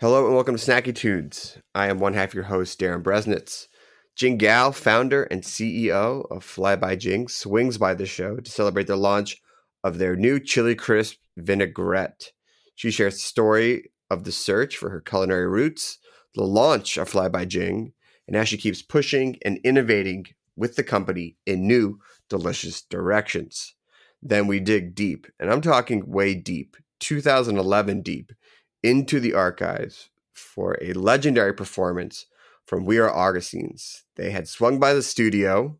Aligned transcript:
Hello 0.00 0.26
and 0.26 0.34
welcome 0.36 0.56
to 0.56 0.64
Snacky 0.64 0.94
Tunes. 0.94 1.58
I 1.74 1.88
am 1.88 1.98
one 1.98 2.14
half 2.14 2.32
your 2.32 2.44
host, 2.44 2.78
Darin 2.78 3.02
Bresnitz. 3.02 3.66
Jing 4.14 4.38
Gao, 4.38 4.70
founder 4.70 5.24
and 5.24 5.42
CEO 5.42 6.24
of 6.30 6.44
Fly 6.44 6.76
by 6.76 6.94
Jing, 6.94 7.26
swings 7.26 7.78
by 7.78 7.94
the 7.94 8.06
show 8.06 8.36
to 8.36 8.48
celebrate 8.48 8.86
the 8.86 8.94
launch 8.94 9.42
of 9.82 9.98
their 9.98 10.14
new 10.14 10.38
chili 10.38 10.76
crisp 10.76 11.16
vinaigrette. 11.36 12.30
She 12.76 12.92
shares 12.92 13.14
the 13.14 13.22
story 13.22 13.90
of 14.08 14.22
the 14.22 14.30
search 14.30 14.76
for 14.76 14.90
her 14.90 15.00
culinary 15.00 15.48
roots, 15.48 15.98
the 16.32 16.44
launch 16.44 16.96
of 16.96 17.08
Fly 17.08 17.28
by 17.28 17.44
Jing, 17.44 17.92
and 18.28 18.36
how 18.36 18.44
she 18.44 18.56
keeps 18.56 18.82
pushing 18.82 19.36
and 19.44 19.58
innovating 19.64 20.26
with 20.54 20.76
the 20.76 20.84
company 20.84 21.38
in 21.44 21.66
new, 21.66 21.98
delicious 22.28 22.82
directions. 22.82 23.74
Then 24.22 24.46
we 24.46 24.60
dig 24.60 24.94
deep, 24.94 25.26
and 25.40 25.50
I'm 25.50 25.60
talking 25.60 26.08
way 26.08 26.36
deep, 26.36 26.76
2011 27.00 28.02
deep, 28.02 28.32
into 28.82 29.20
the 29.20 29.34
archives 29.34 30.10
for 30.32 30.78
a 30.80 30.92
legendary 30.92 31.52
performance 31.52 32.26
from 32.66 32.84
We 32.84 32.98
Are 32.98 33.10
Augustines. 33.10 34.04
They 34.16 34.30
had 34.30 34.48
swung 34.48 34.78
by 34.78 34.92
the 34.92 35.02
studio 35.02 35.78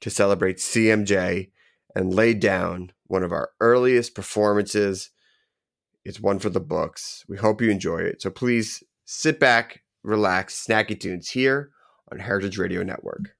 to 0.00 0.10
celebrate 0.10 0.56
CMJ 0.56 1.50
and 1.94 2.14
laid 2.14 2.40
down 2.40 2.92
one 3.06 3.22
of 3.22 3.32
our 3.32 3.50
earliest 3.60 4.14
performances. 4.14 5.10
It's 6.04 6.20
one 6.20 6.38
for 6.38 6.50
the 6.50 6.60
books. 6.60 7.24
We 7.28 7.36
hope 7.36 7.60
you 7.60 7.70
enjoy 7.70 7.98
it. 7.98 8.22
So 8.22 8.30
please 8.30 8.82
sit 9.04 9.38
back, 9.38 9.82
relax, 10.02 10.64
snacky 10.66 10.98
tunes 10.98 11.30
here 11.30 11.70
on 12.10 12.20
Heritage 12.20 12.58
Radio 12.58 12.82
Network. 12.82 13.34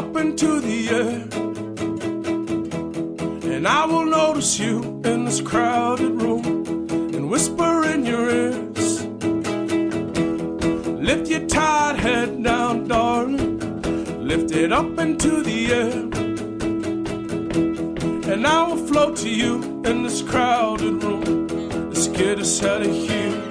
Up 0.00 0.16
into 0.16 0.60
the 0.60 0.88
air. 0.88 1.20
And 3.52 3.68
I 3.68 3.84
will 3.84 4.06
notice 4.06 4.58
you 4.58 4.76
in 5.04 5.26
this 5.26 5.42
crowded 5.42 6.12
room 6.22 6.44
and 7.14 7.28
whisper 7.28 7.84
in 7.84 8.06
your 8.06 8.26
ears. 8.30 9.04
Lift 11.08 11.28
your 11.28 11.46
tired 11.46 11.96
head 11.96 12.42
down, 12.42 12.88
darling. 12.88 13.58
Lift 14.30 14.52
it 14.52 14.72
up 14.72 14.98
into 14.98 15.42
the 15.42 15.60
air. 15.82 15.98
And 18.32 18.46
I 18.46 18.62
will 18.68 18.82
float 18.88 19.16
to 19.18 19.28
you 19.28 19.54
in 19.84 20.02
this 20.02 20.22
crowded 20.22 20.96
room. 21.04 21.46
Let's 21.90 22.08
get 22.08 22.38
us 22.38 22.62
out 22.62 22.80
of 22.80 22.90
here. 22.90 23.49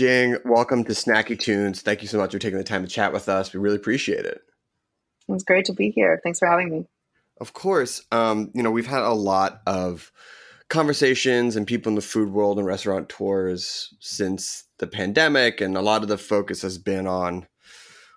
Jing, 0.00 0.38
welcome 0.46 0.82
to 0.84 0.92
Snacky 0.92 1.38
Tunes. 1.38 1.82
Thank 1.82 2.00
you 2.00 2.08
so 2.08 2.16
much 2.16 2.32
for 2.32 2.38
taking 2.38 2.56
the 2.56 2.64
time 2.64 2.82
to 2.82 2.88
chat 2.88 3.12
with 3.12 3.28
us. 3.28 3.52
We 3.52 3.60
really 3.60 3.76
appreciate 3.76 4.24
it. 4.24 4.40
It's 5.28 5.44
great 5.44 5.66
to 5.66 5.74
be 5.74 5.90
here. 5.90 6.18
Thanks 6.24 6.38
for 6.38 6.48
having 6.48 6.70
me. 6.70 6.86
Of 7.38 7.52
course. 7.52 8.00
Um, 8.10 8.50
you 8.54 8.62
know, 8.62 8.70
we've 8.70 8.86
had 8.86 9.02
a 9.02 9.12
lot 9.12 9.60
of 9.66 10.10
conversations 10.70 11.54
and 11.54 11.66
people 11.66 11.90
in 11.90 11.96
the 11.96 12.00
food 12.00 12.30
world 12.30 12.56
and 12.56 12.66
restaurant 12.66 13.10
tours 13.10 13.92
since 14.00 14.64
the 14.78 14.86
pandemic, 14.86 15.60
and 15.60 15.76
a 15.76 15.82
lot 15.82 16.00
of 16.00 16.08
the 16.08 16.16
focus 16.16 16.62
has 16.62 16.78
been 16.78 17.06
on 17.06 17.46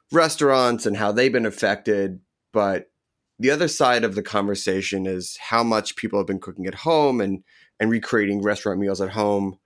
restaurants 0.09 0.85
and 0.85 0.95
how 0.95 1.11
they've 1.11 1.33
been 1.33 1.45
affected. 1.45 2.21
But 2.53 2.91
the 3.39 3.51
other 3.51 3.67
side 3.67 4.05
of 4.05 4.15
the 4.15 4.23
conversation 4.23 5.05
is 5.05 5.35
how 5.35 5.63
much 5.63 5.97
people 5.97 6.17
have 6.17 6.27
been 6.27 6.39
cooking 6.39 6.65
at 6.65 6.75
home 6.75 7.19
and 7.19 7.43
and 7.77 7.91
recreating 7.91 8.41
restaurant 8.41 8.79
meals 8.79 9.01
at 9.01 9.09
home. 9.09 9.59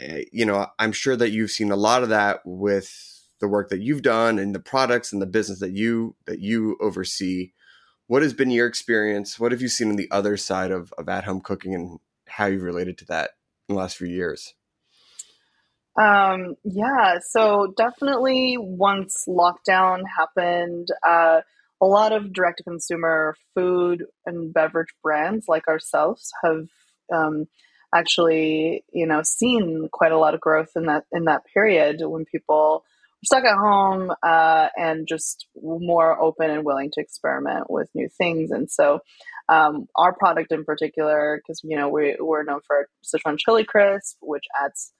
Uh, 0.00 0.18
you 0.32 0.44
know, 0.44 0.66
I'm 0.78 0.92
sure 0.92 1.16
that 1.16 1.30
you've 1.30 1.50
seen 1.50 1.70
a 1.70 1.76
lot 1.76 2.02
of 2.02 2.08
that 2.10 2.40
with 2.44 2.92
the 3.40 3.48
work 3.48 3.68
that 3.70 3.80
you've 3.80 4.02
done 4.02 4.38
and 4.38 4.54
the 4.54 4.60
products 4.60 5.12
and 5.12 5.22
the 5.22 5.26
business 5.26 5.60
that 5.60 5.72
you 5.72 6.16
that 6.26 6.40
you 6.40 6.76
oversee. 6.80 7.52
What 8.06 8.22
has 8.22 8.32
been 8.32 8.50
your 8.50 8.66
experience? 8.66 9.38
What 9.38 9.52
have 9.52 9.60
you 9.60 9.68
seen 9.68 9.90
on 9.90 9.96
the 9.96 10.10
other 10.10 10.36
side 10.36 10.70
of, 10.70 10.92
of 10.96 11.08
at 11.08 11.24
home 11.24 11.40
cooking 11.40 11.74
and 11.74 11.98
how 12.26 12.46
you've 12.46 12.62
related 12.62 12.96
to 12.98 13.04
that 13.06 13.30
in 13.68 13.74
the 13.74 13.80
last 13.80 13.96
few 13.96 14.08
years? 14.08 14.54
Um, 15.98 16.54
yeah, 16.62 17.18
so 17.28 17.74
definitely 17.76 18.56
once 18.56 19.24
lockdown 19.28 20.02
happened, 20.16 20.88
uh, 21.06 21.40
a 21.80 21.86
lot 21.86 22.12
of 22.12 22.32
direct 22.32 22.58
to 22.58 22.64
consumer 22.64 23.34
food 23.54 24.04
and 24.24 24.52
beverage 24.54 24.94
brands 25.02 25.46
like 25.48 25.66
ourselves 25.66 26.30
have 26.44 26.68
um, 27.12 27.46
actually, 27.94 28.84
you 28.92 29.06
know, 29.06 29.22
seen 29.22 29.88
quite 29.92 30.12
a 30.12 30.18
lot 30.18 30.34
of 30.34 30.40
growth 30.40 30.70
in 30.76 30.86
that 30.86 31.04
in 31.12 31.24
that 31.24 31.42
period 31.52 31.96
when 32.00 32.24
people 32.24 32.84
were 33.22 33.26
stuck 33.26 33.44
at 33.44 33.56
home 33.56 34.12
uh, 34.22 34.68
and 34.76 35.06
just 35.08 35.46
more 35.56 36.20
open 36.20 36.50
and 36.50 36.64
willing 36.64 36.90
to 36.92 37.00
experiment 37.00 37.70
with 37.70 37.88
new 37.94 38.08
things. 38.18 38.50
And 38.50 38.70
so, 38.70 39.00
um, 39.48 39.86
our 39.96 40.14
product 40.14 40.52
in 40.52 40.64
particular, 40.64 41.40
because 41.40 41.60
you 41.64 41.76
know 41.76 41.88
we 41.88 42.16
we're 42.20 42.44
known 42.44 42.60
for 42.66 42.88
Sichuan 43.04 43.38
chili 43.38 43.64
crisp, 43.64 44.16
which 44.20 44.44
adds 44.62 44.92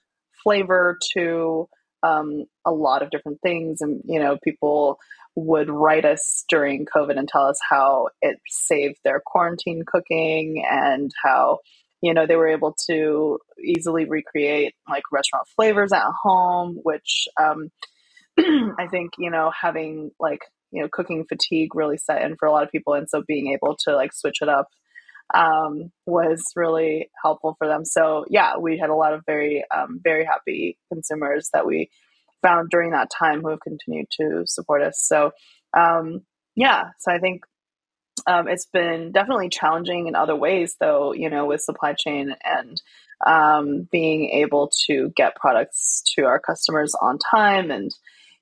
flavor 0.42 0.98
to 1.14 1.68
um, 2.02 2.44
a 2.64 2.70
lot 2.70 3.02
of 3.02 3.10
different 3.10 3.40
things, 3.42 3.80
and 3.80 4.00
you 4.04 4.20
know 4.20 4.38
people 4.42 4.98
would 5.34 5.70
write 5.70 6.04
us 6.04 6.44
during 6.48 6.84
COVID 6.84 7.16
and 7.16 7.28
tell 7.28 7.46
us 7.46 7.60
how 7.68 8.08
it 8.20 8.38
saved 8.48 8.98
their 9.04 9.22
quarantine 9.24 9.84
cooking 9.86 10.64
and 10.68 11.12
how 11.22 11.58
you 12.00 12.14
know 12.14 12.26
they 12.26 12.36
were 12.36 12.48
able 12.48 12.74
to 12.88 13.38
easily 13.62 14.04
recreate 14.04 14.74
like 14.88 15.04
restaurant 15.12 15.46
flavors 15.56 15.92
at 15.92 16.04
home, 16.22 16.78
which 16.82 17.28
um, 17.40 17.70
I 18.38 18.86
think 18.90 19.12
you 19.18 19.30
know 19.30 19.50
having 19.60 20.10
like 20.20 20.40
you 20.70 20.82
know 20.82 20.88
cooking 20.90 21.24
fatigue 21.28 21.74
really 21.74 21.98
set 21.98 22.22
in 22.22 22.36
for 22.36 22.46
a 22.46 22.52
lot 22.52 22.64
of 22.64 22.70
people, 22.70 22.94
and 22.94 23.08
so 23.08 23.22
being 23.26 23.52
able 23.52 23.76
to 23.84 23.94
like 23.94 24.12
switch 24.12 24.38
it 24.42 24.48
up 24.48 24.68
um, 25.34 25.90
was 26.06 26.42
really 26.56 27.10
helpful 27.22 27.54
for 27.58 27.66
them. 27.66 27.84
So 27.84 28.24
yeah, 28.28 28.56
we 28.58 28.78
had 28.78 28.90
a 28.90 28.94
lot 28.94 29.14
of 29.14 29.22
very 29.26 29.64
um, 29.74 30.00
very 30.02 30.24
happy 30.24 30.78
consumers 30.92 31.50
that 31.52 31.66
we 31.66 31.90
found 32.42 32.70
during 32.70 32.92
that 32.92 33.10
time 33.10 33.42
who 33.42 33.50
have 33.50 33.60
continued 33.60 34.06
to 34.12 34.42
support 34.46 34.82
us. 34.82 35.00
So, 35.00 35.32
um, 35.76 36.22
yeah, 36.54 36.90
so 37.00 37.12
I 37.12 37.18
think 37.18 37.42
um, 38.28 38.46
it's 38.46 38.66
been 38.66 39.10
definitely 39.10 39.48
challenging 39.48 40.06
in 40.06 40.14
other 40.14 40.36
ways, 40.36 40.76
though, 40.78 41.14
you 41.14 41.30
know, 41.30 41.46
with 41.46 41.62
supply 41.62 41.94
chain 41.94 42.36
and 42.44 42.80
um, 43.26 43.88
being 43.90 44.28
able 44.30 44.70
to 44.86 45.10
get 45.16 45.34
products 45.34 46.02
to 46.14 46.26
our 46.26 46.38
customers 46.38 46.94
on 47.00 47.18
time. 47.18 47.70
And, 47.70 47.90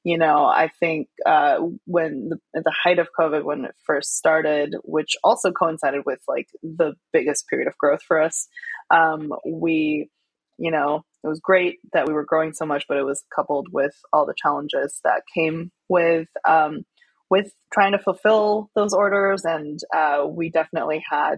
you 0.02 0.18
know, 0.18 0.44
I 0.44 0.70
think 0.80 1.08
uh, 1.24 1.58
when 1.86 2.30
the, 2.30 2.40
at 2.56 2.64
the 2.64 2.74
height 2.82 2.98
of 2.98 3.08
COVID, 3.18 3.44
when 3.44 3.64
it 3.64 3.76
first 3.84 4.16
started, 4.16 4.74
which 4.82 5.14
also 5.22 5.52
coincided 5.52 6.02
with 6.04 6.18
like 6.26 6.48
the 6.64 6.94
biggest 7.12 7.46
period 7.48 7.68
of 7.68 7.78
growth 7.78 8.02
for 8.02 8.20
us, 8.20 8.48
um, 8.90 9.32
we, 9.48 10.10
you 10.58 10.72
know, 10.72 11.04
it 11.22 11.28
was 11.28 11.40
great 11.40 11.78
that 11.92 12.08
we 12.08 12.12
were 12.12 12.24
growing 12.24 12.52
so 12.52 12.66
much, 12.66 12.86
but 12.88 12.98
it 12.98 13.04
was 13.04 13.24
coupled 13.34 13.68
with 13.72 13.94
all 14.12 14.26
the 14.26 14.34
challenges 14.36 15.00
that 15.04 15.22
came 15.32 15.70
with 15.88 16.28
um, 16.46 16.84
with 17.30 17.52
trying 17.72 17.92
to 17.92 17.98
fulfill 17.98 18.70
those 18.74 18.92
orders. 18.92 19.44
And 19.44 19.78
uh, 19.94 20.26
we 20.28 20.50
definitely 20.50 21.04
had 21.08 21.36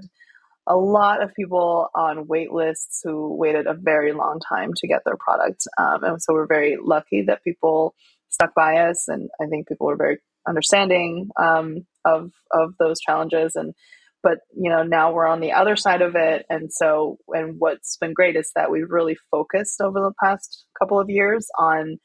a 0.66 0.76
lot 0.76 1.22
of 1.22 1.34
people 1.34 1.88
on 1.94 2.26
wait 2.26 2.52
lists 2.52 3.00
who 3.02 3.34
waited 3.34 3.66
a 3.66 3.74
very 3.74 4.12
long 4.12 4.40
time 4.46 4.72
to 4.76 4.88
get 4.88 5.02
their 5.04 5.16
product. 5.16 5.66
Um, 5.78 6.04
and 6.04 6.22
so 6.22 6.34
we're 6.34 6.46
very 6.46 6.76
lucky 6.80 7.22
that 7.22 7.42
people 7.42 7.94
stuck 8.28 8.54
by 8.54 8.76
us, 8.76 9.08
and 9.08 9.30
I 9.40 9.46
think 9.46 9.66
people 9.66 9.86
were 9.86 9.96
very 9.96 10.18
understanding 10.46 11.30
um, 11.40 11.86
of 12.04 12.32
of 12.52 12.74
those 12.78 13.00
challenges 13.00 13.54
and 13.54 13.74
but 14.22 14.38
you 14.56 14.70
know 14.70 14.82
now 14.82 15.12
we're 15.12 15.26
on 15.26 15.40
the 15.40 15.52
other 15.52 15.76
side 15.76 16.02
of 16.02 16.14
it 16.16 16.46
and 16.48 16.72
so 16.72 17.18
and 17.28 17.56
what's 17.58 17.96
been 17.98 18.14
great 18.14 18.36
is 18.36 18.50
that 18.56 18.70
we've 18.70 18.90
really 18.90 19.16
focused 19.30 19.80
over 19.80 20.00
the 20.00 20.12
past 20.22 20.64
couple 20.78 20.98
of 20.98 21.10
years 21.10 21.46
on 21.58 21.98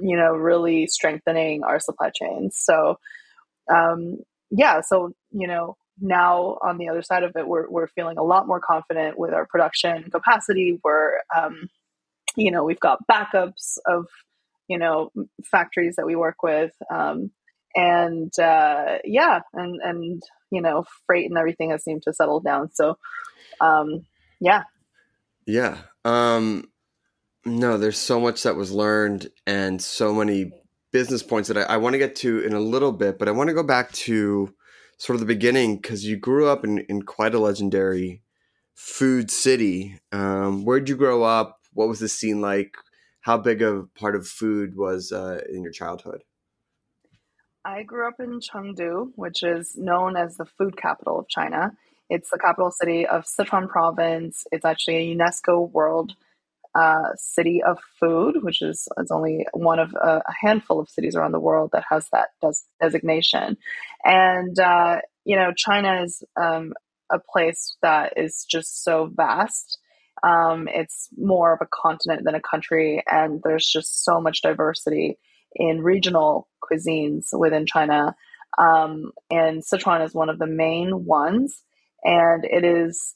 you 0.00 0.16
know 0.16 0.32
really 0.32 0.86
strengthening 0.86 1.62
our 1.64 1.80
supply 1.80 2.10
chains 2.10 2.56
so 2.58 2.98
um 3.72 4.18
yeah 4.50 4.80
so 4.80 5.12
you 5.32 5.46
know 5.46 5.76
now 6.00 6.58
on 6.62 6.78
the 6.78 6.88
other 6.88 7.02
side 7.02 7.22
of 7.22 7.32
it 7.36 7.46
we're, 7.46 7.68
we're 7.70 7.86
feeling 7.88 8.18
a 8.18 8.22
lot 8.22 8.46
more 8.46 8.60
confident 8.60 9.18
with 9.18 9.32
our 9.32 9.46
production 9.46 10.10
capacity 10.10 10.80
we're 10.82 11.12
um 11.36 11.68
you 12.36 12.50
know 12.50 12.64
we've 12.64 12.80
got 12.80 12.98
backups 13.10 13.78
of 13.86 14.06
you 14.68 14.78
know 14.78 15.10
factories 15.50 15.94
that 15.96 16.06
we 16.06 16.16
work 16.16 16.42
with 16.42 16.72
um 16.92 17.30
and 17.74 18.32
uh, 18.38 18.98
yeah, 19.04 19.40
and 19.52 19.80
and 19.82 20.22
you 20.50 20.60
know, 20.60 20.84
freight 21.06 21.28
and 21.28 21.38
everything 21.38 21.70
has 21.70 21.82
seemed 21.82 22.02
to 22.02 22.12
settle 22.12 22.40
down. 22.40 22.70
So, 22.72 22.96
um, 23.60 24.06
yeah, 24.40 24.62
yeah. 25.46 25.78
Um, 26.04 26.64
no, 27.44 27.78
there's 27.78 27.98
so 27.98 28.20
much 28.20 28.42
that 28.42 28.56
was 28.56 28.72
learned 28.72 29.28
and 29.46 29.80
so 29.80 30.14
many 30.14 30.52
business 30.92 31.22
points 31.22 31.48
that 31.48 31.58
I, 31.58 31.74
I 31.74 31.76
want 31.76 31.94
to 31.94 31.98
get 31.98 32.16
to 32.16 32.40
in 32.40 32.52
a 32.52 32.60
little 32.60 32.92
bit, 32.92 33.18
but 33.18 33.28
I 33.28 33.32
want 33.32 33.48
to 33.48 33.54
go 33.54 33.62
back 33.62 33.92
to 33.92 34.54
sort 34.96 35.14
of 35.16 35.20
the 35.20 35.26
beginning 35.26 35.76
because 35.76 36.04
you 36.04 36.16
grew 36.16 36.48
up 36.48 36.64
in, 36.64 36.78
in 36.88 37.02
quite 37.02 37.34
a 37.34 37.38
legendary 37.38 38.22
food 38.74 39.30
city. 39.30 39.98
Um, 40.12 40.64
where'd 40.64 40.88
you 40.88 40.96
grow 40.96 41.22
up? 41.22 41.60
What 41.72 41.88
was 41.88 42.00
the 42.00 42.08
scene 42.08 42.40
like? 42.40 42.74
How 43.22 43.38
big 43.38 43.62
a 43.62 43.84
part 43.98 44.14
of 44.14 44.26
food 44.26 44.76
was 44.76 45.10
uh, 45.10 45.40
in 45.48 45.62
your 45.62 45.72
childhood? 45.72 46.22
I 47.64 47.82
grew 47.82 48.06
up 48.06 48.20
in 48.20 48.40
Chengdu, 48.40 49.12
which 49.16 49.42
is 49.42 49.76
known 49.76 50.16
as 50.16 50.36
the 50.36 50.44
food 50.44 50.76
capital 50.76 51.18
of 51.18 51.28
China. 51.28 51.72
It's 52.10 52.30
the 52.30 52.38
capital 52.38 52.70
city 52.70 53.06
of 53.06 53.24
Sichuan 53.24 53.68
province. 53.68 54.46
It's 54.52 54.66
actually 54.66 54.96
a 54.96 55.16
UNESCO 55.16 55.70
World 55.70 56.14
uh, 56.74 57.10
City 57.16 57.62
of 57.62 57.78
Food, 58.00 58.42
which 58.42 58.60
is 58.62 58.88
it's 58.98 59.10
only 59.10 59.46
one 59.52 59.78
of 59.78 59.92
a, 59.94 60.22
a, 60.26 60.32
handful 60.40 60.80
of 60.80 60.88
cities 60.88 61.14
around 61.14 61.32
the 61.32 61.40
world 61.40 61.70
that 61.72 61.84
has 61.88 62.08
that 62.12 62.30
des- 62.42 62.66
designation. 62.80 63.56
And 64.04 64.58
uh, 64.58 64.98
you 65.24 65.36
know, 65.36 65.52
China 65.56 66.02
is 66.02 66.22
um, 66.40 66.72
a 67.12 67.18
place 67.18 67.76
that 67.82 68.14
is 68.16 68.44
just 68.50 68.82
so 68.82 69.10
vast. 69.14 69.78
Um, 70.22 70.68
it's 70.68 71.08
more 71.16 71.52
of 71.52 71.60
a 71.60 71.68
continent 71.72 72.22
than 72.24 72.34
a 72.34 72.40
country, 72.40 73.02
and 73.10 73.40
there's 73.44 73.66
just 73.66 74.04
so 74.04 74.20
much 74.20 74.42
diversity 74.42 75.18
in 75.54 75.82
regional 75.82 76.48
cuisines 76.62 77.26
within 77.32 77.66
China. 77.66 78.14
Um, 78.58 79.12
and 79.30 79.62
Sichuan 79.62 80.04
is 80.04 80.14
one 80.14 80.28
of 80.28 80.38
the 80.38 80.46
main 80.46 81.04
ones. 81.04 81.62
And 82.02 82.44
it 82.44 82.64
is, 82.64 83.14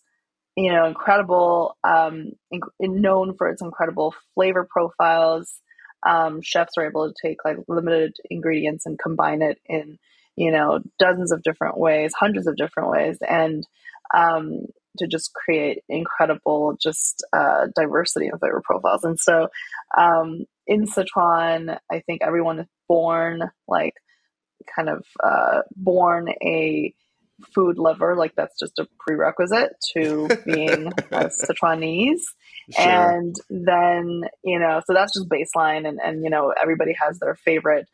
you 0.59 0.73
know, 0.73 0.87
incredible, 0.87 1.77
um, 1.85 2.33
inc- 2.53 2.69
known 2.81 3.37
for 3.37 3.49
its 3.49 3.62
incredible 3.62 4.12
flavor 4.35 4.67
profiles. 4.69 5.61
Um, 6.05 6.41
chefs 6.43 6.73
are 6.77 6.85
able 6.85 7.07
to 7.07 7.15
take 7.23 7.45
like 7.45 7.59
limited 7.69 8.17
ingredients 8.29 8.85
and 8.85 8.99
combine 8.99 9.41
it 9.41 9.59
in, 9.67 9.99
you 10.35 10.50
know, 10.50 10.81
dozens 10.99 11.31
of 11.31 11.45
different 11.45 11.79
ways, 11.79 12.12
hundreds 12.12 12.49
of 12.49 12.57
different 12.57 12.91
ways. 12.91 13.19
And 13.21 13.65
um, 14.12 14.62
to 14.99 15.07
just 15.07 15.33
create 15.33 15.85
incredible 15.88 16.77
just 16.83 17.25
uh, 17.33 17.69
diversity 17.77 18.29
of 18.29 18.41
flavor 18.41 18.61
profiles. 18.65 19.05
And 19.05 19.17
so 19.17 19.50
um, 19.97 20.45
in 20.67 20.87
Sichuan, 20.87 21.79
I 21.88 22.00
think 22.00 22.23
everyone 22.23 22.59
is 22.59 22.67
born 22.88 23.43
like 23.69 23.95
kind 24.75 24.88
of 24.88 25.05
uh, 25.23 25.61
born 25.77 26.31
a 26.43 26.93
food 27.54 27.78
lover. 27.78 28.16
Like 28.16 28.35
that's 28.37 28.59
just 28.59 28.78
a 28.78 28.87
prerequisite 29.00 29.73
to 29.95 30.28
being 30.45 30.92
a 31.11 31.26
Sichuanese. 31.30 32.23
Sure. 32.71 33.16
And 33.16 33.35
then, 33.49 34.23
you 34.45 34.59
know, 34.59 34.80
so 34.87 34.92
that's 34.92 35.14
just 35.14 35.28
baseline. 35.28 35.88
And, 35.88 35.99
and 36.02 36.23
you 36.23 36.30
know, 36.30 36.52
everybody 36.61 36.95
has 37.00 37.18
their 37.18 37.35
favorite 37.35 37.87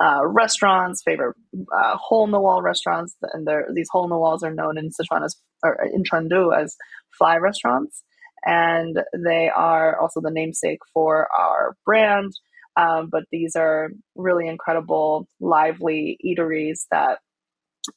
uh, 0.00 0.20
restaurants, 0.26 1.02
favorite 1.02 1.36
uh, 1.54 1.96
hole 1.96 2.24
in 2.24 2.30
the 2.30 2.40
wall 2.40 2.62
restaurants. 2.62 3.16
And 3.32 3.48
these 3.74 3.88
hole 3.90 4.04
in 4.04 4.10
the 4.10 4.18
walls 4.18 4.42
are 4.42 4.52
known 4.52 4.78
in 4.78 4.90
Sichuan 4.90 5.24
as, 5.24 5.36
or 5.62 5.78
in 5.92 6.02
Chengdu 6.04 6.56
as 6.56 6.76
fly 7.16 7.36
restaurants. 7.36 8.02
and 8.44 8.98
they 9.16 9.50
are 9.54 9.98
also 9.98 10.20
the 10.20 10.30
namesake 10.30 10.80
for 10.92 11.28
our 11.36 11.76
brand. 11.84 12.32
Um, 12.76 13.08
but 13.10 13.24
these 13.32 13.56
are 13.56 13.90
really 14.14 14.46
incredible, 14.46 15.26
lively 15.40 16.16
eateries 16.24 16.86
that 16.92 17.18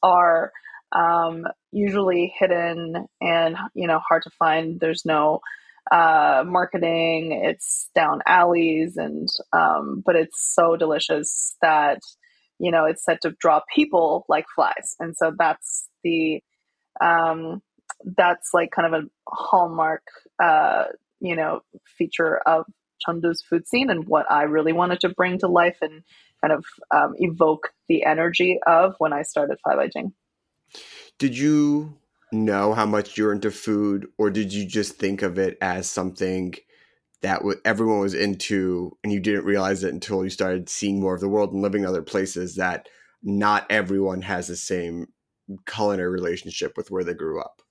are 0.02 0.50
um, 0.94 1.46
usually 1.70 2.34
hidden 2.38 3.06
and 3.20 3.56
you 3.74 3.86
know 3.86 4.00
hard 4.06 4.22
to 4.24 4.30
find. 4.38 4.80
There's 4.80 5.04
no 5.04 5.40
uh, 5.90 6.44
marketing. 6.46 7.40
It's 7.44 7.90
down 7.94 8.20
alleys, 8.26 8.96
and 8.96 9.28
um, 9.52 10.02
but 10.04 10.16
it's 10.16 10.54
so 10.54 10.76
delicious 10.76 11.56
that 11.62 12.00
you 12.58 12.70
know 12.70 12.84
it's 12.86 13.04
said 13.04 13.18
to 13.22 13.34
draw 13.40 13.60
people 13.74 14.24
like 14.28 14.46
flies, 14.54 14.96
and 15.00 15.16
so 15.16 15.32
that's 15.38 15.88
the 16.04 16.42
um, 17.00 17.62
that's 18.04 18.50
like 18.52 18.70
kind 18.70 18.94
of 18.94 19.02
a 19.02 19.06
hallmark, 19.28 20.02
uh, 20.42 20.84
you 21.20 21.36
know, 21.36 21.60
feature 21.98 22.38
of 22.46 22.64
Chengdu's 23.06 23.42
food 23.48 23.66
scene 23.66 23.90
and 23.90 24.06
what 24.06 24.30
I 24.30 24.42
really 24.42 24.72
wanted 24.72 25.00
to 25.00 25.08
bring 25.08 25.38
to 25.38 25.48
life 25.48 25.78
and 25.80 26.02
kind 26.40 26.52
of 26.52 26.64
um, 26.94 27.14
evoke 27.16 27.70
the 27.88 28.04
energy 28.04 28.58
of 28.66 28.94
when 28.98 29.12
I 29.12 29.22
started 29.22 29.58
Fly 29.62 29.76
by 29.76 29.88
Jing. 29.88 30.12
Did 31.18 31.36
you 31.36 31.98
know 32.32 32.72
how 32.72 32.86
much 32.86 33.16
you're 33.16 33.32
into 33.32 33.50
food, 33.50 34.06
or 34.18 34.30
did 34.30 34.52
you 34.52 34.66
just 34.66 34.94
think 34.94 35.22
of 35.22 35.38
it 35.38 35.58
as 35.60 35.88
something 35.88 36.54
that 37.20 37.38
w- 37.38 37.60
everyone 37.64 38.00
was 38.00 38.14
into, 38.14 38.96
and 39.04 39.12
you 39.12 39.20
didn't 39.20 39.44
realize 39.44 39.84
it 39.84 39.92
until 39.92 40.24
you 40.24 40.30
started 40.30 40.68
seeing 40.68 41.00
more 41.00 41.14
of 41.14 41.20
the 41.20 41.28
world 41.28 41.52
and 41.52 41.62
living 41.62 41.86
other 41.86 42.02
places 42.02 42.56
that 42.56 42.88
not 43.22 43.66
everyone 43.70 44.22
has 44.22 44.48
the 44.48 44.56
same 44.56 45.06
culinary 45.66 46.10
relationship 46.10 46.76
with 46.76 46.90
where 46.90 47.04
they 47.04 47.14
grew 47.14 47.40
up? 47.40 47.62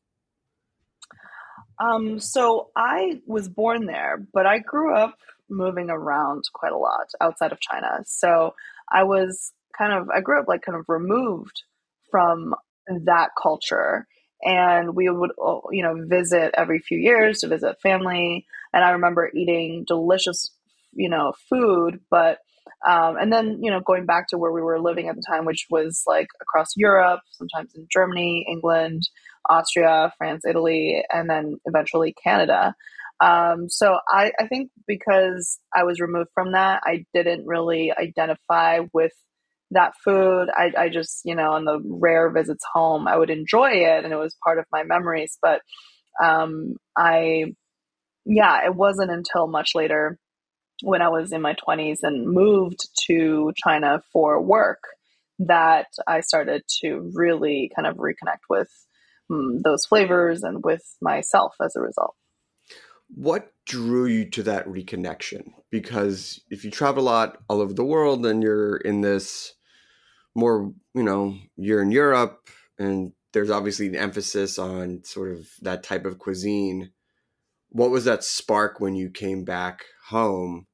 Um, 1.80 2.20
so 2.20 2.70
I 2.76 3.22
was 3.26 3.50
born 3.50 3.86
there, 3.88 4.24
but 4.34 4.46
I 4.46 4.60
grew 4.60 4.96
up 4.96 5.18
moving 5.50 5.90
around 5.90 6.44
quite 6.54 6.72
a 6.72 6.78
lot 6.78 7.08
outside 7.20 7.52
of 7.52 7.60
China. 7.60 8.04
So 8.06 8.54
I 8.90 9.04
was 9.04 9.52
kind 9.78 9.92
of, 9.92 10.10
I 10.10 10.22
grew 10.22 10.40
up 10.40 10.48
like 10.48 10.62
kind 10.62 10.78
of 10.78 10.86
removed 10.88 11.64
from 12.10 12.54
that 12.88 13.30
culture. 13.42 14.08
And 14.44 14.96
we 14.96 15.10
would, 15.10 15.32
oh, 15.40 15.64
you 15.72 15.84
know, 15.84 15.96
visit 16.08 16.54
every 16.58 16.80
few 16.80 16.98
years 16.98 17.40
to 17.40 17.48
visit 17.48 17.82
family. 17.82 18.46
And 18.74 18.84
I 18.84 18.92
remember 18.92 19.30
eating 19.36 19.84
delicious, 19.88 20.50
you 20.94 21.10
know, 21.10 21.34
food, 21.50 22.00
but 22.10 22.40
um, 22.88 23.18
and 23.18 23.32
then, 23.32 23.60
you 23.62 23.70
know, 23.70 23.80
going 23.80 24.08
back 24.08 24.28
to 24.30 24.38
where 24.38 24.52
we 24.52 24.62
were 24.62 24.80
living 24.80 25.08
at 25.08 25.16
the 25.16 25.24
time, 25.28 25.46
which 25.46 25.68
was 25.70 26.04
like 26.08 26.28
across 26.42 26.70
Europe, 26.76 27.20
sometimes 27.32 27.76
in 27.76 27.88
Germany, 27.92 28.46
England, 28.50 29.04
Austria, 29.48 30.12
France, 30.18 30.44
Italy, 30.48 31.04
and 31.14 31.30
then 31.30 31.58
eventually 31.66 32.16
Canada. 32.24 32.74
Um, 33.24 33.70
so 33.70 34.00
I, 34.10 34.32
I 34.40 34.48
think 34.48 34.72
because 34.88 35.60
I 35.76 35.84
was 35.84 36.00
removed 36.00 36.32
from 36.34 36.54
that, 36.54 36.82
I 36.84 37.06
didn't 37.14 37.46
really 37.46 37.92
identify 37.92 38.80
with 38.94 39.14
that 39.72 39.94
food. 40.04 40.48
I, 40.56 40.72
I 40.78 40.90
just, 40.90 41.22
you 41.26 41.36
know, 41.36 41.54
on 41.54 41.66
the 41.66 41.82
rare 41.84 42.30
visits 42.30 42.64
home, 42.74 43.08
I 43.08 43.18
would 43.18 43.30
enjoy 43.30 43.72
it 43.72 44.04
and 44.04 44.14
it 44.14 44.18
was 44.18 44.36
part 44.44 44.60
of 44.60 44.66
my 44.72 44.84
memories. 44.84 45.38
But 45.42 45.62
um, 46.24 46.76
I, 46.98 47.54
yeah, 48.26 48.66
it 48.66 48.76
wasn't 48.76 49.12
until 49.12 49.48
much 49.48 49.72
later 49.74 50.18
when 50.84 51.02
I 51.02 51.10
was 51.10 51.32
in 51.32 51.42
my 51.42 51.56
20s 51.68 52.00
and 52.04 52.32
moved 52.32 52.88
to 53.08 53.54
China 53.56 54.02
for 54.12 54.42
work 54.42 54.80
that 55.40 55.88
I 56.08 56.22
started 56.22 56.64
to 56.82 57.12
really 57.14 57.72
kind 57.76 57.88
of 57.88 57.98
reconnect 57.98 58.42
with 58.50 58.70
um, 59.32 59.62
those 59.64 59.86
flavors 59.86 60.44
and 60.44 60.64
with 60.64 60.84
myself 61.02 61.56
as 61.64 61.76
a 61.76 61.82
result. 61.82 62.16
What 63.14 63.52
drew 63.66 64.06
you 64.06 64.30
to 64.32 64.44
that 64.44 64.66
reconnection? 64.68 65.52
Because 65.70 66.42
if 66.50 66.64
you 66.64 66.72
travel 66.72 67.04
a 67.04 67.06
lot 67.06 67.38
all 67.50 67.62
over 67.62 67.74
the 67.74 67.84
world 67.84 68.26
and 68.26 68.42
you're 68.42 68.78
in 68.78 69.02
this 69.02 69.54
more, 70.36 70.72
you 70.94 71.04
know, 71.04 71.38
you're 71.56 71.82
in 71.82 71.92
Europe 71.92 72.50
and 72.78 73.14
there's 73.34 73.50
obviously 73.50 73.88
an 73.88 73.96
emphasis 73.96 74.60
on 74.60 75.04
sort 75.04 75.32
of 75.32 75.48
that 75.62 75.84
type 75.84 76.06
of 76.06 76.20
cuisine. 76.20 76.92
What 77.70 77.92
was 77.92 78.06
that 78.06 78.24
spark 78.24 78.80
when 78.80 78.96
you 78.96 79.10
came 79.10 79.46
back 79.46 79.86
home 80.08 80.68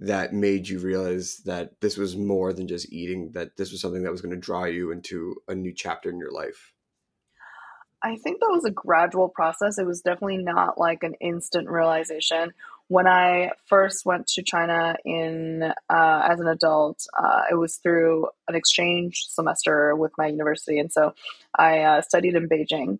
that 0.00 0.32
made 0.32 0.68
you 0.68 0.80
realize 0.80 1.40
that 1.44 1.80
this 1.80 1.96
was 1.96 2.16
more 2.16 2.52
than 2.52 2.66
just 2.66 2.92
eating, 2.92 3.30
that 3.34 3.56
this 3.56 3.70
was 3.70 3.80
something 3.80 4.02
that 4.02 4.10
was 4.12 4.20
going 4.20 4.34
to 4.34 4.40
draw 4.40 4.64
you 4.64 4.90
into 4.90 5.36
a 5.46 5.54
new 5.54 5.72
chapter 5.74 6.10
in 6.10 6.18
your 6.18 6.32
life? 6.32 6.72
I 8.02 8.16
think 8.16 8.40
that 8.40 8.50
was 8.50 8.66
a 8.66 8.70
gradual 8.70 9.30
process. 9.30 9.78
It 9.78 9.86
was 9.86 10.02
definitely 10.02 10.38
not 10.38 10.76
like 10.76 11.02
an 11.02 11.14
instant 11.20 11.70
realization. 11.70 12.52
When 12.88 13.06
I 13.06 13.52
first 13.66 14.04
went 14.04 14.26
to 14.28 14.42
China 14.42 14.96
in 15.04 15.62
uh, 15.88 16.28
as 16.30 16.38
an 16.40 16.48
adult, 16.48 17.06
uh, 17.18 17.42
it 17.50 17.54
was 17.54 17.76
through 17.76 18.28
an 18.46 18.54
exchange 18.54 19.24
semester 19.28 19.96
with 19.96 20.12
my 20.18 20.26
university, 20.26 20.78
and 20.78 20.92
so 20.92 21.14
I 21.58 21.80
uh, 21.80 22.02
studied 22.02 22.34
in 22.34 22.48
Beijing. 22.48 22.98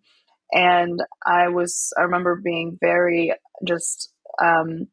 And 0.53 1.03
I 1.25 1.49
was, 1.49 1.93
I 1.99 2.03
remember 2.03 2.37
being 2.37 2.79
very 2.81 3.35
just 3.67 4.13
um, 4.41 4.89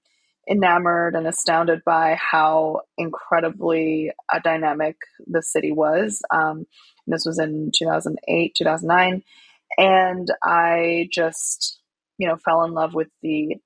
enamored 0.49 1.15
and 1.15 1.27
astounded 1.27 1.83
by 1.85 2.17
how 2.19 2.81
incredibly 2.97 4.11
uh, 4.31 4.39
dynamic 4.39 4.97
the 5.27 5.41
city 5.41 5.71
was. 5.71 6.21
Um, 6.31 6.65
this 7.07 7.25
was 7.25 7.39
in 7.39 7.71
2008, 7.75 8.55
2009. 8.55 9.23
And 9.77 10.27
I 10.43 11.07
just, 11.11 11.79
you 12.17 12.27
know, 12.27 12.37
fell 12.37 12.63
in 12.63 12.73
love 12.73 12.93
with 12.93 13.09
the 13.21 13.57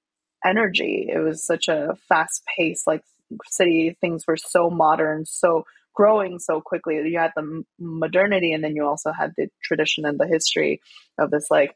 energy. 0.46 1.10
It 1.12 1.20
was 1.20 1.44
such 1.44 1.68
a 1.68 1.98
fast 2.08 2.44
paced, 2.56 2.88
like, 2.88 3.04
city. 3.48 3.98
Things 4.00 4.26
were 4.28 4.38
so 4.38 4.70
modern, 4.70 5.26
so 5.26 5.66
growing 5.94 6.40
so 6.40 6.62
quickly. 6.62 6.96
You 6.96 7.20
had 7.20 7.32
the 7.36 7.64
modernity, 7.80 8.54
and 8.54 8.64
then 8.64 8.76
you 8.76 8.86
also 8.86 9.12
had 9.12 9.34
the 9.38 9.48
tradition 9.64 10.06
and 10.06 10.20
the 10.20 10.28
history 10.28 10.82
of 11.18 11.32
this, 11.32 11.48
like, 11.50 11.76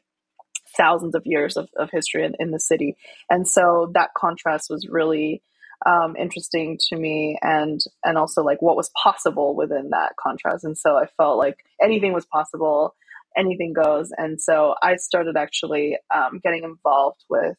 thousands 0.76 1.14
of 1.14 1.22
years 1.24 1.56
of, 1.56 1.68
of 1.76 1.90
history 1.90 2.24
in, 2.24 2.34
in 2.38 2.52
the 2.52 2.60
city. 2.60 2.96
And 3.28 3.48
so 3.48 3.90
that 3.94 4.10
contrast 4.16 4.68
was 4.70 4.86
really 4.88 5.42
um, 5.84 6.14
interesting 6.16 6.78
to 6.88 6.96
me 6.96 7.38
and 7.42 7.80
and 8.04 8.18
also 8.18 8.42
like 8.42 8.60
what 8.60 8.76
was 8.76 8.90
possible 9.02 9.56
within 9.56 9.90
that 9.90 10.12
contrast. 10.16 10.64
And 10.64 10.76
so 10.76 10.96
I 10.96 11.06
felt 11.16 11.38
like 11.38 11.64
anything 11.82 12.12
was 12.12 12.26
possible, 12.26 12.94
anything 13.36 13.72
goes. 13.72 14.12
And 14.16 14.40
so 14.40 14.74
I 14.82 14.96
started 14.96 15.36
actually 15.36 15.96
um, 16.14 16.40
getting 16.42 16.64
involved 16.64 17.24
with 17.28 17.56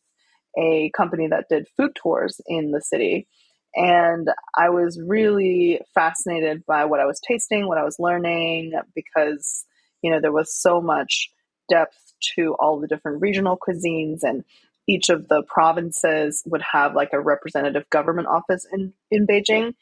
a 0.58 0.92
company 0.96 1.28
that 1.28 1.46
did 1.50 1.68
food 1.78 1.92
tours 1.96 2.40
in 2.48 2.72
the 2.72 2.82
city. 2.82 3.28
And 3.76 4.28
I 4.58 4.70
was 4.70 5.00
really 5.02 5.80
fascinated 5.94 6.66
by 6.66 6.86
what 6.86 7.00
I 7.00 7.06
was 7.06 7.22
tasting, 7.26 7.68
what 7.68 7.78
I 7.78 7.84
was 7.84 7.98
learning, 8.00 8.74
because, 8.94 9.66
you 10.02 10.12
know, 10.12 10.20
there 10.20 10.34
was 10.34 10.54
so 10.54 10.82
much 10.82 11.30
depth 11.70 11.96
to 12.36 12.56
all 12.60 12.80
the 12.80 12.88
different 12.88 13.22
regional 13.22 13.58
cuisines 13.58 14.20
and 14.24 14.44
each 14.88 15.10
of 15.10 15.28
the 15.30 15.44
provinces 15.48 16.44
would 16.46 16.64
have 16.74 16.96
like 16.96 17.12
a 17.14 17.22
representative 17.22 17.90
government 17.90 18.28
office 18.28 18.66
in, 18.74 18.94
in 19.10 19.26
Beijing. 19.26 19.74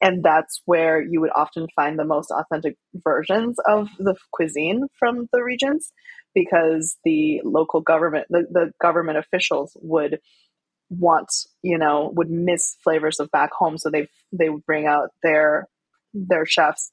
And 0.00 0.22
that's 0.22 0.60
where 0.66 1.00
you 1.00 1.20
would 1.20 1.30
often 1.34 1.68
find 1.74 1.98
the 1.98 2.04
most 2.04 2.30
authentic 2.30 2.76
versions 2.94 3.56
of 3.66 3.88
the 3.98 4.14
cuisine 4.32 4.88
from 4.98 5.28
the 5.32 5.42
regions 5.42 5.92
because 6.36 6.98
the 7.02 7.40
local 7.44 7.80
government, 7.80 8.26
the, 8.28 8.46
the 8.50 8.72
government 8.80 9.16
officials 9.16 9.76
would 9.80 10.20
want, 10.90 11.32
you 11.62 11.78
know, 11.78 12.12
would 12.14 12.30
miss 12.30 12.76
flavors 12.84 13.18
of 13.18 13.30
back 13.30 13.50
home. 13.52 13.78
So 13.78 13.90
they, 13.90 14.08
they 14.32 14.50
would 14.50 14.66
bring 14.66 14.86
out 14.86 15.08
their, 15.22 15.66
their 16.12 16.44
chefs. 16.44 16.92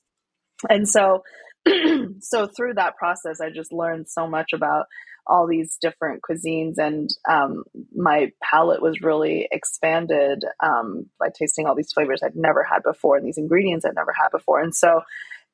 And 0.69 0.87
so 0.87 1.23
so 2.19 2.47
through 2.47 2.75
that 2.75 2.97
process, 2.97 3.39
I 3.41 3.49
just 3.49 3.71
learned 3.71 4.09
so 4.09 4.27
much 4.27 4.53
about 4.53 4.85
all 5.25 5.47
these 5.47 5.77
different 5.81 6.21
cuisines, 6.21 6.77
and 6.77 7.09
um, 7.29 7.63
my 7.95 8.31
palate 8.41 8.81
was 8.81 9.01
really 9.01 9.47
expanded 9.51 10.43
um, 10.61 11.05
by 11.17 11.27
tasting 11.33 11.65
all 11.65 11.75
these 11.75 11.93
flavors 11.93 12.21
I'd 12.23 12.35
never 12.35 12.63
had 12.63 12.83
before 12.83 13.15
and 13.15 13.25
these 13.25 13.37
ingredients 13.37 13.85
I'd 13.85 13.95
never 13.95 14.11
had 14.11 14.29
before. 14.31 14.59
And 14.59 14.75
so 14.75 15.01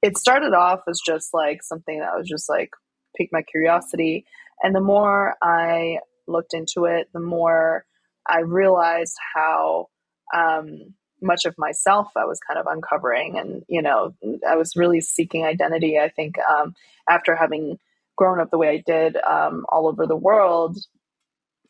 it 0.01 0.17
started 0.17 0.53
off 0.53 0.79
as 0.89 1.00
just 1.05 1.34
like 1.34 1.62
something 1.62 2.00
that 2.00 2.17
was 2.17 2.27
just 2.27 2.50
like 2.50 2.72
piqued 3.20 3.34
my 3.34 3.42
curiosity, 3.42 4.26
and 4.64 4.74
the 4.74 4.82
more 4.82 5.36
I 5.42 6.00
looked 6.28 6.54
into 6.54 6.86
it, 6.86 7.10
the 7.14 7.20
more 7.20 7.86
I 8.28 8.42
realized 8.42 9.18
how 9.36 9.88
um, 10.34 10.94
much 11.22 11.46
of 11.46 11.56
myself 11.58 12.08
I 12.16 12.26
was 12.26 12.40
kind 12.48 12.60
of 12.60 12.68
uncovering. 12.68 13.38
And, 13.38 13.64
you 13.68 13.82
know, 13.82 14.14
I 14.48 14.56
was 14.56 14.76
really 14.76 15.02
seeking 15.02 15.46
identity. 15.46 15.98
I 15.98 16.10
think 16.10 16.36
um, 16.40 16.76
after 17.10 17.36
having 17.36 17.78
grown 18.16 18.40
up 18.40 18.52
the 18.52 18.58
way 18.58 18.70
I 18.70 18.84
did 18.86 19.18
um, 19.18 19.66
all 19.70 19.88
over 19.88 20.06
the 20.06 20.16
world, 20.16 20.78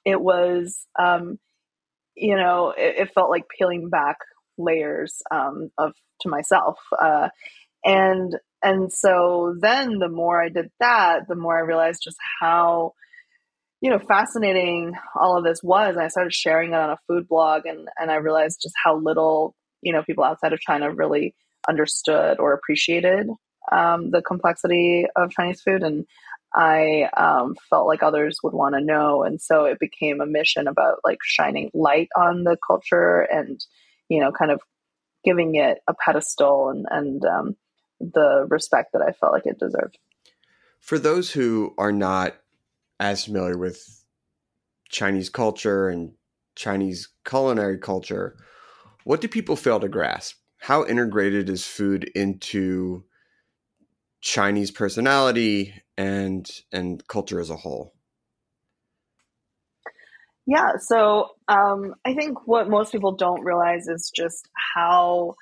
it 0.06 0.20
was, 0.20 0.86
um, 1.00 1.39
you 2.15 2.36
know, 2.36 2.74
it, 2.77 2.96
it, 3.01 3.13
felt 3.13 3.29
like 3.29 3.44
peeling 3.58 3.89
back 3.89 4.18
layers 4.58 5.22
um, 5.32 5.70
of 5.77 5.94
to 6.22 6.29
myself. 6.29 6.79
Uh, 7.00 7.29
and 7.86 8.36
and 8.61 8.91
so 8.91 9.55
then 9.59 9.99
the 9.99 10.09
more 10.09 10.41
I 10.41 10.49
did 10.49 10.69
that, 10.79 11.27
the 11.27 11.35
more 11.35 11.57
I 11.57 11.61
realized 11.61 12.01
just 12.03 12.17
how 12.39 12.93
you 13.81 13.89
know, 13.89 13.99
fascinating 13.99 14.93
all 15.15 15.37
of 15.37 15.43
this 15.43 15.63
was. 15.63 15.95
And 15.95 16.03
I 16.03 16.09
started 16.09 16.33
sharing 16.33 16.71
it 16.71 16.75
on 16.75 16.89
a 16.89 16.99
food 17.07 17.27
blog, 17.27 17.65
and 17.65 17.87
and 17.97 18.11
I 18.11 18.15
realized 18.15 18.61
just 18.61 18.75
how 18.83 18.97
little 18.97 19.55
you 19.81 19.93
know 19.93 20.03
people 20.03 20.23
outside 20.23 20.53
of 20.53 20.59
China 20.59 20.91
really 20.93 21.35
understood 21.67 22.39
or 22.39 22.53
appreciated 22.53 23.27
um, 23.71 24.11
the 24.11 24.21
complexity 24.21 25.05
of 25.15 25.31
Chinese 25.31 25.61
food, 25.61 25.83
and 25.83 26.05
I 26.53 27.09
um, 27.15 27.55
felt 27.69 27.87
like 27.87 28.03
others 28.03 28.39
would 28.43 28.53
want 28.53 28.75
to 28.75 28.81
know, 28.81 29.24
and 29.24 29.39
so 29.39 29.65
it 29.65 29.79
became 29.79 30.19
a 30.19 30.25
mission 30.25 30.67
about 30.67 31.00
like 31.05 31.19
shining 31.24 31.72
light 31.74 32.09
on 32.17 32.43
the 32.43 32.57
culture 32.65 33.22
and 33.22 33.59
you 34.09 34.19
know, 34.19 34.31
kind 34.31 34.51
of 34.51 34.59
giving 35.24 35.55
it 35.55 35.79
a 35.87 35.93
pedestal 35.93 36.69
and 36.69 36.85
and 36.89 37.24
um, 37.25 37.55
the 38.00 38.46
respect 38.50 38.94
that 38.94 39.01
I 39.01 39.12
felt 39.12 39.33
like 39.33 39.46
it 39.46 39.59
deserved. 39.59 39.98
For 40.79 40.98
those 40.98 41.31
who 41.31 41.74
are 41.77 41.92
not 41.92 42.35
as 43.00 43.25
familiar 43.25 43.57
with 43.57 44.03
Chinese 44.90 45.29
culture 45.29 45.90
and 45.90 46.14
Chinese 46.55 47.09
culinary 47.25 47.77
culture, 47.77 48.38
what 49.03 49.22
do 49.22 49.27
people 49.27 49.55
fail 49.55 49.79
to 49.79 49.90
grasp? 49.90 50.38
How 50.59 50.85
integrated 50.85 51.50
is 51.50 51.66
food 51.66 52.09
into 52.16 53.03
Chinese 54.22 54.72
personality 54.72 55.74
and 55.98 56.50
and 56.72 57.05
culture 57.07 57.40
as 57.40 57.50
a 57.50 57.55
whole? 57.55 57.94
Yeah, 60.46 60.77
so 60.79 61.29
um, 61.48 61.94
I 62.05 62.16
think 62.16 62.48
what 62.48 62.70
most 62.70 62.92
people 62.92 63.12
don't 63.12 63.44
realize 63.44 63.88
is 63.88 64.12
just 64.14 64.50
how 64.75 65.35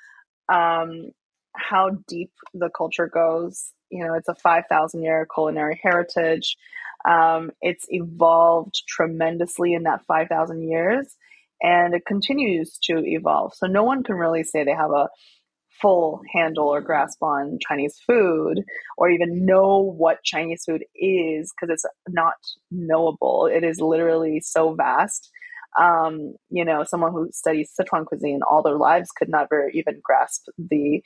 um, 0.50 1.12
how 1.58 1.90
deep 2.06 2.30
the 2.54 2.70
culture 2.70 3.08
goes. 3.08 3.72
You 3.90 4.06
know, 4.06 4.14
it's 4.14 4.28
a 4.28 4.34
five 4.34 4.64
thousand 4.68 5.02
year 5.02 5.26
culinary 5.32 5.80
heritage. 5.82 6.56
Um, 7.08 7.52
it's 7.60 7.86
evolved 7.88 8.82
tremendously 8.88 9.74
in 9.74 9.84
that 9.84 10.04
five 10.06 10.28
thousand 10.28 10.68
years, 10.68 11.14
and 11.62 11.94
it 11.94 12.06
continues 12.06 12.78
to 12.84 12.98
evolve. 13.04 13.54
So 13.54 13.66
no 13.66 13.82
one 13.82 14.02
can 14.02 14.16
really 14.16 14.44
say 14.44 14.64
they 14.64 14.72
have 14.72 14.90
a 14.90 15.08
full 15.80 16.20
handle 16.32 16.68
or 16.68 16.80
grasp 16.80 17.22
on 17.22 17.58
Chinese 17.66 17.96
food 18.06 18.62
or 18.96 19.10
even 19.10 19.44
know 19.44 19.78
what 19.78 20.24
Chinese 20.24 20.64
food 20.66 20.84
is 20.94 21.52
because 21.52 21.72
it's 21.72 21.84
not 22.08 22.34
knowable. 22.70 23.46
It 23.46 23.64
is 23.64 23.80
literally 23.80 24.40
so 24.40 24.74
vast. 24.74 25.30
Um, 25.78 26.34
you 26.50 26.64
know, 26.64 26.84
someone 26.84 27.12
who 27.12 27.28
studies 27.32 27.72
Sichuan 27.78 28.06
cuisine 28.06 28.40
all 28.48 28.62
their 28.62 28.76
lives 28.76 29.10
could 29.16 29.28
never 29.28 29.70
even 29.72 30.00
grasp 30.02 30.46
the, 30.58 31.02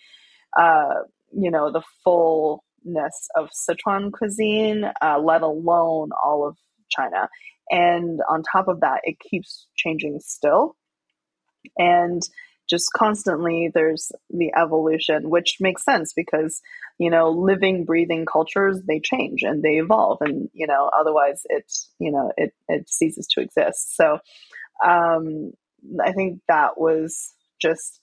uh, 0.57 1.03
you 1.33 1.51
know, 1.51 1.71
the 1.73 1.83
fullness 2.05 3.29
of 3.37 3.51
Sichuan 3.51 4.12
cuisine, 4.12 4.91
uh, 5.01 5.19
let 5.19 5.43
alone 5.43 6.11
all 6.25 6.47
of 6.47 6.57
China. 6.91 7.29
And 7.71 8.21
on 8.29 8.43
top 8.43 8.69
of 8.69 8.81
that, 8.81 9.01
it 9.05 9.19
keeps 9.19 9.67
changing 9.77 10.21
still. 10.21 10.77
And 11.79 12.23
just 12.69 12.93
constantly 12.93 13.71
there's 13.75 14.12
the 14.31 14.53
evolution 14.57 15.29
which 15.29 15.57
makes 15.61 15.85
sense 15.85 16.12
because 16.15 16.62
you 16.99 17.11
know 17.11 17.31
living 17.31 17.85
breathing 17.85 18.25
cultures 18.25 18.81
they 18.87 19.01
change 19.01 19.43
and 19.43 19.62
they 19.62 19.75
evolve 19.77 20.19
and 20.21 20.49
you 20.53 20.67
know 20.67 20.91
otherwise 20.99 21.43
it's 21.51 21.91
you 21.99 22.11
know 22.11 22.33
it 22.37 22.55
it 22.69 22.88
ceases 22.88 23.27
to 23.27 23.41
exist 23.41 23.97
so 23.97 24.19
um 24.85 25.53
i 26.03 26.12
think 26.12 26.41
that 26.49 26.79
was 26.81 27.35
just 27.61 28.01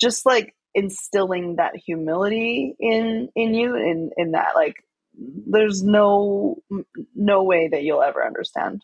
just 0.00 0.26
like 0.26 0.54
instilling 0.76 1.56
that 1.56 1.72
humility 1.74 2.76
in 2.78 3.28
in 3.34 3.54
you 3.54 3.74
in 3.74 4.10
in 4.16 4.32
that 4.32 4.50
like 4.54 4.76
there's 5.46 5.82
no 5.82 6.56
no 7.14 7.42
way 7.42 7.68
that 7.72 7.82
you'll 7.82 8.02
ever 8.02 8.24
understand 8.24 8.82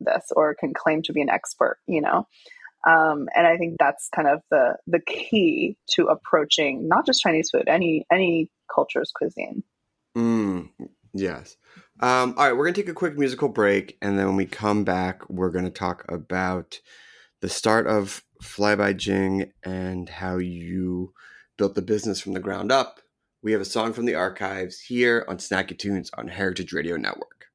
this 0.00 0.24
or 0.34 0.54
can 0.54 0.72
claim 0.74 1.02
to 1.02 1.12
be 1.12 1.20
an 1.20 1.28
expert 1.28 1.78
you 1.86 2.00
know 2.00 2.26
um, 2.86 3.28
and 3.34 3.46
I 3.46 3.56
think 3.56 3.76
that's 3.78 4.08
kind 4.14 4.28
of 4.28 4.42
the 4.50 4.76
the 4.86 5.00
key 5.00 5.76
to 5.92 6.06
approaching 6.06 6.86
not 6.86 7.06
just 7.06 7.22
Chinese 7.22 7.50
food, 7.50 7.64
any 7.66 8.06
any 8.12 8.50
culture's 8.72 9.10
cuisine. 9.14 9.62
Mm, 10.16 10.68
yes. 11.14 11.56
Um, 12.00 12.34
all 12.36 12.44
right, 12.44 12.52
we're 12.52 12.66
gonna 12.66 12.74
take 12.74 12.88
a 12.88 12.94
quick 12.94 13.16
musical 13.16 13.48
break, 13.48 13.96
and 14.02 14.18
then 14.18 14.26
when 14.26 14.36
we 14.36 14.44
come 14.44 14.84
back, 14.84 15.28
we're 15.30 15.50
gonna 15.50 15.70
talk 15.70 16.04
about 16.10 16.80
the 17.40 17.48
start 17.48 17.86
of 17.86 18.22
Fly 18.42 18.74
by 18.74 18.92
Jing 18.92 19.52
and 19.64 20.08
how 20.08 20.36
you 20.36 21.14
built 21.56 21.74
the 21.74 21.82
business 21.82 22.20
from 22.20 22.32
the 22.32 22.40
ground 22.40 22.72
up. 22.72 23.00
We 23.42 23.52
have 23.52 23.60
a 23.60 23.66
song 23.66 23.92
from 23.92 24.06
the 24.06 24.14
archives 24.14 24.80
here 24.80 25.24
on 25.28 25.38
Snacky 25.38 25.78
Tunes 25.78 26.10
on 26.16 26.28
Heritage 26.28 26.72
Radio 26.72 26.96
Network. 26.96 27.46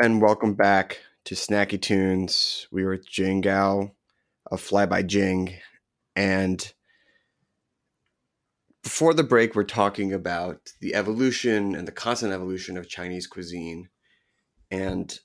And 0.00 0.22
welcome 0.22 0.54
back 0.54 1.00
to 1.24 1.34
Snacky 1.34 1.80
Tunes. 1.80 2.68
We 2.70 2.84
were 2.84 2.92
with 2.92 3.08
Jing 3.08 3.40
Gao 3.40 3.90
of 4.46 4.60
Fly 4.60 4.86
by 4.86 5.02
Jing. 5.02 5.54
And 6.14 6.72
before 8.84 9.12
the 9.12 9.24
break, 9.24 9.56
we're 9.56 9.64
talking 9.64 10.12
about 10.12 10.72
the 10.80 10.94
evolution 10.94 11.74
and 11.74 11.88
the 11.88 11.92
constant 11.92 12.32
evolution 12.32 12.76
of 12.76 12.88
Chinese 12.88 13.26
cuisine. 13.26 13.88
And 14.70 15.18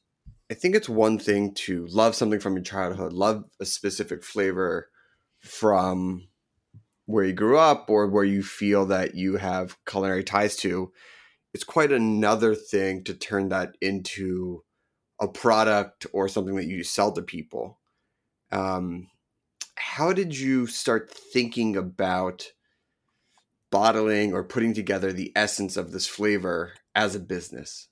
I 0.50 0.56
think 0.56 0.76
it's 0.76 0.90
one 0.90 1.20
thing 1.20 1.54
to 1.56 1.86
love 1.88 2.16
something 2.16 2.40
from 2.40 2.56
your 2.56 2.64
childhood, 2.64 3.14
love 3.14 3.44
a 3.60 3.66
specific 3.66 4.24
flavor 4.24 4.90
from 5.40 6.30
where 7.06 7.26
you 7.26 7.34
grew 7.34 7.60
up 7.60 7.92
or 7.92 8.08
where 8.08 8.24
you 8.24 8.42
feel 8.42 8.88
that 8.88 9.14
you 9.14 9.38
have 9.38 9.78
culinary 9.86 10.24
ties 10.24 10.56
to. 10.58 10.92
It's 11.54 11.63
quite 11.63 11.92
another 11.92 12.56
thing 12.56 13.04
to 13.06 13.13
turn 13.13 13.50
that 13.50 13.78
into 13.82 14.63
a 15.22 15.28
product 15.28 16.08
or 16.12 16.28
something 16.28 16.56
that 16.56 16.66
you 16.66 16.84
sell 16.84 17.12
to 17.12 17.22
people. 17.22 17.80
Um, 18.52 19.08
how 19.76 20.13
did 20.13 20.38
you 20.38 20.68
start 20.68 21.10
thinking 21.10 21.76
about 21.76 22.52
bottling 23.72 24.34
or 24.34 24.44
putting 24.44 24.74
together 24.74 25.12
the 25.12 25.32
essence 25.36 25.78
of 25.78 25.92
this 25.92 26.08
flavor 26.08 26.74
as 26.96 27.16
a 27.16 27.20
business? 27.20 27.89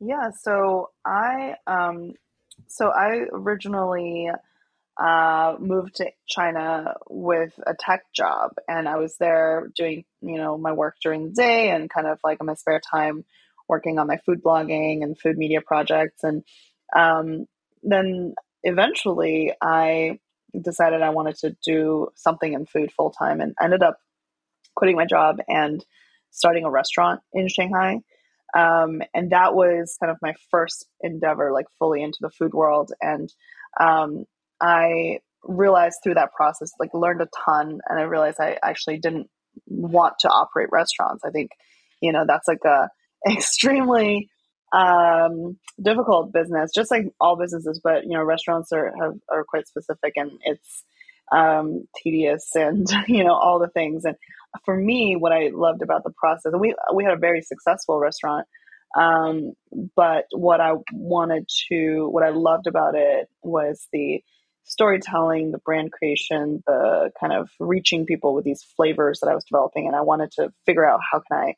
Yeah, 0.00 0.30
so 0.30 0.90
I 1.04 1.54
um 1.66 2.12
so 2.68 2.88
I 2.88 3.26
originally 3.32 4.30
uh 4.98 5.56
moved 5.58 5.96
to 5.96 6.10
China 6.26 6.94
with 7.08 7.52
a 7.66 7.74
tech 7.78 8.02
job 8.14 8.52
and 8.68 8.88
I 8.88 8.96
was 8.96 9.16
there 9.18 9.70
doing, 9.76 10.04
you 10.22 10.38
know, 10.38 10.56
my 10.56 10.72
work 10.72 10.96
during 11.02 11.24
the 11.24 11.32
day 11.32 11.70
and 11.70 11.90
kind 11.90 12.06
of 12.06 12.18
like 12.24 12.38
in 12.40 12.46
my 12.46 12.54
spare 12.54 12.80
time 12.80 13.24
working 13.68 13.98
on 13.98 14.06
my 14.06 14.18
food 14.18 14.42
blogging 14.42 15.02
and 15.02 15.18
food 15.18 15.36
media 15.36 15.60
projects 15.60 16.24
and 16.24 16.44
um 16.94 17.46
then 17.82 18.34
eventually 18.62 19.52
I 19.60 20.18
decided 20.58 21.02
I 21.02 21.10
wanted 21.10 21.36
to 21.38 21.56
do 21.64 22.08
something 22.14 22.52
in 22.52 22.66
food 22.66 22.92
full 22.92 23.10
time 23.10 23.40
and 23.40 23.54
ended 23.60 23.82
up 23.82 23.98
quitting 24.74 24.96
my 24.96 25.06
job 25.06 25.38
and 25.48 25.84
starting 26.30 26.64
a 26.64 26.70
restaurant 26.70 27.20
in 27.32 27.48
Shanghai. 27.48 28.00
Um, 28.56 29.02
and 29.14 29.30
that 29.32 29.54
was 29.54 29.96
kind 29.98 30.10
of 30.10 30.18
my 30.22 30.34
first 30.50 30.86
endeavor, 31.00 31.52
like 31.52 31.66
fully 31.78 32.02
into 32.02 32.18
the 32.20 32.30
food 32.30 32.54
world. 32.54 32.92
And 33.00 33.32
um, 33.78 34.24
I 34.60 35.20
realized 35.42 35.98
through 36.02 36.14
that 36.14 36.32
process, 36.32 36.72
like 36.78 36.90
learned 36.94 37.22
a 37.22 37.28
ton. 37.44 37.80
And 37.88 37.98
I 37.98 38.02
realized 38.02 38.38
I 38.40 38.58
actually 38.62 38.98
didn't 38.98 39.28
want 39.66 40.14
to 40.20 40.28
operate 40.28 40.68
restaurants. 40.72 41.24
I 41.24 41.30
think, 41.30 41.50
you 42.00 42.12
know, 42.12 42.24
that's 42.26 42.48
like 42.48 42.64
a 42.64 42.88
extremely 43.30 44.28
um, 44.72 45.58
difficult 45.80 46.32
business, 46.32 46.70
just 46.74 46.90
like 46.90 47.06
all 47.20 47.36
businesses. 47.36 47.80
But 47.82 48.04
you 48.04 48.10
know, 48.10 48.22
restaurants 48.22 48.72
are 48.72 48.92
have, 49.00 49.14
are 49.30 49.44
quite 49.44 49.66
specific, 49.66 50.14
and 50.16 50.32
it's 50.44 50.84
um, 51.32 51.86
tedious, 52.02 52.50
and 52.54 52.86
you 53.08 53.24
know 53.24 53.34
all 53.34 53.58
the 53.58 53.68
things. 53.68 54.04
And 54.04 54.16
for 54.64 54.76
me, 54.76 55.16
what 55.16 55.32
I 55.32 55.50
loved 55.52 55.82
about 55.82 56.04
the 56.04 56.12
process, 56.16 56.52
and 56.52 56.60
we 56.60 56.74
we 56.94 57.04
had 57.04 57.14
a 57.14 57.18
very 57.18 57.42
successful 57.42 57.98
restaurant. 57.98 58.46
Um, 58.96 59.52
but 59.94 60.24
what 60.32 60.60
I 60.60 60.72
wanted 60.92 61.48
to, 61.68 62.08
what 62.08 62.22
I 62.22 62.30
loved 62.30 62.66
about 62.66 62.94
it 62.94 63.28
was 63.42 63.86
the 63.92 64.22
storytelling, 64.66 65.52
the 65.52 65.58
brand 65.58 65.92
creation, 65.92 66.62
the 66.66 67.10
kind 67.18 67.32
of 67.32 67.48
reaching 67.58 68.04
people 68.04 68.34
with 68.34 68.44
these 68.44 68.62
flavors 68.76 69.20
that 69.20 69.30
I 69.30 69.34
was 69.34 69.44
developing, 69.44 69.86
and 69.86 69.96
I 69.96 70.02
wanted 70.02 70.32
to 70.32 70.52
figure 70.66 70.88
out 70.88 71.00
how 71.10 71.20
can 71.20 71.38
I 71.38 71.54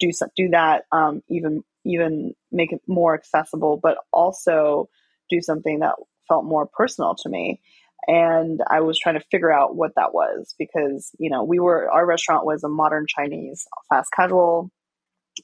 do 0.00 0.10
do 0.36 0.48
that 0.50 0.84
um, 0.90 1.22
even 1.28 1.62
even 1.84 2.34
make 2.50 2.72
it 2.72 2.80
more 2.86 3.14
accessible, 3.14 3.78
but 3.82 3.98
also 4.12 4.88
do 5.30 5.40
something 5.40 5.80
that 5.80 5.94
felt 6.28 6.44
more 6.44 6.66
personal 6.66 7.14
to 7.14 7.28
me. 7.28 7.60
And 8.06 8.60
I 8.70 8.80
was 8.80 8.98
trying 8.98 9.18
to 9.18 9.24
figure 9.30 9.52
out 9.52 9.76
what 9.76 9.92
that 9.96 10.12
was 10.12 10.54
because, 10.58 11.10
you 11.18 11.30
know, 11.30 11.44
we 11.44 11.58
were, 11.58 11.90
our 11.90 12.04
restaurant 12.04 12.44
was 12.44 12.62
a 12.62 12.68
modern 12.68 13.06
Chinese 13.08 13.66
fast 13.88 14.10
casual. 14.14 14.70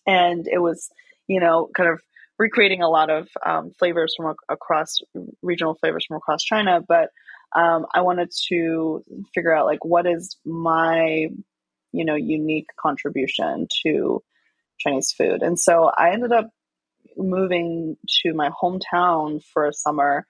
And 0.06 0.46
it 0.46 0.58
was, 0.58 0.90
you 1.26 1.40
know, 1.40 1.68
kind 1.74 1.90
of 1.90 2.00
recreating 2.40 2.80
a 2.80 2.88
lot 2.88 3.10
of 3.10 3.28
um, 3.44 3.70
flavors 3.78 4.14
from 4.16 4.34
across 4.48 4.96
regional 5.42 5.74
flavors 5.74 6.06
from 6.08 6.16
across 6.16 6.42
China. 6.42 6.80
But 6.80 7.10
um, 7.54 7.84
I 7.94 8.00
wanted 8.00 8.30
to 8.48 9.04
figure 9.34 9.54
out 9.54 9.66
like 9.66 9.84
what 9.84 10.06
is 10.06 10.38
my, 10.46 11.28
you 11.92 12.04
know, 12.04 12.14
unique 12.14 12.68
contribution 12.80 13.68
to 13.84 14.22
Chinese 14.78 15.12
food. 15.12 15.42
And 15.42 15.60
so 15.60 15.90
I 15.94 16.12
ended 16.12 16.32
up 16.32 16.48
moving 17.14 17.98
to 18.22 18.32
my 18.32 18.48
hometown 18.48 19.44
for 19.52 19.66
a 19.66 19.74
summer 19.74 20.26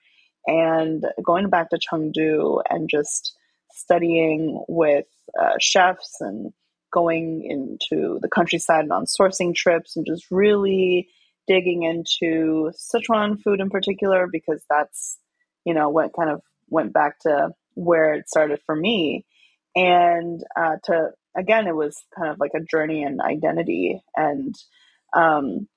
and 0.46 1.04
going 1.24 1.48
back 1.48 1.70
to 1.70 1.78
Chengdu 1.78 2.60
and 2.68 2.88
just 2.90 3.36
studying 3.70 4.64
with 4.66 5.06
uh, 5.40 5.58
chefs 5.60 6.16
and 6.20 6.52
going 6.92 7.44
into 7.48 8.18
the 8.20 8.28
countryside 8.28 8.82
and 8.82 8.92
on 8.92 9.04
sourcing 9.04 9.54
trips 9.54 9.96
and 9.96 10.04
just 10.04 10.24
really 10.32 11.08
digging 11.46 11.82
into 11.82 12.72
Sichuan 12.76 13.40
food 13.40 13.60
in 13.60 13.70
particular 13.70 14.26
because 14.30 14.62
that's 14.68 15.18
you 15.64 15.74
know 15.74 15.88
what 15.88 16.12
kind 16.14 16.30
of 16.30 16.42
went 16.68 16.92
back 16.92 17.18
to 17.20 17.50
where 17.74 18.14
it 18.14 18.28
started 18.28 18.60
for 18.66 18.74
me 18.74 19.24
and 19.76 20.42
uh, 20.56 20.76
to 20.84 21.10
again, 21.36 21.66
it 21.66 21.74
was 21.74 22.02
kind 22.16 22.30
of 22.30 22.38
like 22.38 22.52
a 22.54 22.60
journey 22.60 23.02
in 23.02 23.20
identity 23.20 24.00
and 24.16 24.54
um, 25.14 25.68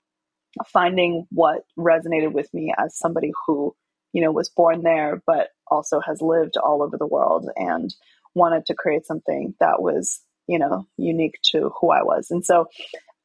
finding 0.67 1.27
what 1.31 1.61
resonated 1.77 2.31
with 2.31 2.51
me 2.53 2.73
as 2.77 2.97
somebody 2.97 3.31
who, 3.45 3.75
you 4.13 4.21
know, 4.21 4.31
was 4.31 4.49
born 4.49 4.83
there, 4.83 5.21
but 5.25 5.49
also 5.67 5.99
has 5.99 6.21
lived 6.21 6.57
all 6.57 6.83
over 6.83 6.97
the 6.97 7.07
world 7.07 7.49
and 7.55 7.93
wanted 8.35 8.65
to 8.65 8.75
create 8.75 9.05
something 9.05 9.53
that 9.59 9.81
was, 9.81 10.21
you 10.47 10.59
know, 10.59 10.87
unique 10.97 11.39
to 11.51 11.71
who 11.79 11.91
I 11.91 12.03
was. 12.03 12.27
And 12.31 12.45
so 12.45 12.67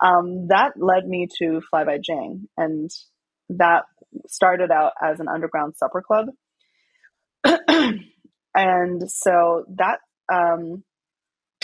um, 0.00 0.48
that 0.48 0.72
led 0.76 1.06
me 1.06 1.28
to 1.38 1.60
Fly 1.70 1.84
by 1.84 1.98
Jing. 1.98 2.48
And 2.56 2.90
that 3.50 3.84
started 4.26 4.70
out 4.70 4.92
as 5.02 5.20
an 5.20 5.28
underground 5.28 5.74
supper 5.76 6.02
club. 6.02 6.28
and 8.54 9.10
so 9.10 9.64
that 9.76 9.98
um, 10.32 10.84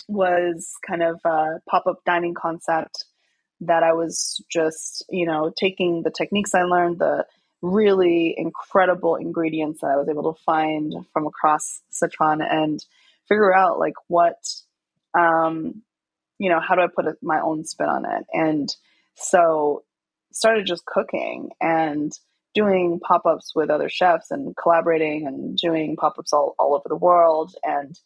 was 0.09 0.73
kind 0.87 1.03
of 1.03 1.21
a 1.25 1.61
pop 1.69 1.87
up 1.87 1.99
dining 2.05 2.35
concept 2.35 3.05
that 3.61 3.83
I 3.83 3.93
was 3.93 4.43
just, 4.51 5.05
you 5.09 5.27
know, 5.27 5.53
taking 5.57 6.03
the 6.03 6.11
techniques 6.11 6.55
I 6.55 6.63
learned, 6.63 6.99
the 6.99 7.25
really 7.63 8.35
incredible 8.37 9.17
ingredients 9.17 9.81
that 9.81 9.87
I 9.87 9.97
was 9.97 10.09
able 10.09 10.35
to 10.35 10.43
find 10.43 10.93
from 11.13 11.27
across 11.27 11.81
Sichuan 11.93 12.41
and 12.43 12.85
figure 13.29 13.55
out 13.55 13.79
like 13.79 13.95
what, 14.09 14.37
um, 15.19 15.83
you 16.39 16.51
know, 16.51 16.61
how 16.61 16.75
do 16.75 16.83
I 16.83 16.89
put 16.89 17.07
my 17.23 17.41
own 17.41 17.65
spin 17.65 17.89
on 17.89 18.05
it? 18.05 18.25
And 18.33 18.69
so 19.15 19.85
started 20.33 20.67
just 20.67 20.85
cooking 20.85 21.51
and 21.61 22.13
doing 22.55 23.01
pop 23.01 23.27
ups 23.27 23.53
with 23.55 23.71
other 23.71 23.89
chefs 23.89 24.31
and 24.31 24.57
collaborating 24.57 25.27
and 25.27 25.57
doing 25.57 25.97
pop 25.97 26.15
ups 26.19 26.33
all, 26.33 26.55
all 26.59 26.75
over 26.75 26.89
the 26.89 26.97
world. 26.97 27.55
And 27.63 27.99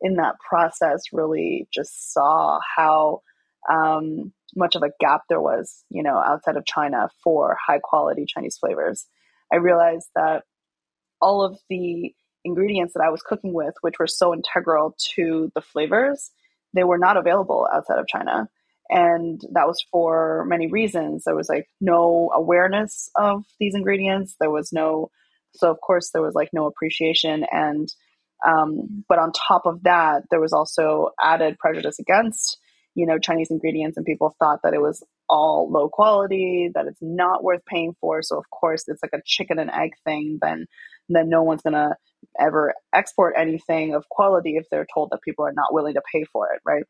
in 0.00 0.16
that 0.16 0.36
process 0.38 1.02
really 1.12 1.68
just 1.72 2.12
saw 2.12 2.58
how 2.76 3.22
um, 3.70 4.32
much 4.54 4.76
of 4.76 4.82
a 4.82 4.90
gap 5.00 5.22
there 5.28 5.40
was, 5.40 5.84
you 5.90 6.02
know, 6.02 6.16
outside 6.16 6.56
of 6.56 6.66
China 6.66 7.08
for 7.22 7.56
high 7.64 7.80
quality 7.82 8.26
Chinese 8.26 8.56
flavors. 8.58 9.06
I 9.52 9.56
realized 9.56 10.08
that 10.14 10.44
all 11.20 11.42
of 11.42 11.58
the 11.68 12.14
ingredients 12.44 12.94
that 12.94 13.02
I 13.02 13.10
was 13.10 13.22
cooking 13.22 13.52
with, 13.52 13.74
which 13.80 13.98
were 13.98 14.06
so 14.06 14.32
integral 14.32 14.94
to 15.14 15.50
the 15.54 15.60
flavors, 15.60 16.30
they 16.76 16.84
were 16.84 16.98
not 16.98 17.16
available 17.16 17.68
outside 17.72 17.98
of 17.98 18.06
China. 18.06 18.48
And 18.88 19.40
that 19.52 19.66
was 19.66 19.84
for 19.90 20.44
many 20.48 20.68
reasons. 20.68 21.24
There 21.24 21.34
was 21.34 21.48
like 21.48 21.66
no 21.80 22.30
awareness 22.34 23.10
of 23.16 23.44
these 23.58 23.74
ingredients. 23.74 24.36
There 24.38 24.50
was 24.50 24.72
no, 24.72 25.10
so 25.54 25.70
of 25.70 25.78
course, 25.80 26.10
there 26.12 26.22
was 26.22 26.34
like 26.34 26.50
no 26.52 26.66
appreciation 26.66 27.44
and 27.50 27.88
um, 28.46 29.04
but 29.08 29.18
on 29.18 29.32
top 29.32 29.62
of 29.66 29.82
that, 29.84 30.24
there 30.30 30.40
was 30.40 30.52
also 30.52 31.10
added 31.20 31.58
prejudice 31.58 31.98
against, 31.98 32.58
you 32.94 33.06
know, 33.06 33.18
Chinese 33.18 33.50
ingredients, 33.50 33.96
and 33.96 34.04
people 34.04 34.34
thought 34.38 34.60
that 34.62 34.74
it 34.74 34.80
was 34.80 35.02
all 35.28 35.70
low 35.70 35.88
quality, 35.88 36.70
that 36.74 36.86
it's 36.86 37.00
not 37.00 37.42
worth 37.42 37.64
paying 37.66 37.94
for. 38.00 38.22
So 38.22 38.38
of 38.38 38.44
course, 38.50 38.84
it's 38.86 39.02
like 39.02 39.14
a 39.14 39.22
chicken 39.24 39.58
and 39.58 39.70
egg 39.70 39.92
thing. 40.04 40.38
Then, 40.40 40.66
then 41.08 41.28
no 41.28 41.42
one's 41.42 41.62
gonna 41.62 41.96
ever 42.40 42.74
export 42.94 43.34
anything 43.36 43.94
of 43.94 44.08
quality 44.08 44.56
if 44.56 44.66
they're 44.70 44.86
told 44.92 45.10
that 45.10 45.22
people 45.22 45.44
are 45.44 45.52
not 45.52 45.72
willing 45.72 45.94
to 45.94 46.02
pay 46.12 46.24
for 46.24 46.52
it, 46.52 46.60
right? 46.64 46.84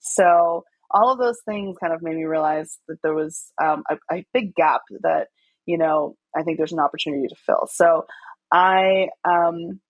So 0.00 0.64
all 0.90 1.12
of 1.12 1.18
those 1.18 1.40
things 1.44 1.76
kind 1.78 1.92
of 1.92 2.02
made 2.02 2.16
me 2.16 2.24
realize 2.24 2.78
that 2.88 2.98
there 3.02 3.14
was 3.14 3.52
um, 3.62 3.84
a, 3.90 3.96
a 4.12 4.26
big 4.32 4.54
gap 4.54 4.82
that 5.02 5.28
you 5.66 5.78
know 5.78 6.16
I 6.36 6.42
think 6.42 6.58
there's 6.58 6.72
an 6.72 6.80
opportunity 6.80 7.28
to 7.28 7.36
fill. 7.46 7.68
So 7.70 8.06
I 8.50 9.08
um, 9.24 9.80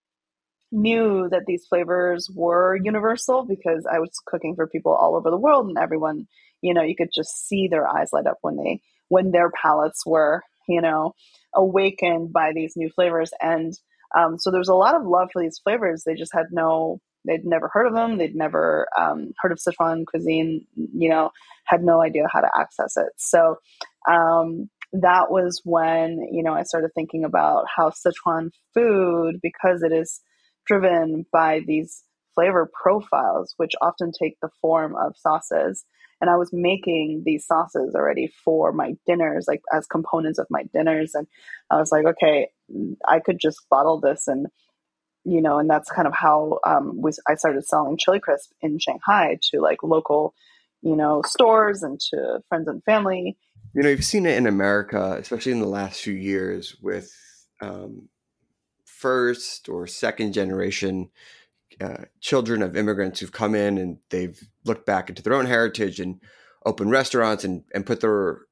knew 0.71 1.29
that 1.31 1.47
these 1.47 1.67
flavors 1.67 2.31
were 2.33 2.77
universal 2.77 3.45
because 3.45 3.87
I 3.91 3.99
was 3.99 4.13
cooking 4.27 4.55
for 4.55 4.67
people 4.67 4.93
all 4.93 5.17
over 5.17 5.31
the 5.31 5.37
world 5.37 5.69
and 5.69 5.79
everyone, 5.79 6.29
you 6.61 6.75
know, 6.75 6.83
you 6.83 6.95
could 6.97 7.11
just 7.15 7.47
see 7.47 7.69
their 7.69 7.89
eyes 7.89 8.11
light 8.13 8.27
up 8.27 8.39
when 8.43 8.57
they 8.57 8.81
when 9.09 9.31
their 9.31 9.51
palates 9.51 10.07
were 10.07 10.43
you 10.69 10.81
know, 10.81 11.15
awakened 11.55 12.33
by 12.33 12.53
these 12.55 12.75
new 12.77 12.91
flavors. 12.91 13.31
And 13.41 13.75
um, 14.17 14.39
so 14.39 14.51
there's 14.51 14.69
a 14.69 14.75
lot 14.75 14.95
of 14.95 15.07
love 15.07 15.29
for 15.33 15.43
these 15.43 15.61
flavors. 15.63 16.05
They 16.05 16.15
just 16.15 16.33
had 16.35 16.47
no, 16.51 17.01
they'd 17.27 17.45
never 17.45 17.71
heard 17.73 17.87
of 17.87 17.95
them. 17.95 18.19
They'd 18.19 18.35
never 18.35 18.87
um, 18.99 19.33
heard 19.39 19.53
of 19.53 19.59
Sichuan 19.59 20.05
cuisine, 20.07 20.67
you 20.75 21.09
know, 21.09 21.31
had 21.65 21.83
no 21.83 22.03
idea 22.03 22.25
how 22.31 22.41
to 22.41 22.51
access 22.55 22.97
it. 22.97 23.13
So 23.17 23.57
um, 24.11 24.69
that 24.93 25.31
was 25.31 25.61
when, 25.65 26.29
you 26.31 26.43
know, 26.43 26.53
I 26.53 26.65
started 26.65 26.91
thinking 26.95 27.25
about 27.25 27.65
how 27.75 27.91
Sichuan 27.91 28.51
food, 28.75 29.37
because 29.43 29.83
it 29.83 29.93
is 29.93 30.21
driven 30.67 31.25
by 31.33 31.61
these 31.67 32.03
flavor 32.35 32.71
profiles, 32.83 33.55
which 33.57 33.73
often 33.81 34.11
take 34.11 34.37
the 34.41 34.51
form 34.61 34.95
of 34.97 35.15
sauces. 35.17 35.85
And 36.21 36.31
I 36.31 36.37
was 36.37 36.51
making 36.53 37.25
these 37.27 37.47
sauces 37.47 37.95
already 37.95 38.33
for 38.45 38.73
my 38.73 38.95
dinners, 39.07 39.47
like 39.49 39.61
as 39.73 39.87
components 39.87 40.39
of 40.39 40.47
my 40.51 40.63
dinners. 40.73 41.15
And 41.15 41.27
I 41.69 41.77
was 41.77 41.91
like, 41.91 42.07
okay, 42.07 42.49
I 43.07 43.21
could 43.21 43.39
just 43.41 43.59
bottle 43.71 44.01
this 44.01 44.27
and 44.27 44.47
you 45.25 45.41
know, 45.41 45.59
and 45.59 45.71
that's 45.71 45.91
kind 45.91 46.09
of 46.09 46.15
how 46.15 46.59
um, 46.67 47.01
we, 47.01 47.13
I 47.29 47.37
started 47.37 47.65
selling 47.65 47.97
chili 47.97 48.19
crisp 48.19 48.51
in 48.61 48.79
Shanghai 48.79 49.39
to 49.51 49.61
like 49.61 49.83
local, 49.83 50.35
you 50.83 50.97
know, 50.97 51.23
stores 51.25 51.83
and 51.83 52.01
to 52.11 52.41
friends 52.49 52.67
and 52.67 52.83
family. 52.85 53.37
You 53.73 53.83
know, 53.83 53.89
you've 53.89 54.05
seen 54.05 54.27
it 54.27 54.37
in 54.37 54.47
America, 54.47 55.17
especially 55.19 55.53
in 55.53 55.61
the 55.61 55.67
last 55.67 56.01
few 56.01 56.15
years, 56.15 56.77
with 56.83 57.13
um, 57.61 58.09
first 58.85 59.69
or 59.69 59.87
second 59.87 60.33
generation 60.33 61.11
uh, 61.81 62.05
children 62.21 62.63
of 62.63 62.77
immigrants 62.77 63.21
who've 63.21 63.33
come 63.33 63.55
in 63.55 63.79
and 63.79 63.99
they've 64.11 64.41
looked 64.65 64.87
back 64.87 65.09
into 65.09 65.23
their 65.23 65.35
own 65.35 65.47
heritage 65.47 66.01
and 66.01 66.21
opened 66.67 66.91
restaurants 66.91 67.45
and, 67.45 67.65
and 67.75 67.87
put 67.87 68.01
their 68.01 68.43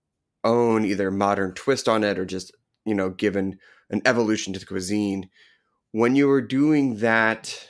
own 0.43 0.85
either 0.85 1.11
modern 1.11 1.53
twist 1.53 1.89
on 1.89 2.03
it 2.03 2.19
or 2.19 2.25
just 2.25 2.51
you 2.87 2.95
know 2.95 3.11
given 3.11 3.59
an 3.91 4.03
evolution 4.05 4.53
to 4.53 4.59
the 4.59 4.67
cuisine. 4.67 5.29
When 5.93 6.15
you 6.15 6.29
were 6.29 6.43
doing 6.43 6.97
that 6.99 7.69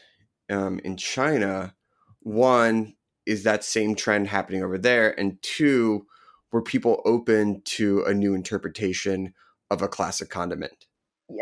um, 0.51 0.81
in 0.85 0.97
china 0.97 1.75
one 2.23 2.95
is 3.25 3.45
that 3.45 3.65
same 3.65 3.95
trend 3.95 4.27
happening 4.27 4.63
over 4.63 4.77
there? 4.77 5.19
And 5.19 5.41
two 5.43 6.07
were 6.53 6.63
people 6.63 7.01
open 7.05 7.63
to 7.63 8.03
a 8.05 8.13
new 8.13 8.35
interpretation 8.35 9.33
of 9.71 9.83
a 9.83 9.89
classic 9.89 10.29
condiment? 10.31 10.87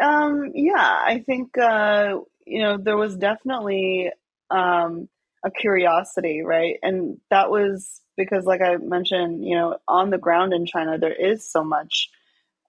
Um, 0.02 0.52
yeah 0.54 1.02
i 1.06 1.24
think 1.26 1.56
uh, 1.56 2.18
you 2.48 2.62
know, 2.62 2.78
there 2.78 2.96
was 2.96 3.16
definitely 3.16 4.10
um, 4.50 5.08
a 5.44 5.50
curiosity, 5.50 6.42
right? 6.42 6.78
And 6.82 7.18
that 7.30 7.50
was 7.50 8.00
because, 8.16 8.44
like 8.44 8.62
I 8.62 8.76
mentioned, 8.76 9.44
you 9.44 9.54
know, 9.54 9.76
on 9.86 10.10
the 10.10 10.18
ground 10.18 10.52
in 10.52 10.66
China, 10.66 10.98
there 10.98 11.12
is 11.12 11.48
so 11.48 11.62
much 11.62 12.08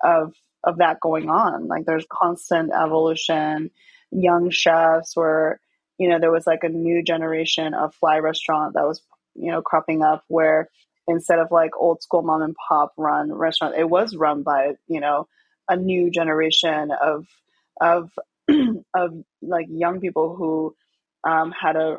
of 0.04 0.34
of 0.64 0.78
that 0.78 1.00
going 1.00 1.30
on. 1.30 1.68
Like, 1.68 1.86
there's 1.86 2.06
constant 2.12 2.72
evolution. 2.74 3.72
Young 4.12 4.50
chefs 4.50 5.16
were, 5.16 5.60
you 5.98 6.10
know, 6.10 6.20
there 6.20 6.32
was 6.32 6.48
like 6.48 6.64
a 6.64 6.70
new 6.70 7.04
generation 7.04 7.74
of 7.74 7.96
fly 7.96 8.18
restaurant 8.20 8.74
that 8.74 8.86
was, 8.86 9.02
you 9.36 9.52
know, 9.52 9.62
cropping 9.62 10.02
up 10.02 10.24
where 10.28 10.70
instead 11.08 11.40
of 11.40 11.52
like 11.52 11.72
old 11.78 12.02
school 12.02 12.22
mom 12.22 12.42
and 12.42 12.56
pop 12.68 12.94
run 12.98 13.32
restaurant, 13.34 13.76
it 13.78 13.90
was 13.90 14.16
run 14.16 14.44
by, 14.44 14.74
you 14.88 15.00
know, 15.00 15.28
a 15.70 15.76
new 15.76 16.10
generation 16.10 16.92
of 16.92 17.28
of 17.80 18.12
of 18.96 19.24
like 19.42 19.68
young 19.70 20.00
people 20.00 20.36
who 20.36 20.76
um, 21.24 21.52
had 21.52 21.76
a 21.76 21.98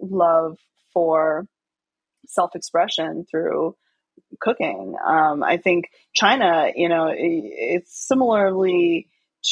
love 0.00 0.58
for 0.92 1.46
self 2.26 2.54
expression 2.54 3.26
through 3.30 3.74
cooking. 4.40 4.94
Um, 5.06 5.42
I 5.42 5.56
think 5.56 5.90
China, 6.14 6.70
you 6.74 6.88
know, 6.88 7.08
it, 7.08 7.16
it's 7.18 8.06
similarly 8.06 9.08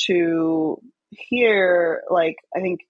to 0.07 0.81
here. 1.11 2.03
Like, 2.11 2.37
I 2.55 2.61
think, 2.61 2.81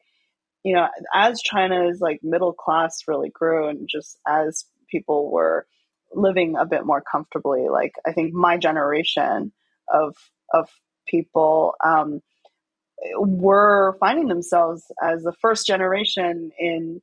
you 0.62 0.75
know, 0.75 0.89
as 1.15 1.41
China's 1.41 2.01
like 2.01 2.21
middle 2.23 2.53
class 2.53 3.03
really 3.07 3.31
grew, 3.31 3.69
and 3.69 3.89
just 3.89 4.19
as 4.27 4.65
people 4.91 5.31
were 5.31 5.67
living 6.12 6.57
a 6.57 6.67
bit 6.67 6.85
more 6.85 7.03
comfortably, 7.03 7.69
like 7.71 7.93
I 8.07 8.12
think 8.12 8.33
my 8.33 8.57
generation 8.57 9.53
of 9.93 10.17
of 10.53 10.69
people 11.07 11.75
um, 11.85 12.21
were 13.19 13.97
finding 14.01 14.29
themselves 14.29 14.85
as 15.03 15.23
the 15.23 15.35
first 15.41 15.67
generation 15.67 16.51
in 16.59 17.01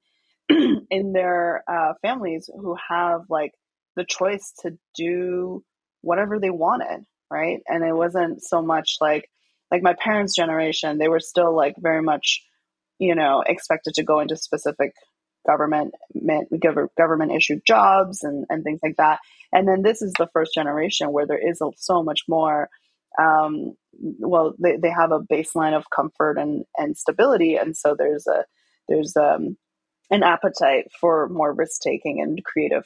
in 0.90 1.14
their 1.14 1.64
uh, 1.68 1.94
families 2.02 2.50
who 2.54 2.76
have 2.90 3.22
like 3.30 3.54
the 3.96 4.06
choice 4.06 4.54
to 4.62 4.78
do 4.96 5.64
whatever 6.02 6.40
they 6.40 6.50
wanted 6.50 7.04
right 7.30 7.60
and 7.68 7.84
it 7.84 7.96
wasn't 7.96 8.42
so 8.44 8.62
much 8.62 8.98
like 9.02 9.30
like 9.72 9.82
my 9.82 9.96
parents 10.00 10.36
generation 10.36 10.98
they 10.98 11.08
were 11.08 11.20
still 11.20 11.56
like 11.56 11.76
very 11.78 12.02
much 12.02 12.42
you 13.00 13.16
know 13.16 13.44
expected 13.46 13.94
to 13.94 14.04
go 14.04 14.20
into 14.20 14.36
specific 14.36 14.92
government 15.46 15.94
government 16.98 17.32
issued 17.32 17.62
jobs 17.66 18.24
and, 18.24 18.46
and 18.50 18.64
things 18.64 18.80
like 18.84 18.96
that 18.98 19.20
and 19.52 19.68
then 19.68 19.82
this 19.82 20.02
is 20.02 20.14
the 20.18 20.30
first 20.34 20.54
generation 20.54 21.12
where 21.12 21.28
there 21.28 21.50
is 21.50 21.62
so 21.78 22.04
much 22.04 22.22
more 22.28 22.70
um, 23.20 23.76
well, 24.20 24.54
they, 24.60 24.78
they 24.78 24.90
have 24.90 25.12
a 25.12 25.20
baseline 25.20 25.76
of 25.76 25.90
comfort 25.90 26.38
and, 26.38 26.66
and 26.78 26.98
stability. 26.98 27.56
And 27.56 27.76
so 27.76 27.96
there's 27.98 28.26
a, 28.28 28.46
there's 28.88 29.16
um, 29.16 29.58
an 30.10 30.24
appetite 30.24 30.88
for 31.00 31.30
more 31.30 31.54
risk 31.54 31.82
taking 31.82 32.22
and 32.22 32.44
creative 32.44 32.86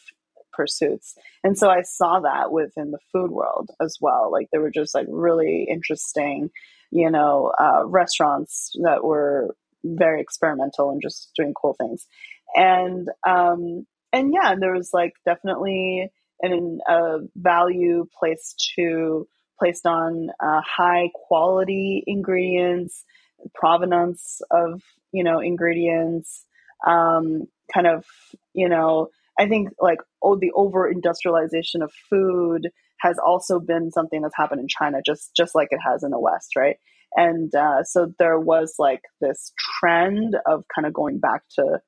pursuits. 0.58 1.16
And 1.44 1.58
so 1.58 1.70
I 1.70 1.84
saw 1.84 2.20
that 2.20 2.52
within 2.52 2.92
the 2.92 3.00
food 3.14 3.32
world 3.32 3.70
as 3.80 3.98
well. 4.02 4.30
Like 4.32 4.48
there 4.52 4.62
were 4.62 4.72
just 4.72 4.94
like 4.94 5.06
really 5.10 5.68
interesting, 5.70 6.50
you 6.92 7.10
know, 7.10 7.54
uh, 7.58 7.86
restaurants 7.86 8.72
that 8.84 9.04
were 9.04 9.56
very 9.86 10.20
experimental 10.20 10.90
and 10.90 11.02
just 11.02 11.32
doing 11.38 11.54
cool 11.54 11.76
things. 11.80 12.06
And, 12.56 13.08
um, 13.26 13.86
and 14.12 14.34
yeah, 14.34 14.56
there 14.60 14.74
was 14.74 14.90
like 14.94 15.14
definitely 15.26 16.10
an, 16.42 16.80
a 16.90 17.20
value 17.36 18.08
placed 18.20 18.74
to 18.76 19.28
placed 19.60 19.86
on 19.86 20.30
uh, 20.40 20.62
high 20.62 21.10
quality 21.28 22.04
ingredients, 22.06 23.04
provenance 23.56 24.42
of 24.52 24.82
you 25.12 25.24
know 25.24 25.40
ingredients, 25.40 26.46
um, 26.86 27.48
kind 27.74 27.88
of 27.88 28.06
you 28.54 28.70
know 28.70 29.10
I 29.40 29.48
think 29.48 29.70
like 29.80 30.00
oh 30.22 30.38
the 30.38 30.52
over 30.56 30.90
industrialization 30.90 31.82
of 31.82 31.92
food 32.10 32.70
has 33.00 33.18
also 33.24 33.60
been 33.60 33.92
something 33.92 34.22
that's 34.22 34.36
happened 34.36 34.62
in 34.62 34.68
China 34.68 35.00
just 35.06 35.32
just 35.36 35.56
like 35.56 35.70
it 35.72 35.80
has 35.86 36.04
in 36.04 36.12
the 36.12 36.20
West, 36.20 36.56
right? 36.56 36.78
And 37.16 37.54
uh, 37.56 37.84
so 37.84 38.14
there 38.20 38.40
was 38.40 38.76
like 38.78 39.02
this 39.22 39.54
trend 39.80 40.36
of 40.46 40.64
kind 40.74 40.86
of 40.86 40.94
going 40.94 41.20
back 41.20 41.44
to 41.56 41.80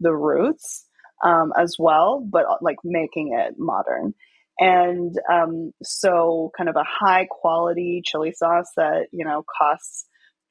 the 0.00 0.14
roots 0.14 0.86
um, 1.24 1.52
as 1.58 1.76
well, 1.78 2.24
but 2.30 2.44
like 2.62 2.78
making 2.84 3.36
it 3.38 3.54
modern. 3.58 4.14
And 4.60 5.14
um, 5.32 5.72
so, 5.82 6.50
kind 6.56 6.68
of 6.68 6.76
a 6.76 6.84
high 6.84 7.28
quality 7.30 8.02
chili 8.04 8.32
sauce 8.32 8.70
that, 8.76 9.06
you 9.12 9.24
know, 9.24 9.44
costs 9.58 10.06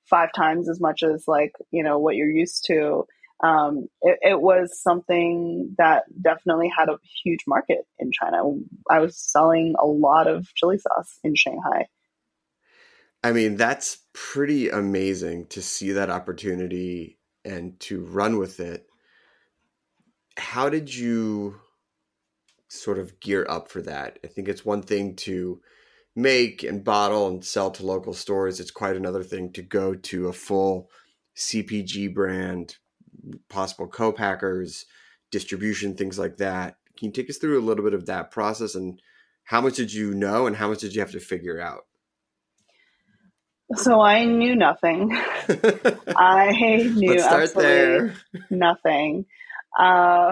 five 0.10 0.30
times 0.34 0.70
as 0.70 0.80
much 0.80 1.04
as 1.04 1.26
like, 1.28 1.52
you 1.72 1.84
know, 1.84 2.00
what 2.00 2.16
you're 2.16 2.30
used 2.30 2.64
to. 2.68 3.06
Um, 3.44 3.88
it, 4.02 4.18
it, 4.22 4.42
was 4.42 4.82
something 4.82 5.76
that 5.78 6.04
definitely 6.20 6.72
had 6.76 6.90
a 6.90 6.98
huge 7.24 7.42
market 7.46 7.86
in 8.00 8.12
China. 8.12 8.42
I 8.90 9.00
was 9.00 9.16
selling 9.16 9.76
a 9.80 9.86
lot 9.86 10.28
of 10.28 10.48
chili 10.56 10.80
sauce 10.80 11.20
in 11.24 11.36
Shanghai. 11.36 11.86
I 13.24 13.34
mean, 13.34 13.56
that's 13.56 14.00
pretty 14.14 14.70
amazing 14.70 15.48
to 15.48 15.62
see 15.62 15.92
that 15.92 16.10
opportunity 16.10 17.20
and 17.46 17.80
to 17.82 18.04
run 18.06 18.40
with 18.40 18.60
it. 18.60 18.88
How 20.38 20.70
did 20.70 20.94
you 20.94 21.60
sort 22.70 23.00
of 23.00 23.20
gear 23.20 23.46
up 23.50 23.70
for 23.70 23.82
that. 23.82 24.20
I 24.24 24.28
think 24.28 24.48
it's 24.48 24.66
one 24.66 24.82
thing 24.82 25.16
to 25.18 25.62
make 26.16 26.64
and 26.64 26.84
bottle 26.84 27.28
and 27.28 27.44
sell 27.44 27.72
to 27.72 27.86
local 27.86 28.14
stores. 28.14 28.60
It's 28.60 28.72
quite 28.72 28.96
another 28.96 29.24
thing 29.24 29.52
to 29.54 29.62
go 29.62 29.94
to 29.94 30.28
a 30.28 30.34
full 30.34 30.90
CPG 31.36 32.14
brand, 32.14 32.78
possible 33.50 33.88
co-packers, 33.88 34.86
distribution, 35.32 35.96
things 35.96 36.18
like 36.18 36.38
that. 36.38 36.78
Can 36.98 37.08
you 37.08 37.12
take 37.12 37.30
us 37.30 37.38
through 37.38 37.60
a 37.60 37.66
little 37.66 37.84
bit 37.84 37.94
of 37.94 38.06
that 38.08 38.32
process 38.32 38.76
and 38.76 39.02
how 39.44 39.62
much 39.62 39.76
did 39.76 39.94
you 39.94 40.14
know 40.14 40.48
and 40.48 40.56
how 40.56 40.68
much 40.68 40.80
did 40.80 40.94
you 40.94 41.02
have 41.02 41.12
to 41.12 41.20
figure 41.20 41.60
out? 41.60 41.86
So 43.76 44.00
I 44.00 44.26
knew 44.26 44.56
nothing. 44.56 45.12
I 46.16 46.52
knew 46.96 47.20
absolutely 47.20 48.14
nothing. 48.50 49.26
Uh, 49.78 50.32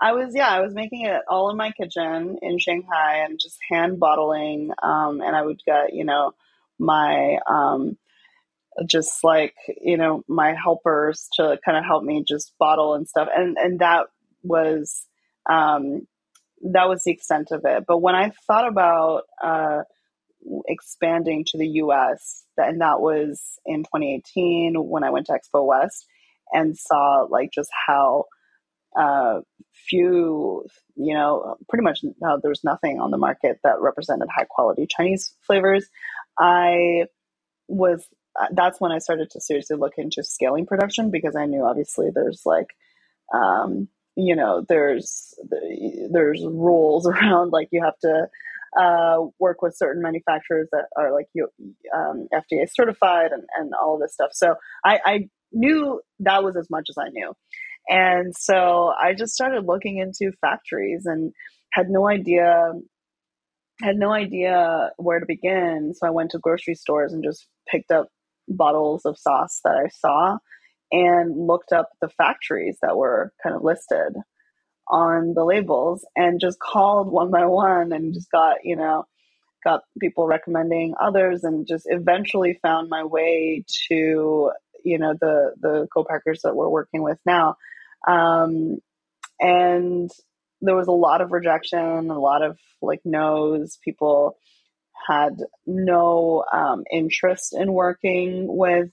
I 0.00 0.12
was 0.12 0.32
yeah, 0.34 0.48
I 0.48 0.60
was 0.60 0.74
making 0.74 1.06
it 1.06 1.22
all 1.28 1.50
in 1.50 1.56
my 1.56 1.70
kitchen 1.72 2.38
in 2.42 2.58
Shanghai 2.58 3.24
and 3.24 3.38
just 3.38 3.58
hand 3.68 4.00
bottling. 4.00 4.70
Um, 4.82 5.20
and 5.20 5.36
I 5.36 5.42
would 5.42 5.60
get 5.64 5.94
you 5.94 6.04
know 6.04 6.32
my 6.78 7.38
um, 7.46 7.96
just 8.86 9.24
like 9.24 9.54
you 9.80 9.96
know 9.96 10.22
my 10.28 10.54
helpers 10.54 11.28
to 11.34 11.58
kind 11.64 11.78
of 11.78 11.84
help 11.84 12.04
me 12.04 12.24
just 12.26 12.54
bottle 12.58 12.94
and 12.94 13.08
stuff. 13.08 13.28
And 13.34 13.56
and 13.58 13.80
that 13.80 14.06
was 14.42 15.04
um, 15.48 16.06
that 16.72 16.88
was 16.88 17.02
the 17.04 17.12
extent 17.12 17.48
of 17.50 17.62
it. 17.64 17.84
But 17.86 17.98
when 17.98 18.14
I 18.14 18.32
thought 18.46 18.68
about 18.68 19.22
uh, 19.42 19.82
expanding 20.66 21.44
to 21.46 21.58
the 21.58 21.66
US. 21.82 22.44
And 22.56 22.80
that 22.80 23.00
was 23.00 23.58
in 23.66 23.82
2018 23.84 24.74
when 24.76 25.04
I 25.04 25.10
went 25.10 25.26
to 25.26 25.32
Expo 25.32 25.66
West 25.66 26.06
and 26.52 26.76
saw 26.76 27.26
like 27.28 27.50
just 27.52 27.70
how 27.86 28.24
uh, 28.98 29.40
few, 29.72 30.64
you 30.96 31.14
know, 31.14 31.56
pretty 31.68 31.84
much 31.84 32.00
uh, 32.04 32.38
there 32.42 32.48
was 32.48 32.64
nothing 32.64 33.00
on 33.00 33.10
the 33.10 33.18
market 33.18 33.58
that 33.62 33.80
represented 33.80 34.28
high 34.34 34.46
quality 34.48 34.86
Chinese 34.88 35.34
flavors. 35.46 35.86
I 36.38 37.04
was, 37.68 38.06
that's 38.52 38.80
when 38.80 38.92
I 38.92 38.98
started 38.98 39.30
to 39.30 39.40
seriously 39.40 39.76
look 39.76 39.94
into 39.96 40.22
scaling 40.22 40.66
production 40.66 41.10
because 41.10 41.36
I 41.36 41.46
knew 41.46 41.64
obviously 41.64 42.10
there's 42.14 42.42
like, 42.44 42.68
um, 43.34 43.88
you 44.16 44.36
know, 44.36 44.64
there's 44.68 45.34
there's 46.10 46.44
rules 46.44 47.06
around 47.08 47.50
like 47.52 47.68
you 47.72 47.82
have 47.82 47.98
to 48.00 48.28
uh, 48.78 49.18
work 49.38 49.62
with 49.62 49.76
certain 49.76 50.02
manufacturers 50.02 50.68
that 50.72 50.86
are 50.96 51.12
like 51.12 51.26
you 51.34 51.48
um, 51.94 52.28
FDA 52.32 52.66
certified 52.70 53.32
and, 53.32 53.44
and 53.56 53.72
all 53.74 53.98
this 53.98 54.14
stuff. 54.14 54.30
So 54.32 54.54
I, 54.84 55.00
I 55.04 55.28
knew 55.52 56.00
that 56.20 56.44
was 56.44 56.56
as 56.56 56.68
much 56.70 56.86
as 56.90 56.96
I 56.98 57.08
knew. 57.10 57.32
And 57.88 58.34
so 58.36 58.92
I 59.00 59.14
just 59.14 59.32
started 59.32 59.64
looking 59.64 59.98
into 59.98 60.36
factories 60.40 61.06
and 61.06 61.32
had 61.72 61.88
no 61.88 62.08
idea 62.08 62.72
had 63.80 63.96
no 63.96 64.12
idea 64.12 64.90
where 64.96 65.20
to 65.20 65.26
begin. 65.26 65.94
So 65.94 66.06
I 66.06 66.10
went 66.10 66.32
to 66.32 66.38
grocery 66.38 66.74
stores 66.74 67.12
and 67.12 67.22
just 67.22 67.46
picked 67.70 67.92
up 67.92 68.08
bottles 68.48 69.04
of 69.04 69.18
sauce 69.18 69.60
that 69.64 69.76
I 69.76 69.88
saw 69.88 70.38
and 70.90 71.46
looked 71.46 71.72
up 71.72 71.90
the 72.00 72.08
factories 72.08 72.78
that 72.82 72.96
were 72.96 73.32
kind 73.42 73.54
of 73.54 73.62
listed 73.62 74.14
on 74.88 75.34
the 75.34 75.44
labels 75.44 76.06
and 76.16 76.40
just 76.40 76.58
called 76.58 77.12
one 77.12 77.30
by 77.30 77.44
one 77.44 77.92
and 77.92 78.14
just 78.14 78.30
got, 78.30 78.58
you 78.64 78.76
know, 78.76 79.06
got 79.62 79.82
people 80.00 80.26
recommending 80.26 80.94
others 81.00 81.44
and 81.44 81.66
just 81.66 81.86
eventually 81.88 82.58
found 82.62 82.88
my 82.88 83.04
way 83.04 83.64
to, 83.88 84.50
you 84.84 84.98
know, 84.98 85.14
the 85.20 85.52
the 85.60 85.86
co-packers 85.92 86.40
that 86.42 86.56
we're 86.56 86.68
working 86.68 87.02
with 87.02 87.18
now. 87.26 87.56
Um, 88.06 88.78
and 89.40 90.10
there 90.60 90.76
was 90.76 90.88
a 90.88 90.92
lot 90.92 91.20
of 91.20 91.32
rejection, 91.32 92.10
a 92.10 92.18
lot 92.18 92.42
of 92.42 92.58
like 92.80 93.00
no's. 93.04 93.78
People 93.84 94.38
had 95.06 95.38
no 95.66 96.44
um, 96.52 96.84
interest 96.92 97.54
in 97.56 97.72
working 97.72 98.46
with 98.48 98.90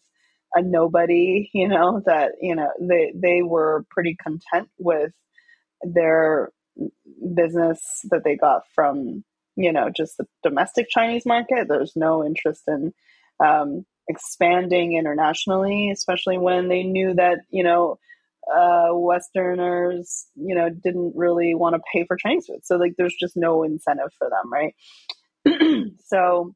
a 0.53 0.61
nobody, 0.61 1.49
you 1.53 1.67
know, 1.67 2.01
that, 2.05 2.33
you 2.41 2.55
know, 2.55 2.69
they, 2.79 3.13
they 3.15 3.41
were 3.41 3.85
pretty 3.89 4.15
content 4.21 4.69
with 4.77 5.11
their 5.81 6.51
business 7.33 7.79
that 8.11 8.23
they 8.23 8.35
got 8.35 8.63
from, 8.73 9.23
you 9.55 9.71
know, 9.71 9.89
just 9.89 10.17
the 10.17 10.25
domestic 10.43 10.87
Chinese 10.89 11.25
market. 11.25 11.67
There's 11.67 11.93
no 11.95 12.25
interest 12.25 12.63
in 12.67 12.93
um, 13.43 13.85
expanding 14.07 14.97
internationally, 14.97 15.91
especially 15.91 16.37
when 16.37 16.69
they 16.69 16.83
knew 16.83 17.13
that, 17.15 17.39
you 17.49 17.63
know, 17.63 17.97
uh, 18.53 18.89
Westerners, 18.91 20.27
you 20.35 20.53
know, 20.53 20.69
didn't 20.69 21.13
really 21.15 21.55
want 21.55 21.75
to 21.75 21.81
pay 21.91 22.05
for 22.05 22.15
Chinese 22.15 22.45
food. 22.45 22.59
So 22.63 22.77
like, 22.77 22.93
there's 22.97 23.15
just 23.19 23.35
no 23.35 23.63
incentive 23.63 24.13
for 24.17 24.29
them, 24.29 24.53
right? 24.53 24.75
so 26.05 26.55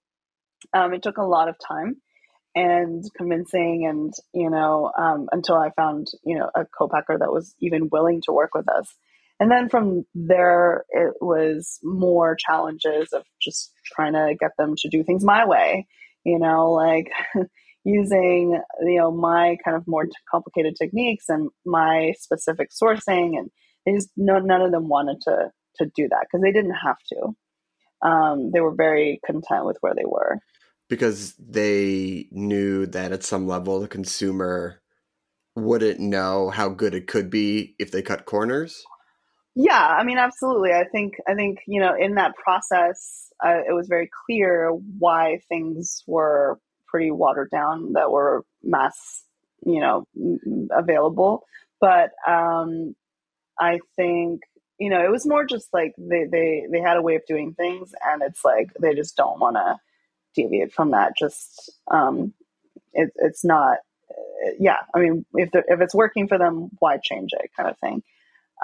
um, 0.73 0.93
it 0.93 1.03
took 1.03 1.17
a 1.17 1.23
lot 1.23 1.49
of 1.49 1.55
time 1.65 1.97
and 2.55 3.03
convincing, 3.15 3.85
and 3.87 4.13
you 4.33 4.49
know, 4.49 4.91
um, 4.97 5.27
until 5.31 5.55
I 5.55 5.71
found 5.71 6.07
you 6.23 6.37
know 6.37 6.49
a 6.55 6.65
co-packer 6.65 7.17
that 7.19 7.31
was 7.31 7.55
even 7.59 7.89
willing 7.91 8.21
to 8.25 8.33
work 8.33 8.53
with 8.53 8.67
us. 8.69 8.87
And 9.39 9.49
then 9.49 9.69
from 9.69 10.05
there, 10.13 10.83
it 10.89 11.13
was 11.21 11.79
more 11.81 12.35
challenges 12.35 13.13
of 13.13 13.23
just 13.41 13.71
trying 13.85 14.13
to 14.13 14.35
get 14.37 14.51
them 14.57 14.75
to 14.79 14.89
do 14.89 15.03
things 15.03 15.23
my 15.23 15.45
way. 15.45 15.87
You 16.25 16.39
know, 16.39 16.71
like 16.71 17.09
using 17.85 18.59
you 18.81 18.99
know 18.99 19.11
my 19.11 19.57
kind 19.63 19.77
of 19.77 19.87
more 19.87 20.07
complicated 20.29 20.75
techniques 20.75 21.25
and 21.29 21.49
my 21.65 22.13
specific 22.19 22.69
sourcing 22.71 23.37
and 23.37 23.49
they 23.85 23.93
just 23.93 24.09
no, 24.17 24.39
none 24.39 24.61
of 24.61 24.71
them 24.71 24.89
wanted 24.89 25.21
to 25.21 25.51
to 25.77 25.85
do 25.95 26.07
that 26.09 26.25
because 26.29 26.41
they 26.43 26.51
didn't 26.51 26.75
have 26.83 26.97
to 27.07 27.35
um, 28.01 28.51
they 28.51 28.61
were 28.61 28.73
very 28.75 29.19
content 29.25 29.65
with 29.65 29.77
where 29.81 29.93
they 29.95 30.05
were. 30.05 30.39
Because 30.87 31.35
they 31.35 32.27
knew 32.31 32.85
that 32.87 33.11
at 33.11 33.23
some 33.23 33.47
level 33.47 33.79
the 33.79 33.87
consumer 33.87 34.81
wouldn't 35.55 35.99
know 35.99 36.49
how 36.49 36.69
good 36.69 36.95
it 36.95 37.07
could 37.07 37.29
be 37.29 37.75
if 37.77 37.91
they 37.91 38.01
cut 38.01 38.25
corners? 38.25 38.83
Yeah 39.55 39.87
i 39.99 40.03
mean 40.03 40.17
absolutely. 40.17 40.71
I 40.71 40.85
think 40.85 41.15
i 41.27 41.35
think 41.35 41.59
you 41.67 41.81
know 41.81 41.93
in 41.99 42.15
that 42.15 42.35
process 42.35 43.29
uh, 43.43 43.61
it 43.67 43.73
was 43.73 43.87
very 43.87 44.09
clear 44.25 44.69
why 44.71 45.41
things 45.47 46.03
were 46.07 46.59
pretty 46.87 47.11
watered 47.11 47.49
down 47.51 47.93
that 47.93 48.11
were 48.11 48.43
mass, 48.63 49.23
you 49.65 49.79
know, 49.79 50.07
available. 50.71 51.43
But 51.79 52.11
um, 52.27 52.95
I 53.59 53.79
think 53.95 54.41
you 54.79 54.89
know 54.89 55.03
it 55.03 55.11
was 55.11 55.25
more 55.25 55.45
just 55.45 55.67
like 55.73 55.93
they 55.97 56.25
they 56.25 56.65
they 56.71 56.79
had 56.79 56.97
a 56.97 57.01
way 57.01 57.15
of 57.15 57.25
doing 57.27 57.53
things, 57.53 57.91
and 58.03 58.21
it's 58.21 58.43
like 58.43 58.69
they 58.79 58.93
just 58.93 59.15
don't 59.15 59.39
want 59.39 59.55
to 59.55 59.77
deviate 60.35 60.73
from 60.73 60.91
that. 60.91 61.13
Just 61.17 61.71
um, 61.91 62.33
it, 62.93 63.11
it's 63.17 63.43
not. 63.43 63.77
Yeah, 64.59 64.77
I 64.95 64.99
mean, 64.99 65.25
if 65.33 65.49
if 65.53 65.81
it's 65.81 65.95
working 65.95 66.27
for 66.27 66.37
them, 66.37 66.69
why 66.79 66.97
change 67.03 67.31
it, 67.33 67.51
kind 67.55 67.69
of 67.69 67.77
thing. 67.79 68.03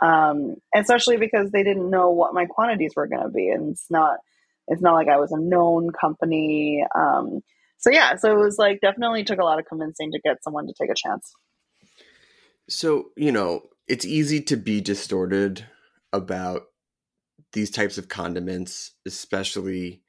Um, 0.01 0.55
especially 0.73 1.17
because 1.17 1.51
they 1.51 1.63
didn't 1.63 1.89
know 1.89 2.09
what 2.09 2.33
my 2.33 2.45
quantities 2.45 2.93
were 2.95 3.07
going 3.07 3.23
to 3.23 3.29
be, 3.29 3.49
and 3.49 3.71
it's 3.71 3.87
not 3.89 4.19
it's 4.67 4.81
not 4.81 4.93
like 4.93 5.07
I 5.07 5.17
was 5.17 5.31
a 5.31 5.39
known 5.39 5.91
company. 5.91 6.85
Um, 6.95 7.41
so 7.77 7.91
yeah, 7.91 8.15
so 8.15 8.31
it 8.31 8.41
was 8.41 8.57
like 8.57 8.81
definitely 8.81 9.23
took 9.23 9.39
a 9.39 9.43
lot 9.43 9.59
of 9.59 9.65
convincing 9.65 10.11
to 10.11 10.19
get 10.19 10.43
someone 10.43 10.67
to 10.67 10.73
take 10.79 10.89
a 10.89 10.95
chance. 10.95 11.33
So, 12.67 13.11
you 13.15 13.31
know, 13.31 13.63
it's 13.87 14.05
easy 14.05 14.41
to 14.41 14.57
be 14.57 14.81
distorted 14.81 15.65
about 16.15 16.63
these 17.53 17.71
types 17.71 17.97
of 17.97 18.09
condiments, 18.09 18.91
especially 19.05 20.01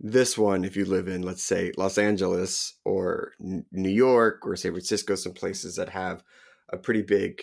this 0.00 0.36
one 0.36 0.64
if 0.64 0.76
you 0.76 0.84
live 0.84 1.06
in 1.06 1.22
let's 1.22 1.44
say 1.44 1.70
Los 1.76 1.98
Angeles 1.98 2.74
or 2.84 3.32
New 3.38 3.88
York 3.88 4.44
or 4.44 4.56
San 4.56 4.72
Francisco 4.72 5.14
some 5.14 5.32
places 5.32 5.76
that 5.76 5.88
have 5.90 6.24
a 6.68 6.76
pretty 6.76 7.00
big 7.00 7.42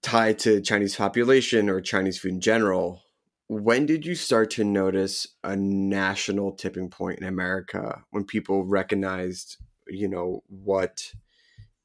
tie 0.00 0.32
to 0.32 0.60
Chinese 0.60 0.94
population 0.94 1.68
or 1.68 1.80
Chinese 1.80 2.18
food 2.20 2.34
in 2.34 2.40
general 2.40 3.02
when 3.50 3.84
did 3.84 4.06
you 4.06 4.14
start 4.14 4.48
to 4.48 4.62
notice 4.62 5.26
a 5.42 5.56
national 5.56 6.52
tipping 6.52 6.88
point 6.88 7.18
in 7.18 7.26
America 7.26 8.04
when 8.10 8.22
people 8.22 8.64
recognized, 8.64 9.56
you 9.88 10.06
know, 10.06 10.44
what 10.46 11.12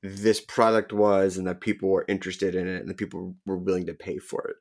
this 0.03 0.39
product 0.39 0.93
was 0.93 1.37
and 1.37 1.47
that 1.47 1.61
people 1.61 1.89
were 1.89 2.05
interested 2.07 2.53
in 2.53 2.67
it 2.67 2.81
and 2.81 2.89
that 2.89 2.97
people 2.97 3.35
were 3.47 3.57
willing 3.57 3.87
to 3.87 3.95
pay 3.95 4.19
for 4.19 4.47
it? 4.47 4.57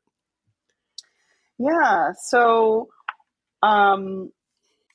Yeah. 1.58 2.12
So 2.28 2.88
um 3.62 4.32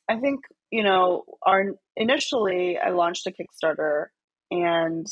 I 0.09 0.17
think, 0.17 0.41
you 0.71 0.83
know, 0.83 1.23
our 1.43 1.65
initially 1.95 2.77
I 2.77 2.89
launched 2.89 3.27
a 3.27 3.31
Kickstarter 3.31 4.07
and 4.51 5.07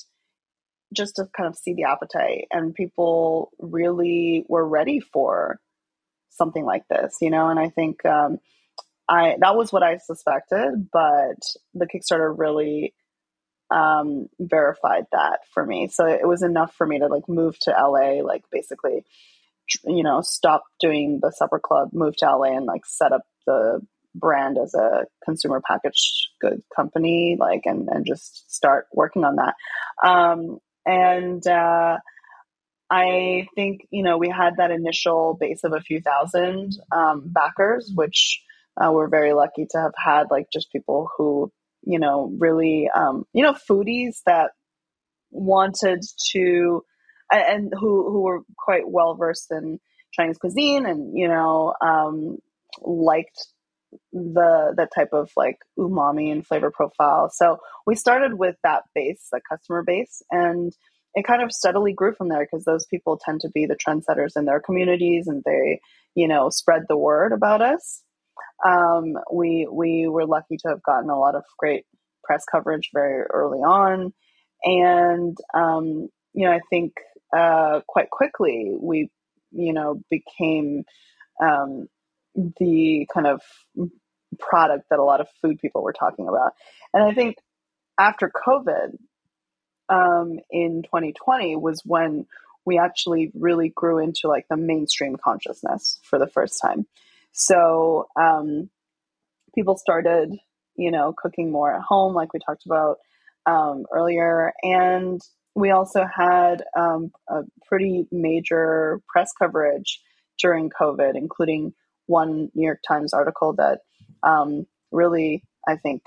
just 0.93 1.17
to 1.17 1.25
kind 1.35 1.47
of 1.47 1.55
see 1.55 1.73
the 1.73 1.83
appetite 1.83 2.47
and 2.51 2.73
people 2.73 3.51
really 3.59 4.45
were 4.47 4.67
ready 4.67 4.99
for 4.99 5.59
something 6.29 6.65
like 6.65 6.87
this, 6.89 7.17
you 7.21 7.29
know. 7.29 7.49
And 7.49 7.59
I 7.59 7.69
think 7.69 8.05
um, 8.05 8.39
I 9.09 9.35
that 9.39 9.55
was 9.55 9.71
what 9.71 9.83
I 9.83 9.97
suspected, 9.97 10.89
but 10.91 11.39
the 11.73 11.87
Kickstarter 11.87 12.33
really 12.35 12.93
um, 13.69 14.29
verified 14.39 15.05
that 15.11 15.39
for 15.53 15.65
me. 15.65 15.87
So 15.89 16.05
it 16.05 16.27
was 16.27 16.43
enough 16.43 16.73
for 16.75 16.87
me 16.87 16.99
to 16.99 17.07
like 17.07 17.27
move 17.27 17.59
to 17.59 17.71
LA, 17.71 18.23
like 18.23 18.45
basically, 18.51 19.03
you 19.85 20.03
know, 20.03 20.21
stop 20.21 20.63
doing 20.79 21.19
the 21.21 21.31
supper 21.31 21.59
club, 21.59 21.89
move 21.93 22.15
to 22.17 22.25
LA, 22.25 22.55
and 22.55 22.65
like 22.65 22.85
set 22.85 23.11
up 23.11 23.23
the 23.45 23.81
brand 24.15 24.57
as 24.57 24.73
a 24.73 25.05
consumer 25.23 25.61
packaged 25.65 26.29
good 26.41 26.61
company, 26.75 27.37
like 27.39 27.61
and 27.65 27.87
and 27.89 28.05
just 28.05 28.51
start 28.53 28.87
working 28.93 29.23
on 29.23 29.35
that. 29.37 29.53
Um, 30.07 30.59
and 30.85 31.45
uh, 31.45 31.97
I 32.89 33.47
think, 33.55 33.87
you 33.91 34.03
know, 34.03 34.17
we 34.17 34.29
had 34.29 34.57
that 34.57 34.71
initial 34.71 35.37
base 35.39 35.63
of 35.63 35.73
a 35.73 35.81
few 35.81 36.01
thousand 36.01 36.71
um, 36.95 37.23
backers, 37.25 37.91
which 37.93 38.41
uh, 38.77 38.91
we're 38.91 39.09
very 39.09 39.33
lucky 39.33 39.67
to 39.71 39.81
have 39.81 39.93
had, 39.97 40.27
like 40.31 40.47
just 40.51 40.71
people 40.71 41.09
who, 41.17 41.51
you 41.83 41.99
know, 41.99 42.31
really, 42.37 42.89
um, 42.95 43.25
you 43.33 43.43
know, 43.43 43.55
foodies 43.69 44.19
that 44.25 44.51
wanted 45.31 46.03
to, 46.31 46.83
and 47.31 47.71
who, 47.73 48.09
who 48.11 48.21
were 48.21 48.41
quite 48.57 48.87
well 48.87 49.15
versed 49.15 49.51
in 49.51 49.79
Chinese 50.13 50.37
cuisine 50.37 50.85
and, 50.85 51.17
you 51.17 51.27
know, 51.27 51.73
um, 51.81 52.37
liked 52.81 53.47
the 54.11 54.73
the 54.75 54.87
type 54.93 55.09
of 55.13 55.31
like 55.37 55.57
umami 55.77 56.31
and 56.31 56.45
flavor 56.45 56.71
profile. 56.71 57.29
So 57.33 57.57
we 57.85 57.95
started 57.95 58.33
with 58.33 58.55
that 58.63 58.83
base, 58.93 59.27
the 59.31 59.41
customer 59.49 59.83
base, 59.83 60.21
and 60.31 60.73
it 61.13 61.25
kind 61.25 61.41
of 61.41 61.51
steadily 61.51 61.93
grew 61.93 62.13
from 62.13 62.29
there 62.29 62.45
because 62.45 62.65
those 62.65 62.85
people 62.85 63.19
tend 63.23 63.41
to 63.41 63.49
be 63.49 63.65
the 63.65 63.77
trendsetters 63.77 64.35
in 64.35 64.45
their 64.45 64.59
communities 64.59 65.27
and 65.27 65.41
they, 65.45 65.79
you 66.15 66.27
know, 66.27 66.49
spread 66.49 66.83
the 66.87 66.97
word 66.97 67.31
about 67.31 67.61
us. 67.61 68.03
Um, 68.65 69.13
we 69.31 69.67
we 69.71 70.07
were 70.07 70.25
lucky 70.25 70.57
to 70.57 70.69
have 70.69 70.83
gotten 70.83 71.09
a 71.09 71.17
lot 71.17 71.35
of 71.35 71.43
great 71.57 71.85
press 72.23 72.43
coverage 72.51 72.89
very 72.93 73.23
early 73.23 73.59
on, 73.59 74.13
and 74.63 75.37
um, 75.53 76.09
you 76.33 76.45
know 76.45 76.51
I 76.51 76.59
think 76.69 76.93
uh, 77.35 77.81
quite 77.87 78.09
quickly 78.09 78.73
we 78.79 79.09
you 79.51 79.73
know 79.73 80.01
became 80.09 80.83
um, 81.41 81.87
the 82.59 83.07
kind 83.13 83.27
of 83.27 83.41
product 84.39 84.85
that 84.89 84.99
a 84.99 85.03
lot 85.03 85.21
of 85.21 85.27
food 85.41 85.59
people 85.59 85.83
were 85.83 85.93
talking 85.93 86.27
about, 86.27 86.53
and 86.93 87.03
I 87.03 87.13
think 87.13 87.37
after 87.99 88.31
COVID 88.47 88.97
um, 89.89 90.39
in 90.51 90.83
2020 90.83 91.55
was 91.55 91.81
when 91.85 92.25
we 92.65 92.77
actually 92.77 93.31
really 93.33 93.71
grew 93.73 93.99
into 93.99 94.27
like 94.27 94.45
the 94.49 94.57
mainstream 94.57 95.15
consciousness 95.15 95.99
for 96.03 96.19
the 96.19 96.27
first 96.27 96.61
time. 96.61 96.85
So 97.31 98.07
um, 98.19 98.69
people 99.55 99.77
started, 99.77 100.35
you 100.75 100.91
know, 100.91 101.13
cooking 101.17 101.51
more 101.51 101.73
at 101.73 101.81
home, 101.81 102.13
like 102.13 102.33
we 102.33 102.39
talked 102.45 102.65
about 102.65 102.97
um, 103.45 103.85
earlier, 103.93 104.51
and 104.61 105.21
we 105.57 105.71
also 105.71 106.05
had 106.05 106.63
um, 106.77 107.11
a 107.27 107.41
pretty 107.67 108.05
major 108.11 109.01
press 109.09 109.31
coverage 109.41 109.99
during 110.39 110.69
COVID, 110.69 111.13
including 111.15 111.73
one 112.05 112.49
New 112.53 112.65
York 112.65 112.79
Times 112.87 113.11
article 113.11 113.55
that 113.55 113.79
um, 114.21 114.67
really, 114.91 115.43
I 115.67 115.75
think, 115.77 116.03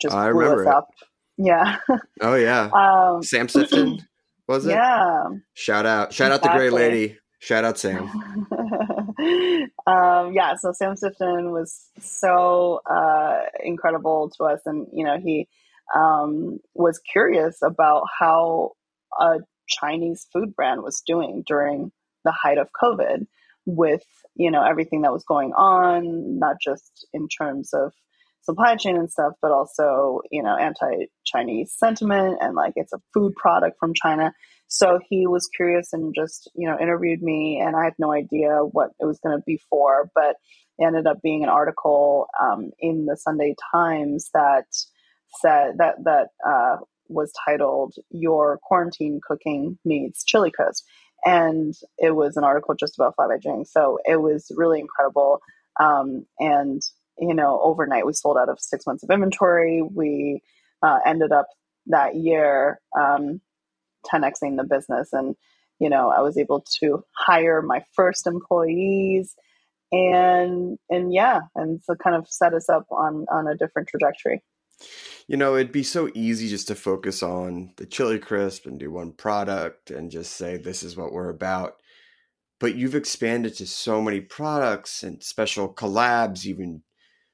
just 0.00 0.14
I 0.14 0.30
blew 0.30 0.60
us 0.60 0.60
it. 0.60 0.66
up. 0.68 0.88
Yeah. 1.36 1.78
Oh 2.20 2.36
yeah, 2.36 2.70
um, 2.72 3.24
Sam 3.24 3.48
Sifton 3.48 3.98
was 4.46 4.66
it? 4.66 4.70
yeah. 4.70 5.24
Shout 5.54 5.84
out, 5.84 6.12
shout 6.12 6.30
out 6.30 6.42
the 6.42 6.50
great 6.50 6.72
lady. 6.72 7.18
Shout 7.40 7.64
out 7.64 7.78
Sam. 7.78 8.04
um, 9.86 10.32
yeah, 10.32 10.54
so 10.60 10.72
Sam 10.72 10.94
Sifton 10.94 11.50
was 11.50 11.88
so 11.98 12.80
uh, 12.88 13.40
incredible 13.64 14.30
to 14.36 14.44
us, 14.44 14.60
and 14.64 14.86
you 14.92 15.04
know 15.04 15.18
he 15.18 15.48
um, 15.96 16.60
was 16.74 17.00
curious 17.00 17.58
about 17.62 18.04
how 18.20 18.72
a 19.20 19.38
Chinese 19.68 20.26
food 20.32 20.54
brand 20.54 20.82
was 20.82 21.02
doing 21.06 21.42
during 21.46 21.92
the 22.24 22.32
height 22.32 22.58
of 22.58 22.68
COVID, 22.82 23.26
with 23.66 24.04
you 24.34 24.50
know 24.50 24.64
everything 24.64 25.02
that 25.02 25.12
was 25.12 25.24
going 25.24 25.52
on, 25.52 26.38
not 26.38 26.56
just 26.62 27.06
in 27.12 27.28
terms 27.28 27.70
of 27.72 27.92
supply 28.42 28.74
chain 28.76 28.96
and 28.96 29.10
stuff, 29.10 29.34
but 29.40 29.52
also 29.52 30.20
you 30.30 30.42
know 30.42 30.56
anti-Chinese 30.56 31.74
sentiment 31.76 32.38
and 32.40 32.54
like 32.54 32.72
it's 32.76 32.92
a 32.92 33.00
food 33.14 33.34
product 33.36 33.76
from 33.78 33.92
China. 33.94 34.32
So 34.72 34.98
he 35.10 35.26
was 35.26 35.50
curious 35.54 35.92
and 35.92 36.14
just, 36.14 36.50
you 36.54 36.66
know, 36.66 36.78
interviewed 36.80 37.22
me, 37.22 37.60
and 37.62 37.76
I 37.76 37.84
had 37.84 37.92
no 37.98 38.10
idea 38.10 38.60
what 38.60 38.88
it 38.98 39.04
was 39.04 39.20
going 39.22 39.36
to 39.36 39.42
be 39.46 39.60
for, 39.68 40.10
but 40.14 40.36
it 40.78 40.86
ended 40.86 41.06
up 41.06 41.18
being 41.22 41.42
an 41.42 41.50
article 41.50 42.26
um, 42.42 42.70
in 42.80 43.04
the 43.04 43.18
Sunday 43.18 43.54
Times 43.70 44.30
that 44.32 44.64
said 45.42 45.74
that 45.76 45.96
that 46.04 46.28
uh, 46.46 46.76
was 47.12 47.32
titled 47.44 47.94
"Your 48.10 48.58
Quarantine 48.62 49.20
Cooking 49.26 49.78
Needs 49.84 50.24
Chili 50.24 50.50
Coast. 50.50 50.84
and 51.24 51.74
it 51.98 52.16
was 52.16 52.36
an 52.36 52.44
article 52.44 52.74
just 52.74 52.98
about 52.98 53.14
Fly 53.14 53.28
by 53.28 53.38
Jing. 53.38 53.64
So 53.64 53.98
it 54.04 54.20
was 54.20 54.50
really 54.56 54.80
incredible, 54.80 55.40
um, 55.80 56.26
and 56.38 56.82
you 57.18 57.34
know, 57.34 57.60
overnight 57.62 58.06
we 58.06 58.12
sold 58.14 58.36
out 58.38 58.48
of 58.48 58.58
six 58.60 58.86
months 58.86 59.04
of 59.04 59.10
inventory. 59.10 59.82
We 59.82 60.42
uh, 60.82 60.98
ended 61.06 61.32
up 61.32 61.46
that 61.86 62.16
year. 62.16 62.80
Um, 62.98 63.40
10xing 64.10 64.56
the 64.56 64.64
business 64.64 65.12
and 65.12 65.36
you 65.78 65.88
know 65.88 66.10
i 66.10 66.20
was 66.20 66.36
able 66.36 66.64
to 66.80 67.04
hire 67.12 67.62
my 67.62 67.82
first 67.94 68.26
employees 68.26 69.34
and 69.90 70.78
and 70.90 71.12
yeah 71.12 71.40
and 71.54 71.80
so 71.84 71.94
kind 71.94 72.16
of 72.16 72.26
set 72.28 72.54
us 72.54 72.68
up 72.68 72.86
on 72.90 73.26
on 73.30 73.46
a 73.46 73.56
different 73.56 73.88
trajectory 73.88 74.42
You 75.32 75.38
know, 75.38 75.54
it'd 75.54 75.72
be 75.72 75.82
so 75.82 76.10
easy 76.12 76.46
just 76.46 76.68
to 76.68 76.74
focus 76.74 77.22
on 77.22 77.72
the 77.78 77.86
chili 77.86 78.18
crisp 78.18 78.66
and 78.66 78.78
do 78.78 78.90
one 78.92 79.12
product 79.12 79.90
and 79.90 80.10
just 80.10 80.34
say 80.34 80.58
this 80.58 80.82
is 80.82 80.94
what 80.94 81.10
we're 81.10 81.30
about. 81.30 81.76
But 82.60 82.74
you've 82.74 82.94
expanded 82.94 83.56
to 83.56 83.66
so 83.66 84.02
many 84.02 84.20
products 84.20 85.02
and 85.02 85.24
special 85.24 85.72
collabs, 85.72 86.44
even 86.44 86.82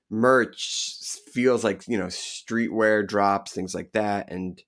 merch 0.09 1.19
feels 1.33 1.65
like, 1.65 1.89
you 1.89 1.99
know, 1.99 2.07
streetwear 2.07 3.05
drops, 3.05 3.51
things 3.51 3.75
like 3.75 3.91
that 3.95 4.31
and 4.31 4.63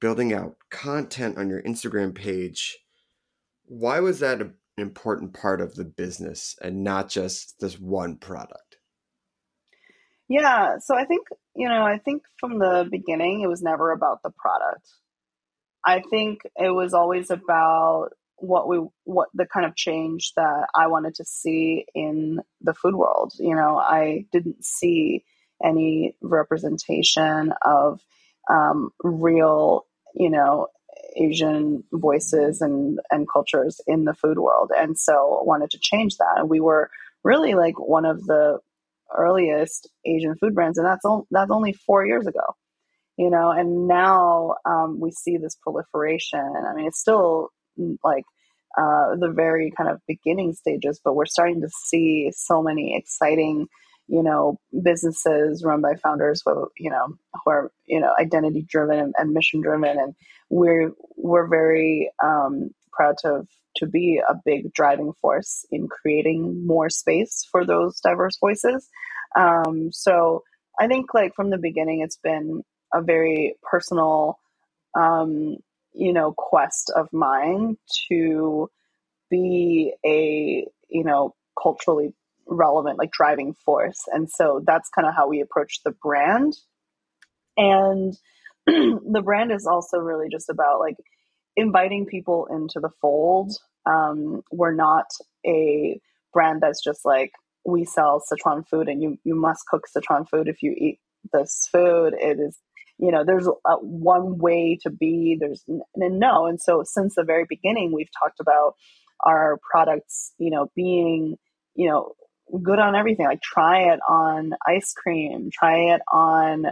building 0.00 0.32
out 0.32 0.56
content 0.70 1.36
on 1.36 1.50
your 1.50 1.62
Instagram 1.64 2.14
page. 2.14 2.78
Why 3.66 4.00
was 4.00 4.20
that 4.20 4.40
an 4.40 4.54
important 4.78 5.34
part 5.34 5.60
of 5.60 5.74
the 5.74 5.84
business 5.84 6.56
and 6.62 6.82
not 6.82 7.10
just 7.10 7.60
this 7.60 7.78
one 7.78 8.16
product? 8.16 8.71
Yeah 10.32 10.78
so 10.78 10.96
i 10.96 11.04
think 11.04 11.26
you 11.54 11.68
know 11.68 11.84
i 11.84 11.98
think 11.98 12.22
from 12.40 12.58
the 12.58 12.88
beginning 12.90 13.40
it 13.42 13.48
was 13.48 13.62
never 13.62 13.92
about 13.92 14.22
the 14.22 14.30
product. 14.30 14.86
I 15.84 16.00
think 16.10 16.42
it 16.56 16.72
was 16.72 16.94
always 16.94 17.30
about 17.30 18.10
what 18.36 18.68
we 18.68 18.76
what 19.04 19.28
the 19.34 19.46
kind 19.46 19.66
of 19.66 19.74
change 19.76 20.32
that 20.36 20.66
i 20.74 20.86
wanted 20.86 21.14
to 21.16 21.24
see 21.24 21.86
in 21.94 22.40
the 22.60 22.74
food 22.74 22.94
world. 22.94 23.32
You 23.38 23.54
know 23.54 23.78
i 23.78 24.24
didn't 24.32 24.64
see 24.64 25.24
any 25.64 26.16
representation 26.22 27.52
of 27.64 28.00
um, 28.50 28.90
real 29.02 29.86
you 30.14 30.30
know 30.30 30.68
asian 31.16 31.84
voices 31.92 32.60
and 32.60 32.98
and 33.10 33.28
cultures 33.28 33.80
in 33.86 34.04
the 34.04 34.14
food 34.14 34.38
world. 34.38 34.70
And 34.76 34.98
so 34.98 35.42
wanted 35.44 35.70
to 35.70 35.78
change 35.80 36.16
that. 36.18 36.34
And 36.38 36.48
we 36.48 36.60
were 36.60 36.90
really 37.22 37.54
like 37.54 37.78
one 37.78 38.04
of 38.04 38.24
the 38.24 38.58
earliest 39.16 39.88
asian 40.06 40.34
food 40.36 40.54
brands 40.54 40.78
and 40.78 40.86
that's 40.86 41.04
on, 41.04 41.24
that's 41.30 41.50
only 41.50 41.72
4 41.72 42.06
years 42.06 42.26
ago 42.26 42.54
you 43.16 43.30
know 43.30 43.50
and 43.50 43.86
now 43.86 44.56
um, 44.64 45.00
we 45.00 45.10
see 45.10 45.36
this 45.36 45.56
proliferation. 45.62 46.40
I 46.40 46.74
mean 46.74 46.86
it's 46.86 47.00
still 47.00 47.50
mm, 47.78 47.96
like 48.02 48.24
uh, 48.78 49.16
the 49.16 49.30
very 49.30 49.70
kind 49.76 49.90
of 49.90 50.00
beginning 50.06 50.54
stages 50.54 51.00
but 51.04 51.14
we're 51.14 51.26
starting 51.26 51.60
to 51.60 51.68
see 51.68 52.30
so 52.34 52.62
many 52.62 52.96
exciting 52.96 53.68
you 54.08 54.22
know 54.22 54.58
businesses 54.82 55.64
run 55.64 55.80
by 55.80 55.94
founders 55.94 56.42
who 56.44 56.68
you 56.76 56.90
know 56.90 57.08
who 57.44 57.50
are 57.50 57.72
you 57.86 58.00
know 58.00 58.14
identity 58.18 58.62
driven 58.62 58.98
and, 58.98 59.14
and 59.18 59.32
mission 59.32 59.60
driven 59.60 59.98
and 59.98 60.14
we're 60.50 60.92
we're 61.16 61.46
very 61.46 62.10
um, 62.22 62.70
proud 62.92 63.16
to 63.18 63.46
to 63.76 63.86
be 63.86 64.20
a 64.26 64.34
big 64.44 64.72
driving 64.72 65.12
force 65.20 65.64
in 65.70 65.88
creating 65.88 66.66
more 66.66 66.90
space 66.90 67.46
for 67.50 67.64
those 67.64 68.00
diverse 68.00 68.38
voices. 68.38 68.88
Um, 69.36 69.90
so 69.92 70.42
i 70.80 70.86
think 70.86 71.12
like 71.12 71.34
from 71.34 71.50
the 71.50 71.58
beginning 71.58 72.00
it's 72.00 72.16
been 72.16 72.62
a 72.94 73.02
very 73.02 73.56
personal 73.62 74.38
um, 74.94 75.56
you 75.92 76.12
know 76.12 76.32
quest 76.36 76.90
of 76.94 77.08
mine 77.12 77.76
to 78.08 78.70
be 79.30 79.94
a 80.04 80.66
you 80.88 81.04
know 81.04 81.34
culturally 81.60 82.14
relevant 82.46 82.98
like 82.98 83.10
driving 83.10 83.54
force. 83.64 84.02
And 84.08 84.28
so 84.30 84.62
that's 84.66 84.90
kind 84.94 85.08
of 85.08 85.14
how 85.14 85.28
we 85.28 85.40
approach 85.40 85.80
the 85.84 85.92
brand. 86.02 86.54
And 87.56 88.14
the 88.66 89.22
brand 89.24 89.52
is 89.52 89.66
also 89.66 89.98
really 89.98 90.28
just 90.30 90.48
about 90.50 90.80
like 90.80 90.96
inviting 91.56 92.06
people 92.06 92.46
into 92.50 92.80
the 92.80 92.90
fold 93.00 93.52
um, 93.86 94.42
we're 94.50 94.74
not 94.74 95.06
a 95.46 96.00
brand 96.32 96.60
that's 96.60 96.82
just 96.82 97.04
like 97.04 97.32
we 97.64 97.84
sell 97.84 98.22
sichuan 98.22 98.66
food 98.66 98.88
and 98.88 99.02
you 99.02 99.18
you 99.24 99.34
must 99.34 99.66
cook 99.66 99.86
sichuan 99.94 100.28
food 100.28 100.48
if 100.48 100.62
you 100.62 100.74
eat 100.76 100.98
this 101.32 101.68
food. 101.70 102.14
It 102.18 102.38
is 102.40 102.58
you 102.98 103.10
know 103.10 103.24
there's 103.24 103.46
a, 103.48 103.74
one 103.76 104.38
way 104.38 104.78
to 104.82 104.90
be 104.90 105.36
there's 105.38 105.62
n- 105.68 105.82
n- 106.00 106.18
no 106.18 106.46
and 106.46 106.60
so 106.60 106.82
since 106.84 107.14
the 107.14 107.24
very 107.24 107.46
beginning 107.48 107.92
we've 107.92 108.10
talked 108.18 108.40
about 108.40 108.74
our 109.24 109.58
products 109.70 110.32
you 110.38 110.50
know 110.50 110.70
being 110.74 111.36
you 111.74 111.88
know 111.88 112.12
good 112.62 112.78
on 112.78 112.94
everything 112.94 113.24
like 113.26 113.40
try 113.40 113.92
it 113.92 114.00
on 114.08 114.52
ice 114.66 114.92
cream 114.92 115.48
try 115.52 115.94
it 115.94 116.02
on 116.12 116.66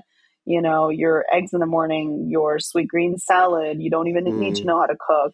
you 0.46 0.60
know 0.62 0.88
your 0.88 1.24
eggs 1.32 1.52
in 1.52 1.60
the 1.60 1.66
morning 1.66 2.26
your 2.30 2.58
Sweetgreen 2.58 3.18
salad 3.18 3.80
you 3.80 3.90
don't 3.90 4.08
even 4.08 4.24
need 4.38 4.56
to 4.56 4.62
Mm. 4.62 4.66
know 4.66 4.80
how 4.80 4.86
to 4.86 4.96
cook. 4.98 5.32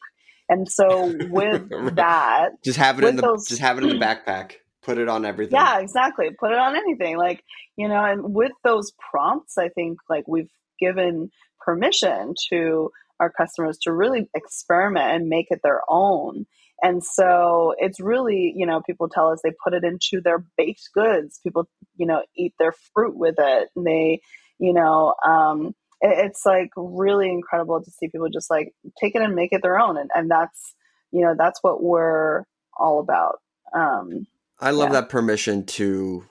And 0.48 0.70
so 0.70 1.12
with 1.30 1.68
that 1.96 2.50
Just 2.64 2.78
have 2.78 2.98
it 2.98 3.04
in 3.04 3.16
the 3.16 3.22
those- 3.22 3.46
just 3.48 3.60
have 3.60 3.78
it 3.78 3.84
in 3.84 3.90
the 3.98 4.04
backpack. 4.04 4.52
Put 4.82 4.98
it 4.98 5.08
on 5.08 5.24
everything. 5.24 5.54
yeah 5.56 5.80
exactly. 5.80 6.28
Put 6.38 6.52
it 6.52 6.58
on 6.58 6.76
anything. 6.76 7.16
Like 7.18 7.42
you 7.76 7.88
know 7.88 8.04
and 8.04 8.34
with 8.34 8.52
those 8.64 8.92
prompts 9.10 9.58
i 9.58 9.68
think 9.68 9.98
like 10.08 10.24
we've 10.28 10.50
given 10.80 11.30
permission 11.60 12.34
to 12.50 12.90
our 13.18 13.30
customers 13.30 13.78
to 13.78 13.92
really 13.92 14.28
experiment 14.34 15.10
and 15.10 15.28
make 15.28 15.46
it 15.50 15.60
their 15.62 15.80
own. 15.88 16.44
And 16.82 17.02
so 17.02 17.74
it's 17.78 17.98
really 17.98 18.52
you 18.54 18.66
know 18.66 18.82
people 18.86 19.08
tell 19.08 19.28
us 19.32 19.40
they 19.42 19.52
put 19.64 19.72
it 19.74 19.82
into 19.84 20.20
their 20.22 20.44
baked 20.58 20.90
goods. 20.94 21.40
People 21.42 21.68
you 21.96 22.06
know 22.06 22.22
eat 22.36 22.52
their 22.58 22.74
fruit 22.94 23.16
with 23.16 23.36
it. 23.38 23.68
And 23.74 23.86
they 23.86 24.20
you 24.58 24.72
know 24.72 25.14
um 25.26 25.74
it- 26.02 26.26
it's 26.26 26.46
like 26.46 26.70
really 26.76 27.30
incredible 27.30 27.82
to 27.82 27.90
see 27.90 28.08
people 28.08 28.28
just 28.30 28.50
like 28.50 28.72
take 29.00 29.14
it 29.16 29.22
and 29.22 29.34
make 29.34 29.52
it 29.52 29.62
their 29.62 29.78
own 29.78 29.96
and, 29.98 30.10
and 30.14 30.30
that's 30.30 30.74
you 31.12 31.22
know 31.22 31.34
that's 31.38 31.62
what 31.62 31.82
we're 31.82 32.44
all 32.78 33.00
about 33.00 33.38
um 33.74 34.26
I 34.60 34.70
love 34.72 34.88
Yeah. 34.88 34.94
that 34.94 35.08
permission 35.10 35.66
to 35.66 36.24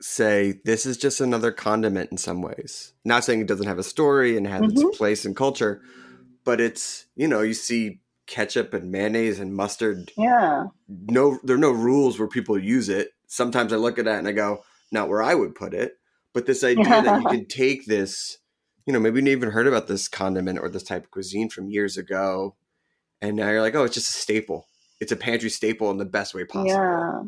say 0.00 0.60
this 0.64 0.86
is 0.86 0.96
just 0.96 1.20
another 1.20 1.52
condiment 1.52 2.10
in 2.12 2.18
some 2.18 2.42
ways. 2.42 2.92
Not 3.04 3.24
saying 3.24 3.40
it 3.40 3.48
doesn't 3.48 3.66
have 3.66 3.78
a 3.78 3.84
story 3.84 4.36
and 4.36 4.46
has 4.46 4.62
Mhm. 4.64 4.72
its 4.72 4.84
place 4.98 5.24
in 5.26 5.34
culture, 5.34 5.82
but 6.44 6.60
it's 6.60 7.06
you 7.16 7.28
know 7.28 7.42
you 7.42 7.54
see 7.54 8.00
ketchup 8.26 8.74
and 8.74 8.92
mayonnaise 8.92 9.40
and 9.40 9.54
mustard. 9.54 10.12
Yeah. 10.16 10.66
No, 10.88 11.38
there 11.44 11.56
are 11.56 11.60
no 11.60 11.72
rules 11.72 12.18
where 12.18 12.28
people 12.28 12.58
use 12.58 12.88
it. 12.88 13.12
Sometimes 13.26 13.72
I 13.72 13.76
look 13.76 13.98
at 13.98 14.06
that 14.06 14.20
and 14.20 14.28
I 14.28 14.32
go, 14.32 14.64
not 14.92 15.08
where 15.08 15.22
I 15.22 15.34
would 15.34 15.54
put 15.54 15.74
it. 15.74 15.97
But 16.38 16.46
this 16.46 16.62
idea 16.62 16.84
that 16.84 17.22
you 17.22 17.28
can 17.28 17.46
take 17.48 17.86
this, 17.86 18.38
you 18.86 18.92
know, 18.92 19.00
maybe 19.00 19.18
you 19.18 19.24
never 19.24 19.38
even 19.38 19.50
heard 19.50 19.66
about 19.66 19.88
this 19.88 20.06
condiment 20.06 20.60
or 20.60 20.68
this 20.68 20.84
type 20.84 21.02
of 21.02 21.10
cuisine 21.10 21.48
from 21.48 21.68
years 21.68 21.96
ago, 21.96 22.54
and 23.20 23.34
now 23.34 23.50
you're 23.50 23.60
like, 23.60 23.74
oh, 23.74 23.82
it's 23.82 23.94
just 23.94 24.08
a 24.08 24.12
staple. 24.12 24.68
It's 25.00 25.10
a 25.10 25.16
pantry 25.16 25.50
staple 25.50 25.90
in 25.90 25.96
the 25.96 26.04
best 26.04 26.34
way 26.34 26.44
possible. 26.44 26.68
Yeah. 26.68 27.22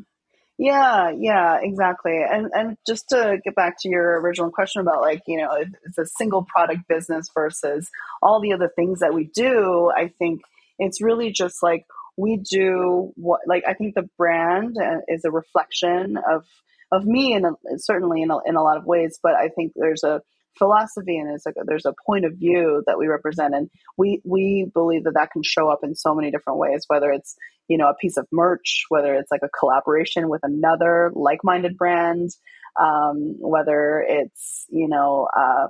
Yeah, 0.59 1.11
yeah, 1.11 1.59
exactly. 1.61 2.23
And 2.23 2.53
and 2.55 2.77
just 2.87 3.09
to 3.09 3.39
get 3.43 3.57
back 3.57 3.79
to 3.81 3.89
your 3.89 4.21
original 4.21 4.53
question 4.53 4.81
about 4.81 5.01
like, 5.01 5.23
you 5.27 5.39
know, 5.39 5.57
it's 5.85 5.99
a 5.99 6.07
single 6.07 6.45
product 6.45 6.83
business 6.89 7.31
versus 7.35 7.91
all 8.23 8.41
the 8.41 8.53
other 8.53 8.71
things 8.77 9.01
that 9.01 9.13
we 9.13 9.25
do, 9.35 9.91
I 9.91 10.13
think 10.21 10.43
it's 10.79 11.03
really 11.03 11.33
just 11.33 11.65
like 11.65 11.85
we 12.17 12.37
do 12.37 13.11
what 13.17 13.41
like 13.49 13.65
I 13.67 13.75
think 13.75 13.97
the 13.97 14.09
brand 14.17 14.77
uh, 14.81 14.99
is 15.09 15.25
a 15.25 15.33
reflection 15.33 16.17
of 16.17 16.45
of 16.93 17.05
me 17.05 17.35
and 17.35 17.47
certainly 17.77 18.23
in 18.23 18.31
a, 18.31 18.39
in 18.47 18.57
a 18.57 18.63
lot 18.63 18.77
of 18.77 18.85
ways, 18.85 19.19
but 19.23 19.35
I 19.35 19.49
think 19.49 19.73
there's 19.77 20.03
a 20.03 20.21
philosophy 20.59 21.17
and 21.17 21.31
it's 21.31 21.47
like 21.47 21.55
there's 21.67 21.87
a 21.87 21.95
point 22.07 22.25
of 22.25 22.35
view 22.35 22.83
that 22.87 22.99
we 22.99 23.07
represent. 23.07 23.55
And 23.55 23.71
we 23.97 24.21
we 24.25 24.71
believe 24.73 25.05
that 25.05 25.15
that 25.15 25.31
can 25.31 25.43
show 25.43 25.69
up 25.69 25.81
in 25.83 25.95
so 25.95 26.15
many 26.15 26.31
different 26.31 26.59
ways 26.59 26.85
whether 26.89 27.11
it's 27.11 27.37
you 27.69 27.79
know 27.79 27.89
a 27.89 27.95
piece 27.95 28.17
of 28.17 28.27
merch 28.33 28.85
whether 28.89 29.15
it's 29.15 29.31
like 29.31 29.43
a 29.45 29.59
collaboration 29.59 30.29
with 30.29 30.41
another 30.43 31.13
like-minded 31.15 31.77
brand 31.77 32.31
um, 32.81 33.37
whether 33.39 34.05
it's 34.07 34.67
you 34.71 34.89
know 34.89 35.29
uh, 35.39 35.69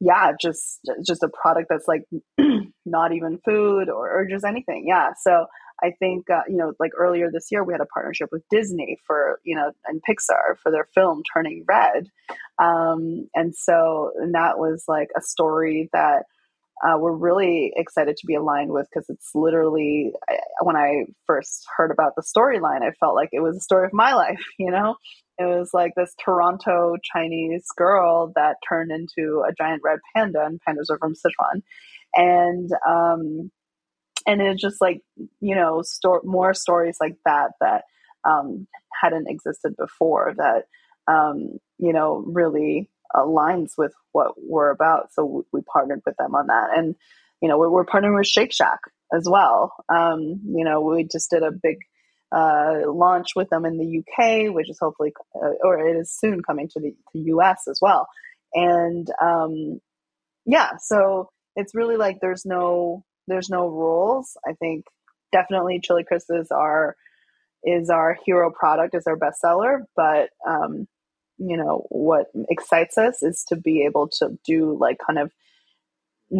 yeah 0.00 0.32
just 0.40 0.80
just 1.06 1.22
a 1.22 1.28
product 1.28 1.68
that's 1.68 1.88
like 1.88 2.02
not 2.86 3.12
even 3.12 3.38
food 3.44 3.88
or, 3.88 4.08
or 4.10 4.26
just 4.28 4.44
anything. 4.44 4.84
Yeah. 4.86 5.10
So 5.22 5.46
i 5.80 5.92
think 6.00 6.28
uh, 6.28 6.40
you 6.48 6.56
know 6.56 6.72
like 6.80 6.90
earlier 6.98 7.30
this 7.30 7.46
year 7.52 7.62
we 7.62 7.72
had 7.72 7.80
a 7.80 7.86
partnership 7.86 8.28
with 8.32 8.42
disney 8.50 8.98
for 9.06 9.38
you 9.44 9.54
know 9.54 9.70
and 9.86 10.02
pixar 10.08 10.58
for 10.60 10.72
their 10.72 10.88
film 10.94 11.22
turning 11.32 11.64
red. 11.68 12.08
Um, 12.58 13.28
and 13.34 13.54
so 13.54 14.10
and 14.16 14.34
that 14.34 14.58
was 14.58 14.84
like 14.88 15.08
a 15.16 15.22
story 15.22 15.88
that 15.92 16.24
uh, 16.82 16.96
we're 16.98 17.12
really 17.12 17.72
excited 17.76 18.16
to 18.16 18.26
be 18.26 18.34
aligned 18.34 18.70
with 18.70 18.86
because 18.92 19.08
it's 19.08 19.30
literally 19.34 20.12
I, 20.28 20.36
when 20.62 20.76
I 20.76 21.06
first 21.26 21.64
heard 21.76 21.90
about 21.90 22.14
the 22.16 22.22
storyline, 22.22 22.82
I 22.82 22.92
felt 23.00 23.14
like 23.14 23.30
it 23.32 23.40
was 23.40 23.56
a 23.56 23.60
story 23.60 23.86
of 23.86 23.92
my 23.92 24.14
life. 24.24 24.44
You 24.58 24.70
know, 24.70 24.96
it 25.38 25.44
was 25.44 25.70
like 25.72 25.92
this 25.96 26.14
Toronto 26.22 26.96
Chinese 27.02 27.66
girl 27.76 28.32
that 28.34 28.56
turned 28.68 28.90
into 28.90 29.44
a 29.48 29.52
giant 29.52 29.82
red 29.84 30.00
panda, 30.14 30.44
and 30.44 30.60
pandas 30.66 30.90
are 30.90 30.98
from 30.98 31.14
Sichuan, 31.14 31.62
and 32.14 32.70
um, 32.86 33.50
and 34.26 34.42
it's 34.42 34.60
just 34.60 34.80
like 34.80 35.02
you 35.40 35.54
know, 35.54 35.82
sto- 35.82 36.22
more 36.24 36.54
stories 36.54 36.98
like 37.00 37.16
that 37.24 37.52
that 37.60 37.84
um, 38.24 38.66
hadn't 39.00 39.28
existed 39.28 39.74
before 39.76 40.34
that 40.36 40.64
um, 41.06 41.58
you 41.78 41.92
know 41.92 42.24
really 42.26 42.90
aligns 43.14 43.72
with 43.78 43.92
what 44.12 44.32
we're 44.36 44.70
about. 44.70 45.12
So 45.12 45.24
we, 45.24 45.42
we 45.52 45.60
partnered 45.62 46.02
with 46.04 46.16
them 46.16 46.34
on 46.34 46.48
that, 46.48 46.76
and 46.76 46.96
you 47.40 47.48
know 47.48 47.58
we're, 47.58 47.70
we're 47.70 47.86
partnering 47.86 48.16
with 48.16 48.26
Shake 48.26 48.52
Shack 48.52 48.80
as 49.14 49.28
well. 49.30 49.72
Um, 49.88 50.40
you 50.44 50.64
know 50.64 50.80
we 50.80 51.04
just 51.04 51.30
did 51.30 51.44
a 51.44 51.52
big 51.52 51.76
uh, 52.32 52.80
launch 52.86 53.28
with 53.34 53.48
them 53.50 53.64
in 53.64 53.78
the 53.78 53.98
UK, 54.00 54.54
which 54.54 54.70
is 54.70 54.78
hopefully 54.80 55.12
uh, 55.34 55.50
or 55.62 55.86
it 55.86 55.96
is 55.96 56.12
soon 56.12 56.42
coming 56.42 56.68
to 56.68 56.80
the 56.80 56.94
to 57.12 57.18
US 57.36 57.68
as 57.68 57.78
well. 57.80 58.08
And 58.54 59.08
um, 59.22 59.80
yeah, 60.44 60.72
so 60.80 61.30
it's 61.56 61.74
really 61.74 61.96
like 61.96 62.18
there's 62.20 62.44
no 62.44 63.04
there's 63.26 63.50
no 63.50 63.68
rules. 63.68 64.36
I 64.46 64.52
think 64.54 64.84
definitely 65.32 65.80
Chili 65.82 66.04
Crisp 66.04 66.28
is 66.30 66.50
our 66.50 66.96
is 67.64 67.90
our 67.90 68.16
hero 68.24 68.50
product, 68.50 68.94
is 68.94 69.06
our 69.06 69.18
bestseller, 69.18 69.80
but 69.96 70.30
um, 70.46 70.86
you 71.38 71.56
know 71.56 71.86
what 71.88 72.26
excites 72.50 72.98
us 72.98 73.22
is 73.22 73.44
to 73.48 73.56
be 73.56 73.84
able 73.84 74.08
to 74.08 74.38
do 74.44 74.76
like 74.78 74.98
kind 75.04 75.18
of 75.18 75.32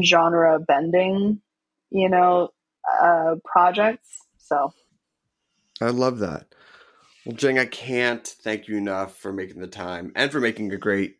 genre 0.04 0.58
bending 0.58 1.40
you 1.90 2.08
know 2.08 2.50
uh 3.00 3.36
projects 3.44 4.08
so 4.38 4.70
I 5.80 5.90
love 5.90 6.18
that. 6.18 6.46
Well, 7.24 7.36
Jing, 7.36 7.58
I 7.58 7.66
can't 7.66 8.26
thank 8.26 8.68
you 8.68 8.76
enough 8.76 9.16
for 9.16 9.32
making 9.32 9.60
the 9.60 9.66
time 9.66 10.12
and 10.16 10.32
for 10.32 10.40
making 10.40 10.72
a 10.72 10.78
great 10.78 11.16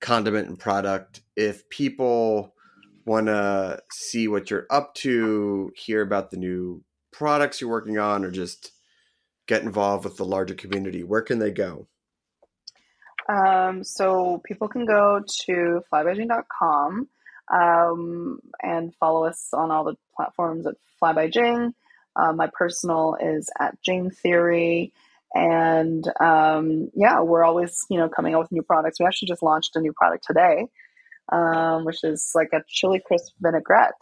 condiment 0.00 0.48
and 0.48 0.58
product. 0.58 1.20
If 1.36 1.68
people 1.68 2.54
want 3.04 3.26
to 3.26 3.82
see 3.92 4.28
what 4.28 4.50
you're 4.50 4.66
up 4.70 4.94
to, 4.94 5.72
hear 5.76 6.02
about 6.02 6.30
the 6.30 6.36
new 6.36 6.82
products 7.12 7.60
you're 7.60 7.70
working 7.70 7.98
on, 7.98 8.24
or 8.24 8.30
just 8.30 8.72
get 9.46 9.62
involved 9.62 10.04
with 10.04 10.16
the 10.16 10.24
larger 10.24 10.54
community, 10.54 11.02
where 11.02 11.22
can 11.22 11.38
they 11.38 11.50
go? 11.50 11.86
Um, 13.28 13.84
so 13.84 14.40
people 14.44 14.68
can 14.68 14.86
go 14.86 15.22
to 15.44 15.82
flybyjing.com 15.92 17.08
um, 17.52 18.40
and 18.62 18.94
follow 18.94 19.24
us 19.24 19.50
on 19.52 19.70
all 19.70 19.84
the 19.84 19.96
platforms 20.16 20.66
at 20.66 20.74
flybyjing. 21.02 21.74
Uh, 22.20 22.32
my 22.32 22.48
personal 22.52 23.16
is 23.20 23.48
at 23.58 23.80
Jing 23.82 24.10
Theory. 24.10 24.92
And 25.34 26.04
um, 26.20 26.90
yeah, 26.94 27.20
we're 27.20 27.44
always, 27.44 27.84
you 27.88 27.98
know, 27.98 28.08
coming 28.08 28.34
out 28.34 28.40
with 28.40 28.52
new 28.52 28.62
products. 28.62 28.98
We 28.98 29.06
actually 29.06 29.28
just 29.28 29.42
launched 29.42 29.76
a 29.76 29.80
new 29.80 29.92
product 29.92 30.24
today, 30.26 30.66
um, 31.32 31.84
which 31.84 32.02
is 32.02 32.32
like 32.34 32.48
a 32.52 32.62
chili 32.68 33.00
crisp 33.04 33.32
vinaigrette. 33.40 33.94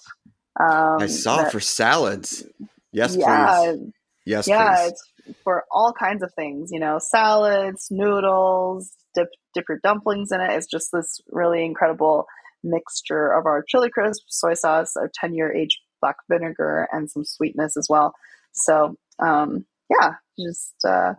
Um, 0.58 0.98
I 1.00 1.06
saw 1.06 1.42
that- 1.42 1.52
for 1.52 1.60
salads. 1.60 2.44
Yes, 2.90 3.14
yeah, 3.14 3.26
please. 3.26 3.92
Yes, 4.24 4.46
please. 4.46 4.50
yeah, 4.50 4.76
please. 4.76 4.92
it's 4.92 5.36
for 5.44 5.64
all 5.70 5.92
kinds 5.92 6.22
of 6.22 6.32
things, 6.34 6.70
you 6.72 6.80
know, 6.80 6.98
salads, 6.98 7.88
noodles, 7.90 8.90
dip 9.14 9.28
dip 9.54 9.64
your 9.68 9.78
dumplings 9.82 10.32
in 10.32 10.40
it. 10.40 10.50
It's 10.52 10.66
just 10.66 10.90
this 10.92 11.20
really 11.30 11.64
incredible 11.64 12.26
mixture 12.64 13.30
of 13.30 13.44
our 13.46 13.62
chili 13.62 13.90
crisp, 13.90 14.22
soy 14.28 14.54
sauce, 14.54 14.96
our 14.96 15.10
10 15.14 15.34
year 15.34 15.54
aged 15.54 15.78
black 16.00 16.16
vinegar, 16.30 16.88
and 16.92 17.10
some 17.10 17.24
sweetness 17.24 17.76
as 17.76 17.86
well. 17.88 18.14
So, 18.52 18.96
um, 19.18 19.64
yeah, 19.90 20.14
just 20.38 20.74
uh, 20.86 21.14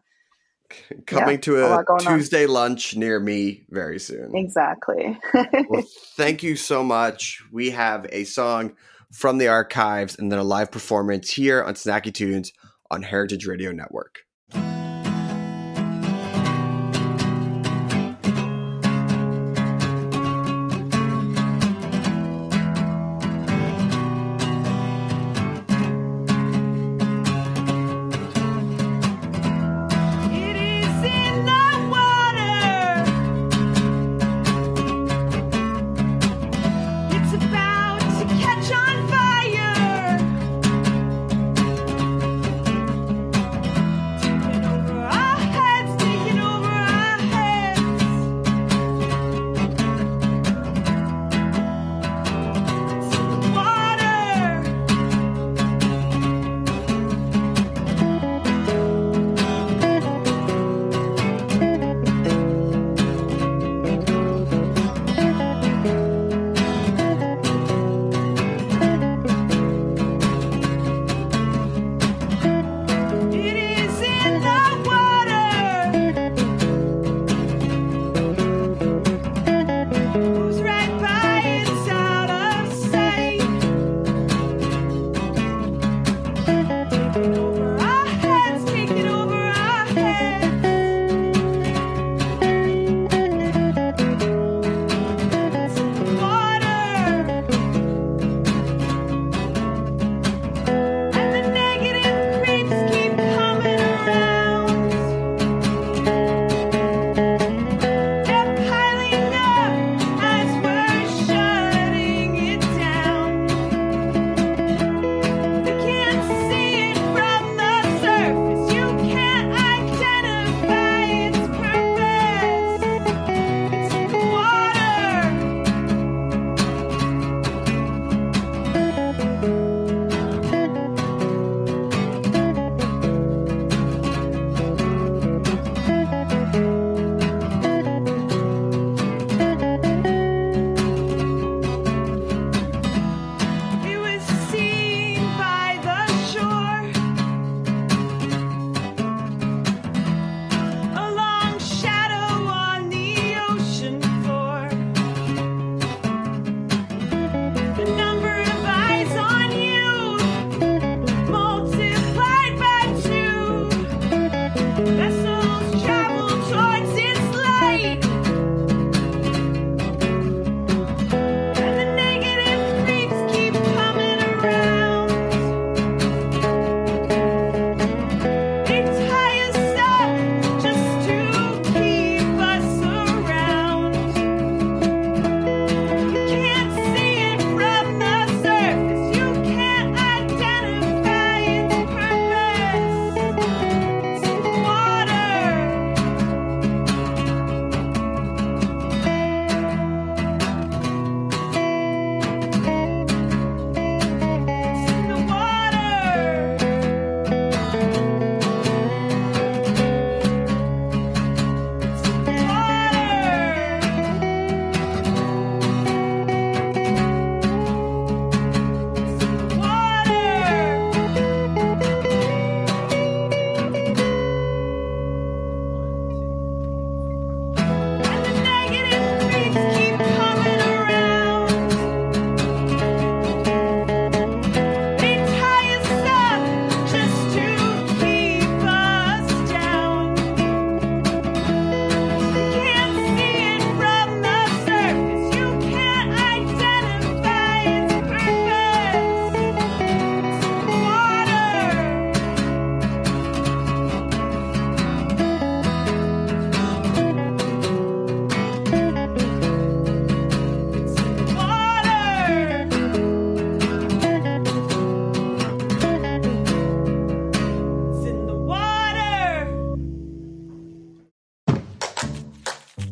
Coming 1.08 1.36
yeah, 1.36 1.42
to 1.42 1.58
a 1.58 1.80
a, 1.80 1.84
going 1.84 2.08
on. 2.08 2.18
Tuesday 2.18 2.46
lunch 2.46 2.96
near 2.96 3.20
me 3.20 3.66
very 3.70 4.00
soon. 4.00 4.36
exactly. 4.36 5.18
well, 5.68 5.84
thank 6.16 6.44
you 6.44 6.56
so 6.56 6.84
much. 6.84 7.42
We 7.52 7.72
have 7.72 8.06
a 8.12 8.24
song 8.26 8.76
from 9.12 9.40
the 9.40 9.48
archives 9.48 10.18
and 10.20 10.32
then 10.32 10.38
a 10.38 10.44
live 10.44 10.72
performance 10.72 11.32
here 11.32 11.64
on 11.64 11.74
Snacky 11.74 12.14
Tunes 12.14 12.54
on 12.92 13.02
Heritage 13.02 13.48
Radio 13.48 13.72
Network. 13.72 14.20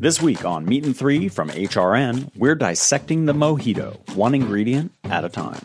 This 0.07 0.21
week 0.21 0.45
on 0.45 0.63
Meat 0.63 0.85
and 0.85 0.95
Three 0.95 1.27
from 1.27 1.49
HRN, 1.49 2.31
we're 2.37 2.55
dissecting 2.55 3.25
the 3.25 3.33
mojito, 3.33 3.97
one 4.15 4.33
ingredient 4.33 4.93
at 5.03 5.25
a 5.25 5.27
time. 5.27 5.59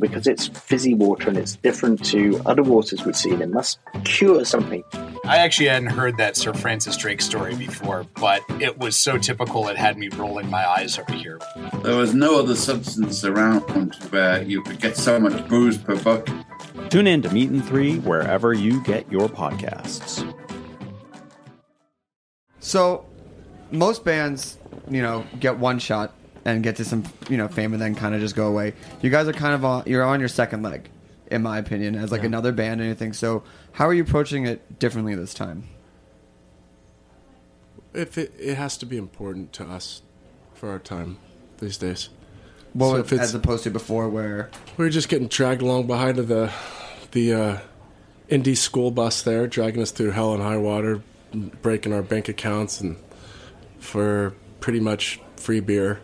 because 0.00 0.26
it's 0.26 0.48
fizzy 0.48 0.94
water 0.94 1.28
and 1.28 1.38
it's 1.38 1.54
different 1.54 2.04
to 2.06 2.42
other 2.44 2.64
waters 2.64 3.04
we've 3.04 3.16
seen. 3.16 3.40
It 3.40 3.50
must 3.50 3.78
cure 4.02 4.44
something. 4.44 4.82
I 5.24 5.36
actually 5.36 5.68
hadn't 5.68 5.90
heard 5.90 6.16
that 6.16 6.36
Sir 6.36 6.54
Francis 6.54 6.96
Drake 6.96 7.22
story 7.22 7.54
before, 7.54 8.04
but 8.16 8.42
it 8.60 8.78
was 8.78 8.96
so 8.96 9.16
typical 9.16 9.68
it 9.68 9.76
had 9.76 9.96
me 9.96 10.08
rolling 10.08 10.50
my 10.50 10.68
eyes 10.68 10.98
over 10.98 11.12
here. 11.12 11.38
There 11.84 11.96
was 11.96 12.14
no 12.14 12.36
other 12.36 12.56
substance 12.56 13.22
around 13.22 13.60
where 14.10 14.42
you 14.42 14.60
could 14.64 14.80
get 14.80 14.96
so 14.96 15.20
much 15.20 15.48
booze 15.48 15.78
per 15.78 15.94
buck. 16.02 16.28
Tune 16.90 17.06
in 17.06 17.22
to 17.22 17.32
Meat 17.32 17.50
and 17.50 17.64
Three 17.64 18.00
wherever 18.00 18.52
you 18.52 18.82
get 18.82 19.08
your 19.08 19.28
podcasts. 19.28 20.24
So, 22.58 23.07
most 23.70 24.04
bands, 24.04 24.56
you 24.90 25.02
know, 25.02 25.24
get 25.38 25.58
one 25.58 25.78
shot 25.78 26.14
and 26.44 26.62
get 26.62 26.76
to 26.76 26.84
some, 26.84 27.04
you 27.28 27.36
know, 27.36 27.48
fame 27.48 27.72
and 27.72 27.82
then 27.82 27.94
kind 27.94 28.14
of 28.14 28.20
just 28.20 28.34
go 28.36 28.46
away. 28.48 28.74
You 29.02 29.10
guys 29.10 29.28
are 29.28 29.32
kind 29.32 29.54
of 29.54 29.64
on, 29.64 29.82
you're 29.86 30.04
on 30.04 30.20
your 30.20 30.28
second 30.28 30.62
leg, 30.62 30.88
in 31.30 31.42
my 31.42 31.58
opinion, 31.58 31.94
as 31.94 32.10
like 32.12 32.24
another 32.24 32.52
band 32.52 32.80
and 32.80 32.88
anything. 32.88 33.12
So, 33.12 33.42
how 33.72 33.86
are 33.86 33.94
you 33.94 34.02
approaching 34.02 34.46
it 34.46 34.78
differently 34.78 35.14
this 35.14 35.34
time? 35.34 35.64
If 37.94 38.18
it, 38.18 38.32
it 38.38 38.54
has 38.56 38.76
to 38.78 38.86
be 38.86 38.96
important 38.96 39.52
to 39.54 39.64
us 39.64 40.02
for 40.54 40.70
our 40.70 40.78
time 40.78 41.18
these 41.58 41.78
days. 41.78 42.08
Well, 42.74 42.92
So 42.92 42.96
if 42.98 43.12
it's- 43.12 43.28
as 43.28 43.34
opposed 43.34 43.64
to 43.64 43.70
before, 43.70 44.08
where 44.08 44.50
We 44.76 44.86
are 44.86 44.90
just 44.90 45.08
getting 45.08 45.28
dragged 45.28 45.62
along 45.62 45.86
behind 45.86 46.18
the 46.18 46.52
the 47.12 47.32
uh, 47.32 47.58
indie 48.30 48.56
school 48.56 48.90
bus 48.90 49.22
there, 49.22 49.46
dragging 49.46 49.80
us 49.82 49.90
through 49.90 50.10
hell 50.10 50.34
and 50.34 50.42
high 50.42 50.58
water, 50.58 51.00
breaking 51.62 51.92
our 51.94 52.02
bank 52.02 52.28
accounts, 52.28 52.80
and 52.82 52.96
for 53.78 54.34
pretty 54.60 54.80
much 54.80 55.20
free 55.36 55.60
beer. 55.60 56.00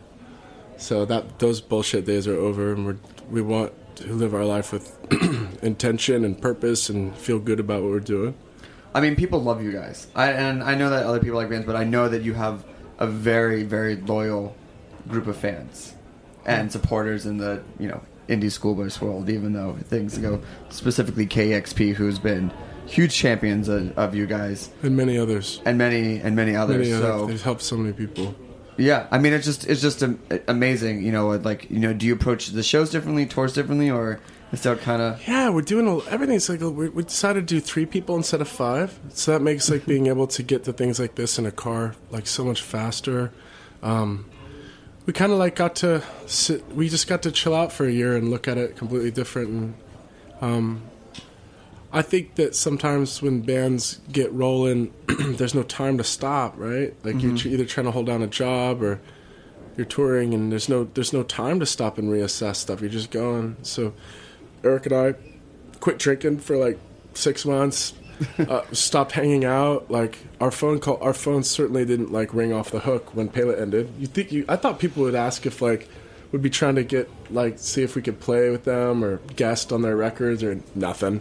So 0.77 1.05
that 1.05 1.39
those 1.39 1.61
bullshit 1.61 2.05
days 2.05 2.27
are 2.27 2.37
over, 2.37 2.73
and 2.73 2.87
we 2.87 2.95
we 3.31 3.43
want 3.43 3.73
to 3.97 4.13
live 4.13 4.35
our 4.35 4.45
life 4.45 4.73
with 4.73 4.97
intention 5.63 6.25
and 6.25 6.41
purpose, 6.41 6.89
and 6.89 7.17
feel 7.17 7.39
good 7.39 7.61
about 7.61 7.83
what 7.83 7.91
we're 7.91 8.01
doing. 8.01 8.35
I 8.95 9.01
mean, 9.01 9.17
people 9.17 9.43
love 9.43 9.63
you 9.63 9.73
guys, 9.73 10.07
I, 10.15 10.33
and 10.33 10.63
I 10.63 10.75
know 10.75 10.91
that 10.91 11.05
other 11.05 11.19
people 11.19 11.37
like 11.37 11.51
bands, 11.51 11.67
but 11.67 11.75
I 11.75 11.85
know 11.85 12.09
that 12.09 12.23
you 12.23 12.35
have 12.35 12.65
a 12.99 13.07
very, 13.07 13.65
very 13.65 13.97
loyal 13.97 14.55
group 15.09 15.27
of 15.27 15.37
fans 15.37 15.95
and 16.47 16.71
supporters 16.71 17.27
in 17.27 17.39
the 17.39 17.63
you 17.79 17.89
know 17.89 18.01
indie 18.29 18.51
school 18.51 18.75
bus 18.75 19.01
world. 19.01 19.29
Even 19.29 19.53
though 19.53 19.77
things 19.85 20.19
go 20.19 20.41
specifically 20.71 21.27
KEXP, 21.27 21.95
who's 21.95 22.19
been 22.19 22.53
huge 22.87 23.15
champions 23.15 23.69
of, 23.69 23.97
of 23.99 24.15
you 24.15 24.27
guys, 24.27 24.71
And 24.83 24.97
many 24.97 25.19
others. 25.19 25.61
and 25.65 25.79
many 25.79 26.19
and 26.21 26.35
many 26.37 26.55
others. 26.57 26.89
Many 26.89 26.91
so 27.01 27.15
others. 27.15 27.29
They've 27.29 27.43
helped 27.43 27.63
so 27.63 27.77
many 27.77 27.93
people. 27.93 28.35
yeah, 28.77 29.07
I 29.11 29.19
mean, 29.19 29.33
it's 29.33 29.45
just 29.47 29.67
it's 29.67 29.81
just 29.81 30.03
am- 30.03 30.21
amazing. 30.49 31.03
You 31.05 31.13
know, 31.13 31.29
like 31.31 31.71
you 31.71 31.79
know, 31.79 31.93
do 31.93 32.07
you 32.07 32.13
approach 32.15 32.49
the 32.49 32.63
shows 32.63 32.91
differently, 32.91 33.27
tours 33.27 33.53
differently, 33.53 33.91
or 33.91 34.21
is 34.53 34.63
that 34.63 34.81
kind 34.81 35.01
of 35.03 35.27
Yeah, 35.27 35.51
we're 35.51 35.63
doing 35.63 35.87
a, 35.89 35.99
everything's 36.11 36.49
like 36.49 36.61
we 36.61 36.89
we 36.89 37.03
decided 37.05 37.49
to 37.49 37.55
do 37.57 37.61
three 37.61 37.87
people 37.87 38.17
instead 38.17 38.41
of 38.41 38.49
five, 38.49 38.99
so 39.11 39.33
that 39.33 39.41
makes 39.43 39.71
like 39.71 39.87
being 39.87 40.07
able 40.09 40.27
to 40.29 40.43
get 40.43 40.65
to 40.65 40.73
things 40.73 40.99
like 41.01 41.15
this 41.17 41.39
in 41.39 41.47
a 41.47 41.53
car 41.53 41.95
like 42.11 42.27
so 42.27 42.45
much 42.45 42.63
faster. 42.63 43.33
Um, 43.83 44.27
we 45.07 45.13
kind 45.13 45.33
of 45.33 45.39
like 45.39 45.55
got 45.55 45.77
to 45.77 46.03
sit. 46.27 46.67
We 46.75 46.89
just 46.89 47.07
got 47.09 47.23
to 47.23 47.31
chill 47.33 47.55
out 47.55 47.73
for 47.73 47.85
a 47.87 47.91
year 47.93 48.17
and 48.17 48.31
look 48.31 48.49
at 48.49 48.57
it 48.59 48.77
completely 48.77 49.11
different. 49.11 49.49
And 49.51 49.75
um, 50.41 50.83
I 51.95 52.03
think 52.03 52.35
that 52.35 52.57
sometimes 52.57 53.23
when 53.23 53.43
bands 53.43 54.01
get 54.11 54.33
rolling, 54.33 54.93
there's 55.07 55.55
no 55.55 55.63
time 55.63 55.97
to 55.99 56.05
stop. 56.05 56.55
Right? 56.57 56.93
Like 57.05 57.23
you're 57.23 57.35
either 57.37 57.65
trying 57.65 57.87
to 57.87 57.93
hold 57.93 58.07
down 58.07 58.21
a 58.21 58.27
job 58.27 58.83
or 58.83 59.01
you're 59.77 59.87
touring, 59.87 60.35
and 60.35 60.51
there's 60.51 60.69
no 60.69 60.85
there's 60.95 61.13
no 61.13 61.23
time 61.23 61.61
to 61.61 61.67
stop 61.67 61.97
and 61.97 62.11
reassess 62.11 62.57
stuff. 62.57 62.81
You're 62.81 62.91
just 62.91 63.13
going. 63.13 63.57
So 63.63 63.95
Eric 64.65 64.87
and 64.87 64.95
I 64.95 65.15
quit 65.79 65.99
drinking 65.99 66.39
for 66.39 66.57
like 66.57 66.79
six 67.15 67.45
months. 67.45 67.95
uh, 68.39 68.63
stopped 68.73 69.13
hanging 69.13 69.45
out. 69.45 69.89
Like 69.91 70.19
our 70.41 70.51
phone 70.51 70.81
call, 70.81 70.99
our 71.01 71.15
phones 71.15 71.49
certainly 71.49 71.85
didn't 71.85 72.13
like 72.13 72.35
ring 72.35 72.53
off 72.53 72.71
the 72.71 72.81
hook 72.81 73.15
when 73.15 73.29
Pela 73.29 73.57
ended. 73.57 73.93
You 73.99 74.09
think 74.09 74.33
you? 74.33 74.45
I 74.49 74.57
thought 74.57 74.81
people 74.81 75.05
would 75.05 75.15
ask 75.15 75.47
if 75.47 75.63
like 75.63 75.89
would 76.33 76.43
be 76.43 76.51
trying 76.51 76.75
to 76.75 76.83
get 76.83 77.09
like 77.31 77.61
see 77.61 77.85
if 77.85 77.95
we 77.95 78.03
could 78.03 78.19
play 78.19 78.51
with 78.51 78.65
them 78.65 79.05
or 79.05 79.19
guest 79.37 79.73
on 79.73 79.83
their 79.83 79.97
records 79.97 80.43
or 80.43 80.61
nothing. 80.75 81.21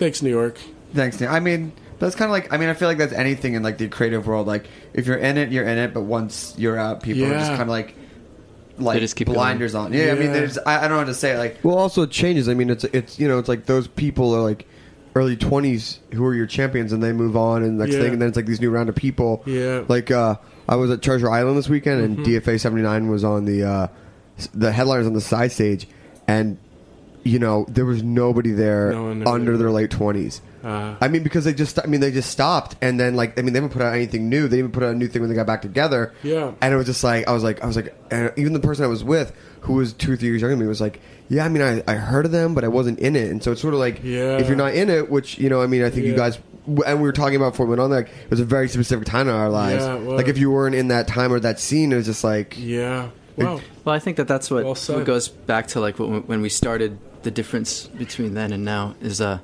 Thanks, 0.00 0.20
New 0.22 0.30
York. 0.30 0.58
Thanks, 0.94 1.20
Nick. 1.20 1.30
I 1.30 1.38
mean, 1.38 1.72
that's 2.00 2.16
kind 2.16 2.28
of 2.28 2.32
like 2.32 2.52
I 2.52 2.56
mean, 2.56 2.68
I 2.70 2.74
feel 2.74 2.88
like 2.88 2.98
that's 2.98 3.12
anything 3.12 3.54
in 3.54 3.62
like 3.62 3.78
the 3.78 3.86
creative 3.88 4.26
world. 4.26 4.46
Like 4.48 4.66
if 4.94 5.06
you're 5.06 5.18
in 5.18 5.38
it, 5.38 5.52
you're 5.52 5.64
in 5.68 5.78
it. 5.78 5.94
But 5.94 6.02
once 6.02 6.54
you're 6.58 6.76
out, 6.78 7.02
people 7.02 7.24
are 7.26 7.30
just 7.34 7.50
Yeah. 7.50 7.56
kind 7.58 7.62
of 7.62 7.68
like 7.68 7.94
like 8.78 8.98
just 9.00 9.14
keep 9.14 9.26
blinders 9.28 9.74
on. 9.74 9.92
Yeah, 9.92 10.10
I 10.10 10.14
mean, 10.14 10.28
Yeah. 10.28 10.32
there's 10.32 10.58
I, 10.58 10.78
I 10.78 10.80
don't 10.82 10.90
know 10.92 10.98
how 11.00 11.04
to 11.04 11.14
say 11.14 11.32
it. 11.32 11.38
Like 11.38 11.58
Well, 11.62 11.76
also 11.78 12.02
it 12.02 12.10
changes. 12.10 12.48
I 12.48 12.54
mean, 12.54 12.70
it's 12.70 12.84
it's 12.84 13.20
you 13.20 13.28
know, 13.28 13.38
it's 13.38 13.48
like 13.48 13.66
those 13.66 13.86
people 13.86 14.34
are 14.34 14.40
like 14.40 14.66
early 15.14 15.36
twenties 15.36 15.98
who 16.14 16.24
are 16.24 16.34
your 16.34 16.46
champions, 16.46 16.92
and 16.92 17.02
they 17.02 17.12
move 17.12 17.36
on 17.36 17.62
and 17.62 17.76
next 17.78 17.92
Yeah. 17.92 18.00
thing, 18.00 18.12
and 18.14 18.22
then 18.22 18.28
it's 18.28 18.36
like 18.36 18.46
these 18.46 18.60
new 18.60 18.70
round 18.70 18.88
of 18.88 18.94
people. 18.94 19.42
Yeah. 19.44 19.84
Like 19.86 20.10
uh, 20.10 20.36
I 20.68 20.76
was 20.76 20.90
at 20.90 21.02
Treasure 21.02 21.30
Island 21.30 21.58
this 21.58 21.68
weekend, 21.68 22.00
and 22.02 22.18
DFA 22.26 22.58
seventy 22.58 22.82
nine 22.82 23.08
was 23.10 23.22
on 23.22 23.44
the 23.44 23.64
uh, 23.64 23.86
s- 24.38 24.48
the 24.54 24.72
headliners 24.72 25.06
on 25.06 25.12
the 25.12 25.20
side 25.20 25.52
stage, 25.52 25.86
and 26.26 26.56
you 27.22 27.38
know 27.38 27.66
there 27.68 27.84
was 27.84 28.02
nobody 28.02 28.52
there 28.52 28.92
No 28.92 29.30
under 29.30 29.56
their 29.56 29.70
late 29.70 29.90
twenties. 29.90 30.40
Uh, 30.62 30.94
I 31.00 31.08
mean, 31.08 31.22
because 31.22 31.46
they 31.46 31.54
just, 31.54 31.78
I 31.82 31.86
mean, 31.86 32.00
they 32.02 32.10
just 32.10 32.28
stopped, 32.30 32.76
and 32.82 33.00
then 33.00 33.16
like, 33.16 33.38
I 33.38 33.42
mean, 33.42 33.54
they 33.54 33.58
haven't 33.60 33.72
put 33.72 33.80
out 33.80 33.94
anything 33.94 34.28
new. 34.28 34.46
They 34.46 34.58
didn't 34.58 34.72
put 34.72 34.82
out 34.82 34.90
a 34.94 34.94
new 34.94 35.08
thing 35.08 35.22
when 35.22 35.30
they 35.30 35.34
got 35.34 35.46
back 35.46 35.62
together. 35.62 36.12
Yeah. 36.22 36.52
and 36.60 36.74
it 36.74 36.76
was 36.76 36.84
just 36.84 37.02
like, 37.02 37.26
I 37.26 37.32
was 37.32 37.42
like, 37.42 37.62
I 37.62 37.66
was 37.66 37.76
like, 37.76 37.94
and 38.10 38.30
even 38.36 38.52
the 38.52 38.60
person 38.60 38.84
I 38.84 38.88
was 38.88 39.02
with, 39.02 39.34
who 39.62 39.72
was 39.72 39.94
two, 39.94 40.16
three 40.16 40.28
years 40.28 40.42
younger 40.42 40.56
than 40.56 40.60
me, 40.64 40.68
was 40.68 40.82
like, 40.82 41.00
yeah, 41.30 41.46
I 41.46 41.48
mean, 41.48 41.62
I, 41.62 41.82
I 41.90 41.94
heard 41.94 42.26
of 42.26 42.32
them, 42.32 42.54
but 42.54 42.62
I 42.64 42.68
wasn't 42.68 42.98
in 42.98 43.16
it, 43.16 43.30
and 43.30 43.42
so 43.42 43.52
it's 43.52 43.62
sort 43.62 43.72
of 43.72 43.80
like, 43.80 44.00
Yeah. 44.04 44.36
if 44.36 44.48
you're 44.48 44.56
not 44.56 44.74
in 44.74 44.90
it, 44.90 45.10
which 45.10 45.38
you 45.38 45.48
know, 45.48 45.62
I 45.62 45.66
mean, 45.66 45.82
I 45.82 45.88
think 45.88 46.04
you 46.04 46.14
guys, 46.14 46.38
and 46.66 46.98
we 46.98 47.04
were 47.08 47.12
talking 47.12 47.36
about 47.36 47.52
before 47.54 47.64
we 47.64 47.70
went 47.70 47.80
on, 47.80 47.90
like, 47.90 48.08
it 48.08 48.28
was 48.30 48.40
a 48.40 48.44
very 48.44 48.68
specific 48.68 49.06
time 49.06 49.30
in 49.30 49.34
our 49.34 49.48
lives. 49.48 49.82
Yeah, 49.82 49.94
it 49.94 50.02
like, 50.02 50.28
if 50.28 50.36
you 50.36 50.50
weren't 50.50 50.74
in 50.74 50.88
that 50.88 51.08
time 51.08 51.32
or 51.32 51.40
that 51.40 51.58
scene, 51.58 51.90
it 51.90 51.96
was 51.96 52.04
just 52.04 52.22
like, 52.22 52.56
yeah. 52.58 53.08
Wow. 53.38 53.62
Well, 53.86 53.94
I 53.94 53.98
think 53.98 54.18
that 54.18 54.28
that's 54.28 54.50
what, 54.50 54.64
Well 54.64 54.74
what 54.74 55.06
goes 55.06 55.28
back 55.28 55.68
to 55.68 55.80
like 55.80 55.98
when, 55.98 56.20
when 56.26 56.42
we 56.42 56.50
started. 56.50 56.98
The 57.22 57.30
difference 57.30 57.86
between 57.86 58.34
then 58.34 58.52
and 58.52 58.64
now 58.64 58.94
is 59.00 59.20
uh, 59.20 59.40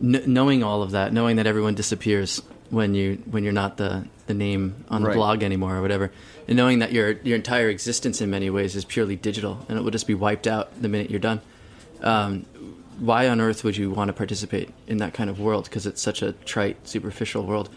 kn- 0.00 0.24
knowing 0.26 0.62
all 0.62 0.82
of 0.82 0.92
that, 0.92 1.12
knowing 1.12 1.36
that 1.36 1.46
everyone 1.46 1.74
disappears 1.74 2.40
when 2.70 2.94
you 2.94 3.22
when 3.30 3.44
you're 3.44 3.52
not 3.52 3.76
the 3.76 4.06
the 4.26 4.32
name 4.34 4.74
on 4.88 5.02
the 5.02 5.08
Right. 5.08 5.16
blog 5.16 5.42
anymore 5.42 5.76
or 5.76 5.82
whatever, 5.82 6.10
and 6.48 6.56
knowing 6.56 6.78
that 6.78 6.92
your 6.92 7.12
your 7.22 7.36
entire 7.36 7.68
existence 7.68 8.20
in 8.22 8.30
many 8.30 8.48
ways 8.48 8.74
is 8.74 8.84
purely 8.86 9.16
digital 9.16 9.64
and 9.68 9.76
it 9.78 9.82
will 9.82 9.90
just 9.90 10.06
be 10.06 10.14
wiped 10.14 10.46
out 10.46 10.80
the 10.80 10.88
minute 10.88 11.10
you're 11.10 11.20
done. 11.20 11.40
Um, 12.00 12.46
why 12.98 13.28
on 13.28 13.40
earth 13.40 13.64
would 13.64 13.76
you 13.76 13.90
want 13.90 14.08
to 14.08 14.12
participate 14.12 14.70
in 14.86 14.98
that 14.98 15.12
kind 15.14 15.28
of 15.28 15.38
world? 15.40 15.64
Because 15.64 15.84
it's 15.84 16.00
such 16.00 16.22
a 16.22 16.32
trite, 16.44 16.88
superficial 16.88 17.44
world. 17.44 17.68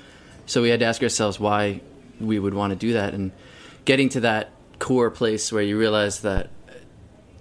So 0.45 0.61
we 0.61 0.69
had 0.69 0.79
to 0.79 0.85
ask 0.85 1.01
ourselves 1.03 1.39
why 1.39 1.81
we 2.19 2.39
would 2.39 2.53
want 2.53 2.71
to 2.71 2.75
do 2.77 2.93
that, 2.93 3.13
and 3.13 3.31
getting 3.83 4.07
to 4.09 4.21
that 4.21 4.51
core 4.79 5.09
place 5.11 5.51
where 5.51 5.63
you 5.63 5.77
realize 5.77 6.21
that 6.21 6.49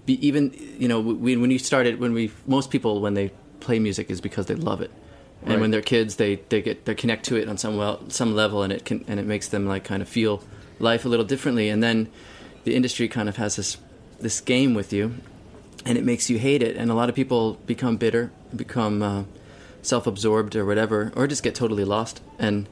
be, 0.06 0.26
even 0.26 0.54
you 0.78 0.88
know 0.88 1.00
we, 1.00 1.36
when 1.36 1.50
you 1.50 1.58
started 1.58 2.00
when 2.00 2.12
we 2.12 2.30
most 2.46 2.70
people 2.70 3.00
when 3.00 3.14
they 3.14 3.30
play 3.60 3.78
music 3.78 4.10
is 4.10 4.20
because 4.20 4.46
they 4.46 4.54
love 4.54 4.80
it. 4.80 4.90
And 5.42 5.50
Right. 5.50 5.60
when 5.60 5.70
they're 5.70 5.82
kids 5.82 6.16
they 6.16 6.36
they 6.48 6.62
get 6.62 6.86
they 6.86 6.94
connect 6.94 7.24
to 7.26 7.36
it 7.36 7.48
on 7.48 7.58
some 7.58 7.76
well 7.76 8.00
some 8.08 8.34
level 8.34 8.62
and 8.62 8.72
it 8.72 8.84
can 8.84 9.04
and 9.06 9.20
it 9.20 9.26
makes 9.26 9.48
them 9.48 9.66
like 9.66 9.84
kind 9.84 10.02
of 10.02 10.08
feel 10.08 10.42
life 10.78 11.04
a 11.04 11.08
little 11.08 11.26
differently. 11.26 11.68
And 11.68 11.82
then 11.82 12.08
the 12.64 12.74
industry 12.74 13.08
kind 13.08 13.28
of 13.28 13.36
has 13.36 13.56
this 13.56 13.76
this 14.20 14.40
game 14.40 14.74
with 14.74 14.92
you 14.92 15.14
and 15.84 15.98
it 15.98 16.04
makes 16.04 16.30
you 16.30 16.38
hate 16.38 16.62
it. 16.62 16.76
And 16.76 16.90
a 16.90 16.94
lot 16.94 17.08
of 17.08 17.14
people 17.14 17.54
become 17.66 17.96
bitter 17.96 18.30
become 18.54 19.02
uh, 19.02 19.24
self-absorbed 19.82 20.56
or 20.56 20.64
whatever 20.64 21.12
or 21.14 21.26
just 21.26 21.42
get 21.42 21.54
totally 21.54 21.84
lost. 21.84 22.22
And 22.38 22.68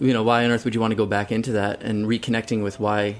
you 0.00 0.12
know 0.12 0.22
why 0.22 0.44
on 0.44 0.50
earth 0.50 0.64
would 0.64 0.74
you 0.74 0.80
want 0.80 0.92
to 0.92 0.96
go 0.96 1.06
back 1.06 1.30
into 1.32 1.52
that 1.52 1.82
and 1.82 2.06
reconnecting 2.06 2.62
with 2.62 2.78
why 2.80 3.16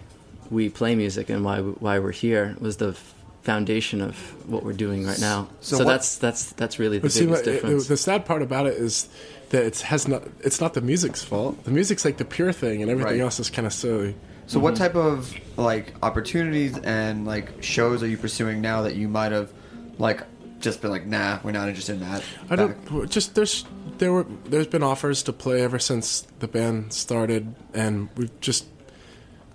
we 0.50 0.68
play 0.68 0.94
music 0.94 1.28
and 1.30 1.44
why 1.44 1.60
why 1.60 1.98
we're 1.98 2.12
here 2.12 2.56
was 2.60 2.76
the 2.78 2.96
foundation 3.42 4.00
of 4.00 4.16
what 4.48 4.62
we're 4.62 4.72
doing 4.74 5.06
right 5.06 5.20
now. 5.20 5.48
So 5.60 5.78
So, 5.78 5.84
what- 5.84 5.92
that's 5.92 6.16
that's 6.16 6.52
that's 6.52 6.78
really 6.78 6.98
the 6.98 7.02
But 7.02 7.12
see, 7.12 7.20
biggest 7.26 7.46
like, 7.46 7.54
difference. 7.54 7.86
the 7.88 7.96
sad 7.96 8.24
part 8.26 8.42
about 8.42 8.66
it 8.66 8.74
is 8.74 9.08
that 9.50 9.64
it 9.64 9.80
has 9.80 10.06
not. 10.06 10.22
It's 10.40 10.60
not 10.60 10.74
the 10.74 10.80
music's 10.82 11.22
fault. 11.24 11.64
The 11.64 11.70
music's 11.70 12.04
like 12.04 12.18
the 12.18 12.24
pure 12.24 12.52
thing, 12.52 12.82
and 12.82 12.90
everything 12.90 13.14
Right. 13.14 13.20
else 13.22 13.40
is 13.40 13.48
kind 13.50 13.66
of 13.66 13.72
silly. 13.72 14.14
So, 14.46 14.58
what 14.60 14.76
type 14.76 14.94
of 14.94 15.32
like 15.56 15.94
opportunities 16.02 16.76
and 16.78 17.26
like 17.26 17.62
shows 17.62 18.02
are 18.02 18.06
you 18.08 18.16
pursuing 18.18 18.60
now 18.60 18.82
that 18.82 18.94
you 18.96 19.08
might 19.08 19.32
have 19.32 19.50
like 19.98 20.22
just 20.60 20.80
been 20.82 20.90
like, 20.90 21.06
nah, 21.06 21.38
we're 21.44 21.52
not 21.52 21.68
interested 21.68 21.94
in 21.94 22.00
that? 22.00 22.22
I 22.50 22.56
Back- 22.56 22.88
don't 22.90 23.10
just 23.10 23.34
there's 23.34 23.64
there 23.98 24.12
were 24.12 24.26
there's 24.46 24.66
been 24.66 24.82
offers 24.82 25.22
to 25.24 25.32
play 25.32 25.62
ever 25.62 25.78
since 25.78 26.26
the 26.40 26.48
band 26.48 26.92
started, 26.92 27.54
and 27.72 28.08
we've 28.16 28.38
just 28.40 28.66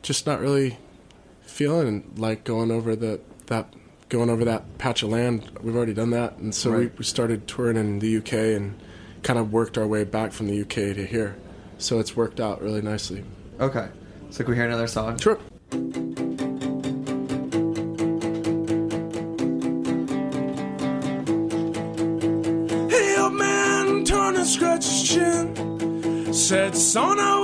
just 0.01 0.25
not 0.25 0.39
really 0.41 0.77
feeling 1.53 2.11
like 2.17 2.43
going 2.43 2.71
over 2.71 2.95
the 2.95 3.19
that 3.45 3.71
going 4.09 4.29
over 4.29 4.43
that 4.43 4.77
patch 4.79 5.03
of 5.03 5.09
land. 5.09 5.51
We've 5.61 5.75
already 5.75 5.93
done 5.93 6.09
that, 6.11 6.37
and 6.37 6.53
so 6.53 6.71
we, 6.71 6.77
Right. 6.77 6.97
we 6.97 7.03
started 7.05 7.47
touring 7.47 7.77
in 7.77 7.99
the 7.99 8.17
UK 8.17 8.33
and 8.55 8.73
kind 9.21 9.37
of 9.39 9.53
worked 9.53 9.77
our 9.77 9.87
way 9.87 10.03
back 10.03 10.31
from 10.33 10.47
the 10.47 10.59
UK 10.61 10.95
to 10.95 11.05
here. 11.05 11.35
So 11.77 11.99
it's 11.99 12.15
worked 12.15 12.39
out 12.39 12.61
really 12.61 12.81
nicely. 12.81 13.23
Okay. 13.59 13.87
So 14.31 14.43
can 14.43 14.51
we 14.51 14.55
hear 14.57 14.65
another 14.65 14.87
song? 14.87 15.17
Sure. 15.19 15.37
Hey, 22.89 23.15
old 23.19 23.33
man, 23.33 24.05
turned 24.05 24.37
and 24.37 24.47
scratched 24.47 24.89
his 24.89 25.03
chin. 25.09 26.33
Said, 26.33 26.75
son, 26.75 27.19
I 27.19 27.39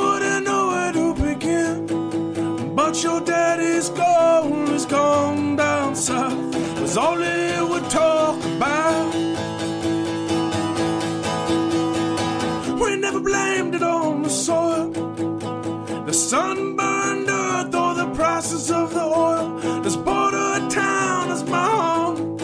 Was 6.90 6.98
all 6.98 7.22
he 7.22 7.62
would 7.62 7.88
talk 7.92 8.44
about. 8.44 9.14
We 12.82 12.96
never 12.96 13.20
blamed 13.20 13.76
it 13.76 13.84
on 13.84 14.24
the 14.24 14.30
soil. 14.30 14.90
The 16.08 16.12
sunburned 16.12 17.30
earth 17.30 17.76
or 17.76 17.94
the 17.94 18.12
prices 18.16 18.72
of 18.72 18.96
the 18.96 19.04
oil. 19.04 19.60
This 19.84 19.98
border 19.98 20.68
town 20.72 21.30
is 21.30 21.44
my 21.44 21.70
home. 21.78 22.38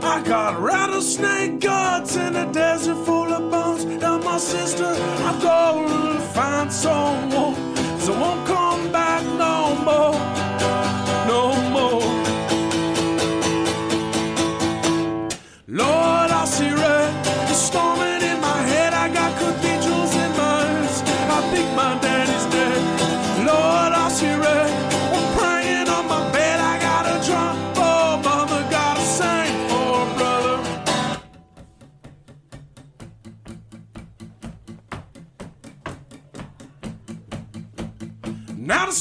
I 0.00 0.22
got 0.22 0.60
rattlesnake 0.60 1.58
guts 1.58 2.14
in 2.14 2.36
a 2.36 2.52
desert 2.52 3.04
full 3.04 3.32
of 3.32 3.50
bones. 3.50 3.84
Now 3.84 4.18
my 4.18 4.38
sister, 4.38 4.94
I'm 5.26 5.40
going 5.40 6.18
to 6.18 6.20
find 6.20 6.72
someone. 6.72 7.51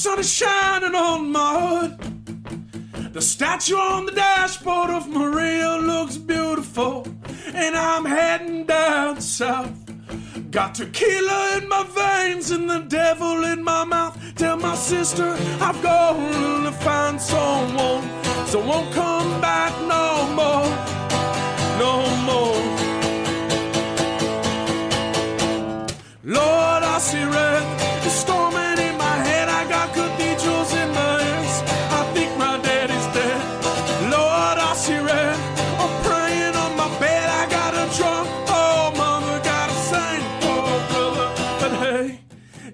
Sun 0.02 0.20
is 0.20 0.34
shining 0.34 0.96
on 0.96 1.32
my 1.32 1.52
hood. 1.62 3.14
The 3.14 3.22
statue 3.22 3.76
on 3.76 4.08
the 4.08 4.12
dashboard 4.12 4.90
of 4.90 5.08
Maria 5.08 5.78
looks 5.78 6.18
beautiful, 6.18 7.06
and 7.54 7.76
I'm 7.76 8.06
heading 8.06 8.66
down 8.66 9.22
south. 9.22 9.78
Got 10.50 10.74
tequila 10.74 11.58
in 11.58 11.70
my 11.70 11.84
veins 12.00 12.50
and 12.50 12.68
the 12.68 12.80
devil 12.80 13.44
in 13.44 13.64
my 13.64 13.84
mouth. 13.84 14.18
Tell 14.34 14.58
my 14.58 14.74
sister 14.74 15.38
I've 15.68 15.80
gone 15.84 16.64
to 16.64 16.72
find 16.72 17.22
someone, 17.22 18.04
so 18.48 18.58
won't 18.60 18.92
come 18.96 19.40
back 19.40 19.72
no 19.96 20.06
more, 20.40 20.70
no 21.84 21.94
more. 22.30 22.62
Lord, 26.24 26.84
I 26.96 26.98
see 26.98 27.24
red. 27.24 27.91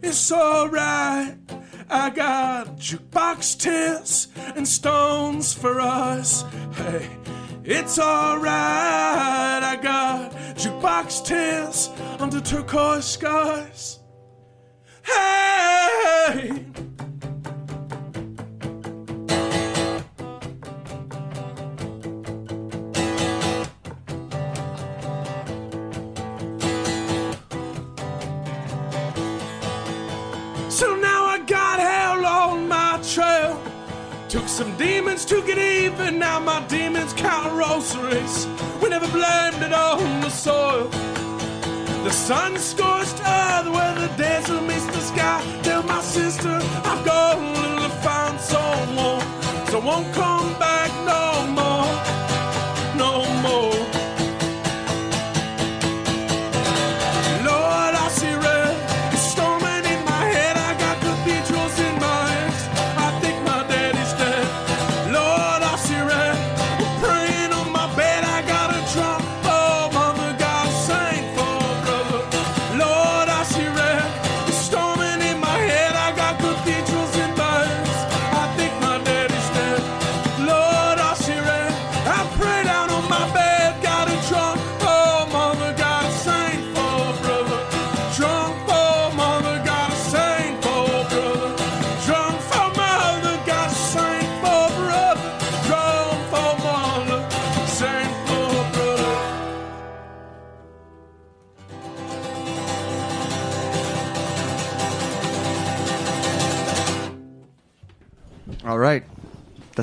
It's 0.08 0.32
alright. 0.32 1.36
I 1.90 2.10
got 2.10 2.78
jukebox 2.78 3.60
tears 3.60 4.30
and 4.56 4.66
stones 4.66 5.54
for 5.54 5.82
us. 5.82 6.46
Hey, 6.76 7.10
it's 7.66 8.00
alright. 8.00 8.48
I 9.64 9.78
got 9.82 10.32
jukebox 10.56 11.26
tears 11.26 11.90
under 12.20 12.40
turquoise 12.40 13.06
skies. 13.06 14.00
Hey! 15.04 16.67
Some 34.58 34.76
demons 34.76 35.24
to 35.24 35.40
get 35.44 35.60
even. 35.60 36.18
Now 36.18 36.40
my 36.40 36.66
demons 36.66 37.14
count 37.14 37.54
rosaries. 37.54 38.48
We 38.82 38.90
never 38.90 39.08
blamed 39.10 39.62
it 39.62 39.72
on 39.72 40.22
the 40.22 40.32
soil. 40.32 40.88
The 42.04 42.10
sun 42.10 42.58
scorched 42.58 43.22
earth 43.24 43.68
where 43.70 43.94
the 43.94 44.12
desert 44.18 44.64
meets 44.64 44.88
the 44.88 45.02
sky. 45.12 45.44
Tell 45.62 45.84
my 45.84 46.02
sister 46.02 46.60
I've 46.90 47.06
gone 47.06 47.54
to 47.84 47.90
find 48.02 48.40
someone. 48.40 49.22
So 49.68 49.80
won't 49.80 50.12
come 50.16 50.47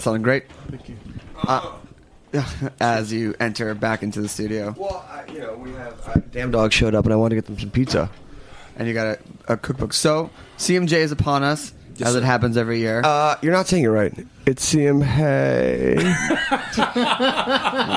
sounded 0.04 0.22
great. 0.22 0.44
Thank 0.70 0.88
you. 0.88 0.96
Uh, 1.42 1.72
as 2.80 3.12
you 3.12 3.34
enter 3.40 3.74
back 3.74 4.02
into 4.02 4.20
the 4.20 4.28
studio. 4.28 4.74
Well, 4.76 5.04
I, 5.08 5.30
you 5.32 5.38
know, 5.40 5.54
we 5.56 5.72
have 5.72 6.08
uh, 6.08 6.20
Damn 6.32 6.50
Dog 6.50 6.72
showed 6.72 6.94
up, 6.94 7.04
and 7.04 7.12
I 7.12 7.16
wanted 7.16 7.36
to 7.36 7.42
get 7.42 7.46
them 7.46 7.58
some 7.58 7.70
pizza. 7.70 8.10
And 8.76 8.86
you 8.88 8.94
got 8.94 9.06
a, 9.06 9.52
a 9.52 9.56
cookbook. 9.56 9.92
So, 9.92 10.30
CMJ 10.58 10.92
is 10.94 11.12
upon 11.12 11.42
us, 11.44 11.72
Yes, 11.96 12.08
as 12.08 12.14
sir. 12.14 12.18
it 12.20 12.24
happens 12.24 12.56
every 12.56 12.80
year. 12.80 13.02
Uh, 13.04 13.36
you're 13.40 13.52
not 13.52 13.68
saying 13.68 13.84
it 13.84 13.88
right. 13.88 14.12
It's 14.46 14.74
CM 14.74 15.00
Hey. 15.02 15.94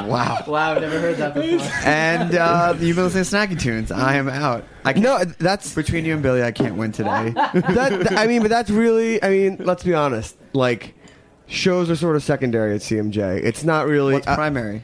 wow. 0.08 0.43
Wow, 0.47 0.72
I've 0.76 0.82
never 0.82 0.99
heard 0.99 1.18
that 1.18 1.34
before. 1.34 1.68
and 1.84 2.36
uh, 2.36 2.76
you've 2.80 2.95
been 2.95 3.05
listening 3.05 3.24
to 3.47 3.55
Snacky 3.55 3.60
Tunes. 3.60 3.91
I 3.91 4.16
am 4.16 4.30
out. 4.30 4.64
I 4.86 4.93
can't, 4.93 5.03
no, 5.03 5.24
that's 5.39 5.74
between 5.74 6.05
you 6.05 6.14
and 6.14 6.22
Billy. 6.22 6.43
I 6.43 6.51
can't 6.51 6.76
win 6.76 6.91
today. 6.91 7.32
that. 7.36 8.14
I 8.16 8.28
mean, 8.28 8.41
but 8.43 8.49
that's 8.49 8.70
really. 8.70 9.22
I 9.24 9.30
mean, 9.30 9.58
let's 9.62 9.84
be 9.84 9.95
honest. 9.95 10.38
Like, 10.53 10.93
shows 11.48 11.89
are 11.89 11.95
sort 11.95 12.16
of 12.16 12.24
secondary 12.24 12.74
at 12.76 12.82
CMJ. 12.82 13.43
It's 13.43 13.64
not 13.64 13.88
really 13.88 14.14
What's 14.14 14.28
uh, 14.28 14.36
primary? 14.36 14.84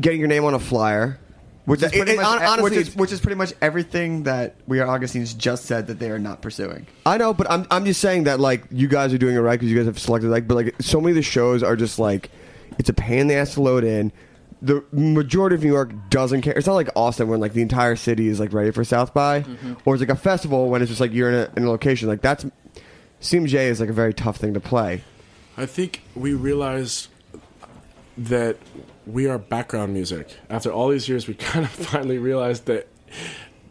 getting 0.00 0.18
your 0.20 0.28
name 0.28 0.44
on 0.44 0.54
a 0.54 0.58
flyer. 0.58 1.18
Which 1.64 1.80
is 1.80 1.92
It- 1.92 1.96
pretty 1.96 2.12
it- 2.12 2.16
much, 2.16 2.42
honestly, 2.42 2.62
which, 2.62 2.72
is, 2.88 2.96
which 2.96 3.12
is 3.12 3.20
pretty 3.20 3.36
much 3.36 3.52
everything 3.62 4.24
that 4.24 4.56
We 4.66 4.80
Are 4.80 4.86
Augustines 4.88 5.32
just 5.32 5.64
said 5.66 5.86
that 5.86 6.00
they 6.00 6.10
are 6.10 6.18
not 6.18 6.42
pursuing. 6.42 6.86
I 7.06 7.18
know, 7.18 7.32
but 7.32 7.48
I'm 7.48 7.68
I'm 7.70 7.84
just 7.84 8.00
saying 8.00 8.24
that 8.24 8.40
like 8.40 8.64
you 8.72 8.88
guys 8.88 9.14
are 9.14 9.18
doing 9.18 9.36
it 9.36 9.38
right 9.38 9.52
because 9.52 9.70
you 9.70 9.76
guys 9.76 9.86
have 9.86 9.96
selected 9.96 10.28
like, 10.28 10.48
but 10.48 10.56
like 10.56 10.74
so 10.80 11.00
many 11.00 11.12
of 11.12 11.16
the 11.16 11.22
shows 11.22 11.62
are 11.62 11.76
just 11.76 12.00
like 12.00 12.30
it's 12.80 12.88
a 12.88 12.92
pain 12.92 13.20
in 13.20 13.26
the 13.28 13.34
ass 13.34 13.54
to 13.54 13.62
load 13.62 13.84
in. 13.84 14.10
The 14.60 14.84
majority 14.92 15.54
of 15.54 15.62
New 15.62 15.70
York 15.72 15.92
doesn't 16.10 16.40
care. 16.42 16.52
It's 16.54 16.66
not 16.66 16.74
like 16.74 16.88
Austin 16.96 17.28
when 17.28 17.38
like 17.38 17.52
the 17.52 17.62
entire 17.62 17.94
city 17.94 18.26
is 18.26 18.40
like 18.40 18.52
ready 18.52 18.72
for 18.72 18.82
South 18.82 19.14
by, 19.14 19.44
or 19.84 19.94
it's 19.94 20.00
like 20.00 20.08
a 20.10 20.16
festival 20.16 20.68
when 20.68 20.82
it's 20.82 20.88
just 20.88 21.00
like 21.00 21.12
you're 21.12 21.28
in 21.30 21.34
a, 21.34 21.50
in 21.58 21.62
a 21.64 21.70
location 21.70 22.08
like 22.08 22.22
that's. 22.22 22.44
CMJ 23.20 23.54
is 23.54 23.78
like 23.78 23.88
a 23.88 23.92
very 23.92 24.12
tough 24.12 24.36
thing 24.38 24.54
to 24.54 24.60
play. 24.60 25.04
I 25.56 25.66
think 25.66 26.02
we 26.14 26.34
realized 26.34 27.08
that 28.16 28.56
we 29.06 29.26
are 29.26 29.38
background 29.38 29.92
music. 29.94 30.36
After 30.50 30.70
all 30.70 30.88
these 30.88 31.08
years, 31.08 31.26
we 31.26 31.34
kind 31.52 31.64
of 31.64 31.70
finally 31.70 32.18
realized 32.18 32.66
that 32.66 32.88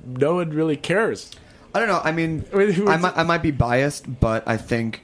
no 0.06 0.36
one 0.36 0.50
really 0.50 0.78
cares. 0.78 1.32
I 1.74 1.80
don't 1.80 1.88
know. 1.88 2.02
I 2.04 2.12
mean, 2.12 2.46
I 2.54 2.98
might, 2.98 3.18
I 3.18 3.24
might 3.24 3.42
be 3.42 3.52
biased, 3.52 4.20
but 4.20 4.48
I 4.48 4.58
think 4.58 5.04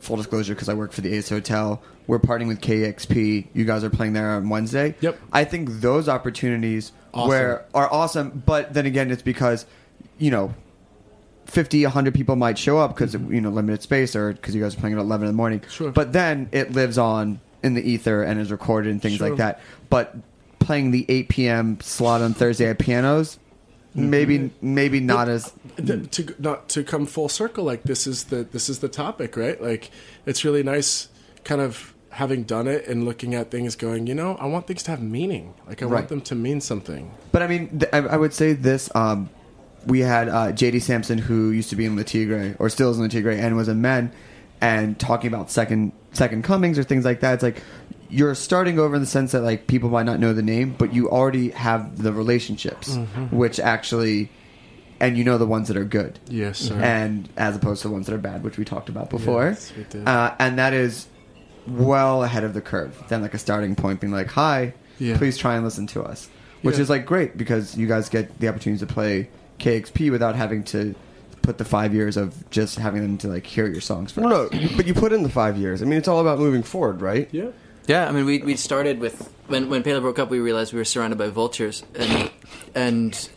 full 0.00 0.16
disclosure 0.16 0.54
because 0.54 0.68
I 0.68 0.74
work 0.74 0.92
for 0.92 1.00
the 1.00 1.12
Ace 1.14 1.28
Hotel. 1.28 1.82
We're 2.06 2.20
partnering 2.20 2.46
with 2.48 2.60
KEXP. 2.60 3.46
You 3.52 3.64
guys 3.64 3.82
are 3.82 3.90
playing 3.90 4.12
there 4.12 4.30
on 4.32 4.48
Wednesday. 4.48 4.94
Yep. 5.00 5.18
I 5.32 5.44
think 5.44 5.68
those 5.80 6.08
opportunities 6.08 6.92
Awesome. 7.12 7.28
where 7.28 7.64
are 7.74 7.92
awesome, 7.92 8.42
but 8.46 8.74
then 8.74 8.86
again, 8.86 9.10
it's 9.10 9.22
because 9.22 9.66
you 10.18 10.30
know. 10.30 10.54
50 11.46 11.84
100 11.84 12.14
people 12.14 12.36
might 12.36 12.58
show 12.58 12.78
up 12.78 12.94
because 12.94 13.14
you 13.14 13.40
know 13.40 13.50
limited 13.50 13.82
space 13.82 14.14
or 14.16 14.32
because 14.32 14.54
you 14.54 14.62
guys 14.62 14.74
are 14.76 14.80
playing 14.80 14.94
at 14.96 15.00
11 15.00 15.26
in 15.28 15.32
the 15.32 15.36
morning 15.36 15.62
Sure. 15.68 15.90
but 15.90 16.12
then 16.12 16.48
it 16.52 16.72
lives 16.72 16.98
on 16.98 17.40
in 17.62 17.74
the 17.74 17.82
ether 17.88 18.22
and 18.22 18.38
is 18.40 18.50
recorded 18.50 18.90
and 18.90 19.00
things 19.02 19.16
Sure. 19.16 19.28
like 19.30 19.38
that 19.38 19.60
but 19.90 20.16
playing 20.58 20.90
the 20.90 21.06
8 21.08 21.28
p.m 21.28 21.80
slot 21.80 22.20
on 22.20 22.34
thursday 22.34 22.66
at 22.68 22.78
pianos 22.78 23.38
maybe 23.94 24.50
maybe 24.60 25.00
not 25.00 25.28
as 25.28 25.52
Th- 25.76 26.10
to 26.10 26.34
not 26.38 26.68
to 26.70 26.84
come 26.84 27.06
full 27.06 27.28
circle 27.28 27.64
like 27.64 27.84
this 27.84 28.06
is 28.06 28.24
the 28.24 28.44
this 28.44 28.68
is 28.68 28.80
the 28.80 28.88
topic 28.88 29.36
right 29.36 29.60
like 29.62 29.90
it's 30.26 30.44
really 30.44 30.62
nice 30.62 31.08
kind 31.44 31.60
of 31.62 31.94
having 32.10 32.42
done 32.42 32.66
it 32.66 32.86
and 32.88 33.04
looking 33.04 33.34
at 33.34 33.50
things 33.50 33.74
going 33.76 34.06
you 34.06 34.14
know 34.14 34.36
i 34.36 34.46
want 34.46 34.66
things 34.66 34.82
to 34.82 34.90
have 34.90 35.02
meaning 35.02 35.54
like 35.68 35.82
i 35.82 35.86
Right. 35.86 35.92
want 36.00 36.08
them 36.08 36.20
to 36.22 36.34
mean 36.34 36.60
something 36.60 37.10
But 37.32 37.42
I 37.42 37.46
mean, 37.46 37.78
th- 37.78 37.90
I, 37.92 37.98
I 37.98 38.16
would 38.16 38.32
say 38.32 38.54
this. 38.54 38.88
Um, 38.94 39.28
we 39.86 40.00
had 40.00 40.28
uh, 40.28 40.52
JD 40.52 40.82
Sampson, 40.82 41.18
who 41.18 41.50
used 41.50 41.70
to 41.70 41.76
be 41.76 41.84
in 41.84 41.96
Tigre, 42.04 42.56
or 42.58 42.68
still 42.68 42.90
is 42.90 42.98
in 42.98 43.08
Tigre, 43.08 43.30
and 43.32 43.56
was 43.56 43.68
a 43.68 43.74
Men, 43.74 44.12
and 44.60 44.98
talking 44.98 45.28
about 45.28 45.50
second 45.50 45.92
second 46.12 46.42
comings 46.44 46.78
or 46.78 46.82
things 46.84 47.04
like 47.04 47.20
that. 47.20 47.34
It's 47.34 47.42
like 47.42 47.62
you're 48.08 48.34
starting 48.34 48.78
over 48.78 48.94
in 48.94 49.00
the 49.00 49.06
sense 49.06 49.32
that 49.32 49.40
like 49.42 49.66
people 49.66 49.90
might 49.90 50.06
not 50.06 50.18
know 50.20 50.32
the 50.32 50.42
name, 50.42 50.74
but 50.78 50.92
you 50.94 51.10
already 51.10 51.50
have 51.50 52.00
the 52.02 52.12
relationships, 52.12 52.96
Mhm. 52.96 53.32
which 53.32 53.58
actually, 53.60 54.30
and 55.00 55.18
you 55.18 55.24
know 55.24 55.38
the 55.38 55.46
ones 55.46 55.68
that 55.68 55.76
are 55.76 55.84
good. 55.84 56.18
Yes, 56.28 56.58
sir. 56.58 56.74
and 56.80 57.28
as 57.36 57.54
opposed 57.56 57.82
to 57.82 57.88
the 57.88 57.94
ones 57.94 58.06
that 58.06 58.14
are 58.14 58.18
bad, 58.18 58.42
which 58.44 58.56
we 58.58 58.64
talked 58.64 58.88
about 58.88 59.10
before. 59.10 59.46
Yes, 59.48 59.72
we 59.76 59.84
did. 59.90 60.06
Uh, 60.08 60.32
and 60.38 60.58
that 60.58 60.72
is 60.72 61.06
well 61.66 62.22
ahead 62.22 62.44
of 62.44 62.54
the 62.54 62.60
curve 62.60 62.96
than 63.08 63.22
like 63.22 63.34
a 63.34 63.38
starting 63.38 63.74
point 63.74 64.00
being 64.00 64.12
like, 64.12 64.28
"Hi, 64.28 64.72
Yeah. 64.98 65.16
please 65.18 65.36
try 65.36 65.56
and 65.56 65.64
listen 65.64 65.86
to 65.88 66.02
us," 66.02 66.28
which 66.62 66.76
Yeah. 66.76 66.82
is 66.82 66.90
like 66.90 67.04
great 67.06 67.36
because 67.36 67.76
you 67.76 67.86
guys 67.88 68.08
get 68.08 68.38
the 68.40 68.48
opportunity 68.48 68.78
to 68.86 68.92
play 68.92 69.28
KEXP 69.58 70.10
without 70.10 70.34
having 70.36 70.64
to 70.64 70.94
put 71.42 71.58
the 71.58 71.64
five 71.64 71.94
years 71.94 72.16
of 72.16 72.48
just 72.50 72.78
having 72.78 73.02
them 73.02 73.18
to 73.18 73.28
like 73.28 73.46
hear 73.46 73.66
your 73.68 73.80
songs 73.80 74.12
first. 74.12 74.24
No, 74.26 74.48
no, 74.48 74.68
but 74.76 74.86
you 74.86 74.94
put 74.94 75.12
in 75.12 75.22
the 75.22 75.28
five 75.28 75.56
years. 75.56 75.80
I 75.82 75.84
mean, 75.84 75.98
it's 75.98 76.08
all 76.08 76.20
about 76.20 76.38
moving 76.38 76.62
forward, 76.62 77.00
right? 77.00 77.28
Yeah. 77.32 77.48
Yeah, 77.86 78.08
I 78.08 78.10
mean, 78.12 78.24
we 78.24 78.38
we 78.38 78.56
started 78.56 78.98
with 78.98 79.32
when 79.46 79.70
when 79.70 79.82
Pela 79.84 80.00
broke 80.00 80.18
up, 80.18 80.28
we 80.28 80.40
realized 80.40 80.72
we 80.72 80.78
were 80.80 80.84
surrounded 80.84 81.18
by 81.18 81.28
vultures, 81.28 81.84
and 81.94 82.30
and 82.74 83.28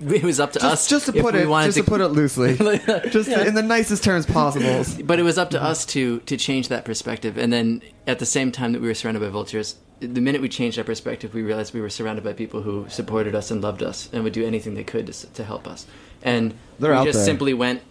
it 0.00 0.22
was 0.22 0.38
up 0.38 0.52
to 0.52 0.60
Just, 0.60 0.72
us 0.72 0.88
just 0.88 1.06
to 1.06 1.12
put 1.12 1.34
it, 1.34 1.48
just 1.48 1.76
to, 1.78 1.82
put 1.82 2.00
it 2.00 2.08
loosely, 2.08 2.56
just 3.10 3.28
Yeah. 3.28 3.44
in 3.44 3.54
the 3.54 3.62
nicest 3.62 4.04
terms 4.04 4.24
possible. 4.24 4.84
but 5.04 5.18
it 5.18 5.24
was 5.24 5.36
up 5.38 5.50
to 5.50 5.60
us 5.60 5.84
to 5.86 6.20
to 6.20 6.36
change 6.36 6.68
that 6.68 6.84
perspective. 6.84 7.36
And 7.36 7.52
then 7.52 7.82
at 8.06 8.20
the 8.20 8.26
same 8.26 8.52
time 8.52 8.72
that 8.72 8.80
we 8.80 8.86
were 8.86 8.94
surrounded 8.94 9.18
by 9.20 9.30
vultures, 9.30 9.74
the 10.06 10.20
minute 10.20 10.40
we 10.40 10.48
changed 10.48 10.78
our 10.78 10.84
perspective, 10.84 11.34
we 11.34 11.42
realized 11.42 11.74
we 11.74 11.80
were 11.80 11.90
surrounded 11.90 12.24
by 12.24 12.32
people 12.32 12.62
who 12.62 12.86
supported 12.88 13.34
us 13.34 13.50
and 13.50 13.62
loved 13.62 13.82
us 13.82 14.08
and 14.12 14.24
would 14.24 14.32
do 14.32 14.44
anything 14.44 14.74
they 14.74 14.84
could 14.84 15.06
to, 15.06 15.26
to 15.34 15.44
help 15.44 15.66
us. 15.66 15.86
And 16.22 16.54
They're 16.78 16.96
we 16.98 17.04
just 17.04 17.18
there. 17.18 17.24
simply 17.26 17.54
went 17.54 17.82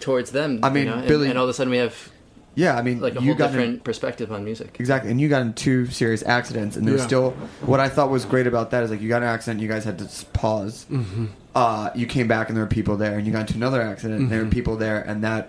towards 0.00 0.30
them. 0.32 0.60
I 0.62 0.68
you 0.68 0.74
mean, 0.74 0.86
know, 0.86 0.94
and- 0.94 1.08
Billy- 1.08 1.28
and, 1.28 1.38
all 1.38 1.44
of 1.44 1.50
a 1.50 1.54
sudden 1.54 1.70
we 1.70 1.78
have 1.78 2.10
Yeah, 2.56 2.76
I 2.76 2.82
mean, 2.82 3.00
like 3.00 3.16
a 3.16 3.20
you 3.20 3.28
whole 3.28 3.34
got 3.34 3.46
in- 3.50 3.52
different 3.56 3.84
perspective 3.84 4.30
on 4.30 4.44
music. 4.44 4.76
Exactly, 4.78 5.10
and 5.10 5.20
you 5.20 5.28
got 5.28 5.42
in 5.42 5.54
two 5.54 5.86
serious 5.86 6.22
accidents, 6.22 6.76
and 6.76 6.86
there 6.86 6.92
was 6.92 7.02
Yeah. 7.02 7.06
still 7.08 7.30
what 7.62 7.80
I 7.80 7.88
thought 7.88 8.10
was 8.10 8.24
great 8.24 8.46
about 8.46 8.70
that 8.70 8.84
is 8.84 8.90
like 8.90 9.00
you 9.00 9.08
got 9.08 9.22
an 9.22 9.28
accident, 9.28 9.60
you 9.60 9.68
guys 9.68 9.84
had 9.84 9.98
to 9.98 10.04
s- 10.04 10.24
pause. 10.32 10.86
Mhm. 10.90 11.28
Uh, 11.54 11.90
you 11.94 12.06
came 12.06 12.28
back, 12.28 12.48
and 12.48 12.56
there 12.56 12.64
were 12.64 12.68
people 12.70 12.96
there, 12.96 13.16
and 13.16 13.26
you 13.26 13.32
got 13.32 13.40
into 13.42 13.54
another 13.54 13.80
accident, 13.82 14.20
and 14.20 14.30
there 14.30 14.40
were 14.40 14.46
Mhm. 14.46 14.50
people 14.52 14.76
there, 14.76 15.00
and 15.00 15.22
that 15.24 15.48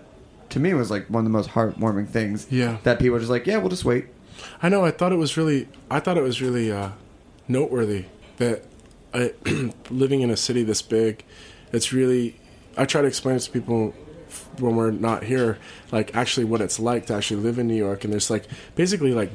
to 0.50 0.60
me 0.60 0.74
was 0.74 0.90
like 0.92 1.06
one 1.10 1.22
of 1.22 1.26
the 1.26 1.36
most 1.38 1.50
heartwarming 1.52 2.08
things. 2.08 2.48
Yeah. 2.50 2.78
that 2.84 2.98
people 3.00 3.14
were 3.14 3.20
just 3.20 3.32
like, 3.32 3.46
yeah, 3.48 3.58
we'll 3.58 3.70
just 3.70 3.86
wait. 3.86 4.06
I 4.62 4.70
know. 4.70 4.84
I 4.84 4.92
thought 4.92 5.12
it 5.12 5.18
was 5.18 5.38
really. 5.38 5.68
I 5.90 6.00
thought 6.00 6.18
it 6.18 6.24
was 6.24 6.42
really 6.42 6.72
uh, 6.72 6.90
noteworthy 7.48 8.06
that 8.38 8.64
I, 9.14 9.34
living 9.90 10.22
in 10.22 10.30
a 10.30 10.38
city 10.38 10.64
this 10.64 10.82
big, 10.82 11.24
it's 11.72 11.94
really. 11.94 12.40
I 12.78 12.86
try 12.86 13.02
to 13.02 13.08
explain 13.08 13.38
it 13.38 13.40
to 13.42 13.52
people 13.52 13.94
when 14.60 14.76
we're 14.76 14.92
not 14.92 15.24
here, 15.24 15.58
like 15.92 16.16
actually 16.16 16.46
what 16.46 16.62
it's 16.62 16.80
like 16.80 17.06
to 17.08 17.14
actually 17.14 17.42
live 17.42 17.58
in 17.58 17.68
New 17.68 17.76
York. 17.76 18.04
And 18.04 18.12
there's 18.12 18.30
like 18.30 18.48
basically 18.76 19.14
like, 19.14 19.32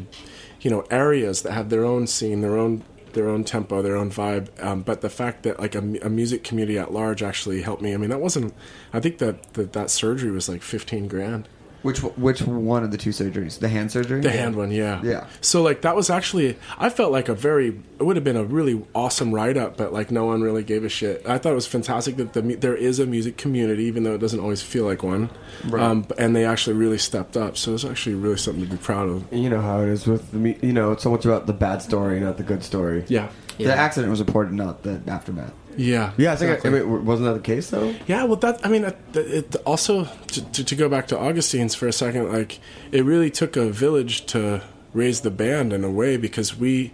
you 0.61 0.71
know, 0.71 0.85
areas 0.91 1.43
that 1.43 1.53
have 1.53 1.71
their 1.71 1.85
own 1.85 2.07
scene, 2.07 2.41
their 2.43 2.59
own 2.59 2.85
their 3.13 3.29
own 3.29 3.43
tempo, 3.45 3.83
their 3.83 3.97
own 3.97 4.11
vibe. 4.11 4.49
Um, 4.63 4.83
but 4.83 5.01
the 5.01 5.11
fact 5.11 5.43
that 5.43 5.59
like 5.59 5.75
a, 5.75 5.79
a 6.03 6.09
music 6.09 6.45
community 6.45 6.79
at 6.79 6.93
large 6.93 7.23
actually 7.23 7.63
helped 7.63 7.83
me. 7.83 7.95
I 7.95 7.97
mean, 7.97 8.11
that 8.11 8.21
wasn't. 8.21 8.55
I 8.93 9.01
think 9.01 9.19
that 9.19 9.55
that, 9.55 9.73
that 9.73 9.91
surgery 9.91 10.31
was 10.31 10.49
like 10.49 10.63
fifteen 10.63 11.09
grand. 11.09 11.49
Which 11.83 12.01
which 12.01 12.43
one 12.43 12.85
of 12.85 12.91
the 12.91 12.99
two 12.99 13.11
surgeries? 13.11 13.59
The 13.59 13.69
hand 13.69 13.91
surgery? 13.91 14.21
The 14.21 14.31
hand 14.31 14.55
one, 14.57 14.71
yeah. 14.71 15.01
Yeah. 15.03 15.27
So 15.41 15.63
like 15.63 15.81
that 15.83 15.97
was 15.97 16.11
actually 16.11 16.59
I 16.79 16.91
felt 16.91 17.11
like 17.11 17.29
a 17.29 17.35
very 17.35 17.81
it 17.99 18.03
would 18.05 18.17
have 18.17 18.25
been 18.25 18.37
a 18.37 18.45
really 18.45 18.85
awesome 18.95 19.35
write 19.35 19.57
up, 19.57 19.77
but 19.77 19.93
like 19.93 20.11
no 20.11 20.27
one 20.27 20.43
really 20.43 20.63
gave 20.63 20.85
a 20.85 20.89
shit. 20.89 21.27
I 21.27 21.39
thought 21.39 21.53
it 21.53 21.57
was 21.57 21.67
fantastic 21.67 22.17
that 22.17 22.35
the 22.35 22.43
there 22.57 22.77
is 22.77 22.99
a 22.99 23.07
music 23.07 23.37
community, 23.39 23.85
even 23.85 24.03
though 24.03 24.15
it 24.15 24.19
doesn't 24.19 24.41
always 24.41 24.63
feel 24.63 24.85
like 24.85 25.03
one. 25.03 25.31
Right. 25.67 25.83
Um, 25.83 26.07
and 26.19 26.37
they 26.37 26.45
actually 26.45 26.77
really 26.77 26.99
stepped 26.99 27.37
up. 27.37 27.57
So 27.57 27.75
it's 27.75 27.85
actually 27.85 28.17
really 28.17 28.37
something 28.37 28.65
to 28.65 28.71
be 28.71 28.77
proud 28.77 29.09
of. 29.09 29.33
You 29.33 29.49
know 29.49 29.61
how 29.63 29.81
it 29.81 29.89
is 29.89 30.07
with 30.07 30.31
the 30.33 30.67
you 30.67 30.73
know 30.73 30.93
it's 30.93 31.03
so 31.03 31.11
much 31.11 31.25
about 31.25 31.47
the 31.47 31.55
bad 31.55 31.81
story, 31.81 32.21
not 32.21 32.37
the 32.37 32.43
good 32.43 32.63
story. 32.63 33.05
Yeah. 33.09 33.31
The 33.59 33.75
accident 33.75 34.11
was 34.11 34.21
reported, 34.21 34.55
not 34.55 34.83
the 34.83 35.01
aftermath. 35.07 35.53
Yeah. 35.81 36.13
Yeah, 36.19 36.33
I 36.33 36.37
think 36.37 36.51
exactly. 36.51 36.81
I 36.81 36.83
mean, 36.85 37.07
wasn't 37.07 37.29
that 37.29 37.43
the 37.43 37.55
case 37.55 37.71
though? 37.71 37.95
Yeah, 38.07 38.25
well, 38.25 38.37
that 38.37 38.65
I 38.65 38.69
mean, 38.69 38.85
it, 38.85 38.99
it 39.15 39.57
also 39.65 40.05
to, 40.05 40.53
to, 40.53 40.65
to 40.65 40.77
go 40.77 40.91
back 40.91 41.09
to 41.09 41.19
Augustines 41.19 41.75
for 41.75 41.89
a 41.89 41.93
second, 41.93 42.31
like 42.31 42.61
it 42.93 43.03
really 43.03 43.31
took 43.31 43.57
a 43.57 43.71
village 43.71 44.27
to 44.27 44.63
raise 44.93 45.23
the 45.23 45.31
band 45.31 45.73
in 45.73 45.83
a 45.83 45.91
way 45.91 46.19
because 46.19 46.55
we 46.55 46.93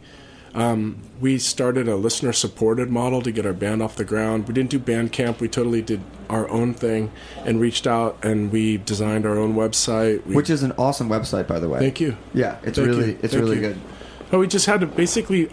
um, 0.55 1.03
we 1.21 1.39
started 1.39 1.89
a 1.89 1.97
listener 1.97 2.33
supported 2.33 2.89
model 2.89 3.23
to 3.23 3.33
get 3.33 3.45
our 3.45 3.53
band 3.53 3.83
off 3.83 3.97
the 3.97 4.05
ground. 4.05 4.47
We 4.47 4.55
didn't 4.55 4.71
do 4.71 4.79
Bandcamp; 4.79 5.41
we 5.41 5.49
totally 5.49 5.83
did 5.83 6.01
our 6.31 6.49
own 6.49 6.73
thing 6.73 7.11
and 7.45 7.61
reached 7.61 7.89
out 7.89 8.25
and 8.25 8.53
we 8.53 8.77
designed 8.79 9.27
our 9.27 9.37
own 9.37 9.55
website. 9.55 10.25
We, 10.27 10.37
Which 10.37 10.49
is 10.49 10.63
an 10.63 10.73
awesome 10.79 11.09
website, 11.09 11.49
by 11.49 11.59
the 11.59 11.69
way. 11.69 11.81
Thank 11.81 12.01
you. 12.01 12.17
Yeah, 12.35 12.59
it's 12.63 12.79
Thank 12.79 12.89
really 12.89 13.07
you. 13.13 13.19
it's 13.23 13.33
Thank 13.33 13.45
really 13.45 13.57
you. 13.57 13.63
good. 13.63 13.81
But 14.31 14.39
we 14.39 14.47
just 14.47 14.67
had 14.67 14.81
to 14.81 14.87
basically, 14.87 15.51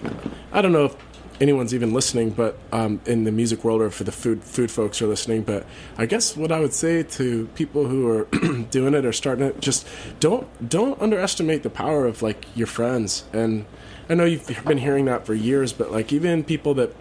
I 0.51 0.61
don't 0.61 0.71
know 0.71 0.85
if 0.85 0.95
anyone's 1.43 1.73
even 1.73 1.93
listening, 1.93 2.29
but 2.29 2.57
um, 2.71 3.01
in 3.05 3.25
the 3.25 3.31
music 3.31 3.65
world 3.65 3.81
or 3.81 3.89
for 3.89 4.05
the 4.05 4.13
food 4.13 4.41
food 4.41 4.71
folks 4.71 5.01
are 5.01 5.07
listening. 5.07 5.43
But 5.43 5.65
I 5.97 6.05
guess 6.05 6.37
what 6.37 6.53
I 6.53 6.59
would 6.61 6.73
say 6.73 7.03
to 7.03 7.47
people 7.53 7.85
who 7.85 8.07
are 8.07 8.23
doing 8.71 8.93
it 8.93 9.05
or 9.05 9.11
starting 9.11 9.45
it, 9.45 9.59
just 9.59 9.85
don't 10.21 10.47
don't 10.67 10.99
underestimate 11.01 11.61
the 11.63 11.69
power 11.69 12.05
of 12.05 12.21
like 12.21 12.45
your 12.55 12.67
friends. 12.67 13.25
And 13.33 13.65
I 14.09 14.15
know 14.15 14.23
you've 14.23 14.63
been 14.65 14.77
hearing 14.77 15.03
that 15.05 15.25
for 15.25 15.33
years, 15.33 15.73
but 15.73 15.91
like 15.91 16.13
even 16.13 16.45
people 16.45 16.73
that 16.75 16.95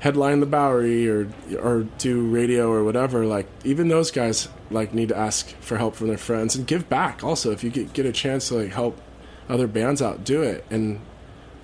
headline 0.00 0.40
the 0.40 0.46
Bowery 0.46 1.08
or 1.08 1.28
or 1.60 1.84
do 1.98 2.26
radio 2.26 2.68
or 2.72 2.82
whatever, 2.82 3.24
like 3.26 3.46
even 3.62 3.86
those 3.86 4.10
guys 4.10 4.48
like 4.72 4.92
need 4.92 5.10
to 5.10 5.16
ask 5.16 5.54
for 5.60 5.78
help 5.78 5.94
from 5.94 6.08
their 6.08 6.18
friends 6.18 6.56
and 6.56 6.66
give 6.66 6.88
back. 6.88 7.22
Also, 7.22 7.52
if 7.52 7.62
you 7.62 7.70
get 7.70 7.92
get 7.92 8.06
a 8.06 8.12
chance 8.12 8.48
to 8.48 8.56
like 8.56 8.72
help 8.72 9.00
other 9.48 9.68
bands 9.68 10.02
out, 10.02 10.24
do 10.24 10.42
it. 10.42 10.64
And 10.68 11.00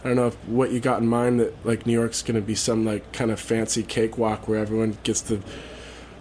I 0.05 0.09
don't 0.09 0.17
know 0.17 0.27
if 0.27 0.35
what 0.47 0.71
you 0.71 0.81
got 0.81 1.01
in 1.01 1.09
mind 1.09 1.41
that 1.41 1.65
like 1.65 1.87
New 1.87 1.95
York's 1.95 2.21
going 2.21 2.35
to 2.35 2.43
be 2.43 2.55
some 2.55 2.85
like 2.85 3.11
kind 3.13 3.31
of 3.31 3.41
fancy 3.41 3.83
cakewalk 3.83 4.47
where 4.47 4.59
everyone 4.59 4.99
gets 5.03 5.23
to 5.23 5.41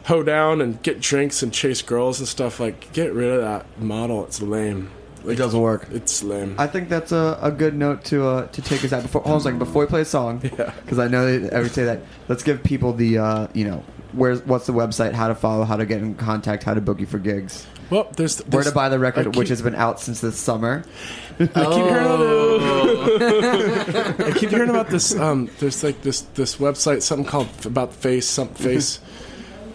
hoe 0.05 0.23
down 0.23 0.61
and 0.61 0.81
get 0.83 0.99
drinks 0.99 1.43
and 1.43 1.53
chase 1.53 1.81
girls 1.81 2.19
and 2.19 2.27
stuff. 2.27 2.59
Like, 2.59 2.91
get 2.93 3.13
rid 3.13 3.29
of 3.29 3.41
that 3.41 3.79
model. 3.79 4.25
It's 4.25 4.41
lame. 4.41 4.91
Like, 5.23 5.33
It 5.33 5.37
doesn't 5.37 5.59
work. 5.59 5.87
It's 5.91 6.21
lame. 6.23 6.55
I 6.57 6.67
think 6.67 6.89
that's 6.89 7.11
a, 7.11 7.37
a 7.41 7.51
good 7.51 7.75
note 7.75 8.03
to 8.05 8.25
uh, 8.27 8.47
to 8.47 8.61
take 8.61 8.83
us 8.83 8.91
out. 8.93 9.01
Before, 9.03 9.21
hold 9.21 9.35
on 9.35 9.39
a 9.39 9.43
second, 9.43 9.59
before 9.59 9.83
we 9.83 9.87
play 9.87 10.01
a 10.01 10.05
song, 10.05 10.37
because 10.39 10.99
I 10.99 11.07
know 11.07 11.39
they 11.39 11.49
ever 11.49 11.69
say 11.69 11.85
that. 11.85 12.01
Let's 12.27 12.43
give 12.43 12.63
people 12.63 12.93
the 12.93 13.17
uh, 13.19 13.47
you 13.53 13.65
know 13.65 13.83
where's 14.11 14.41
what's 14.45 14.65
the 14.65 14.73
website, 14.73 15.13
how 15.13 15.27
to 15.29 15.35
follow, 15.35 15.63
how 15.63 15.77
to 15.77 15.85
get 15.85 16.01
in 16.01 16.15
contact, 16.15 16.63
how 16.63 16.73
to 16.73 16.81
book 16.81 16.99
you 16.99 17.05
for 17.05 17.19
gigs. 17.19 17.65
Well, 17.89 18.09
there's, 18.15 18.39
where 18.47 18.63
to 18.63 18.71
buy 18.71 18.89
the 18.89 18.95
I 18.95 18.99
record, 18.99 19.25
keep- 19.25 19.35
which 19.35 19.49
has 19.49 19.61
been 19.61 19.75
out 19.75 19.99
since 19.99 20.19
this 20.21 20.37
summer. 20.39 20.83
I 21.39 21.45
keep 21.45 21.55
hearing 21.85 22.07
I 23.23 24.33
keep 24.35 24.49
hearing 24.49 24.69
about 24.69 24.89
this. 24.89 25.15
Um, 25.17 25.49
there's 25.59 25.83
like 25.83 26.01
this 26.01 26.21
this 26.33 26.57
website, 26.57 27.01
something 27.01 27.25
called 27.27 27.47
f- 27.47 27.65
about 27.65 27.93
face, 27.93 28.25
some 28.27 28.49
face. 28.49 28.99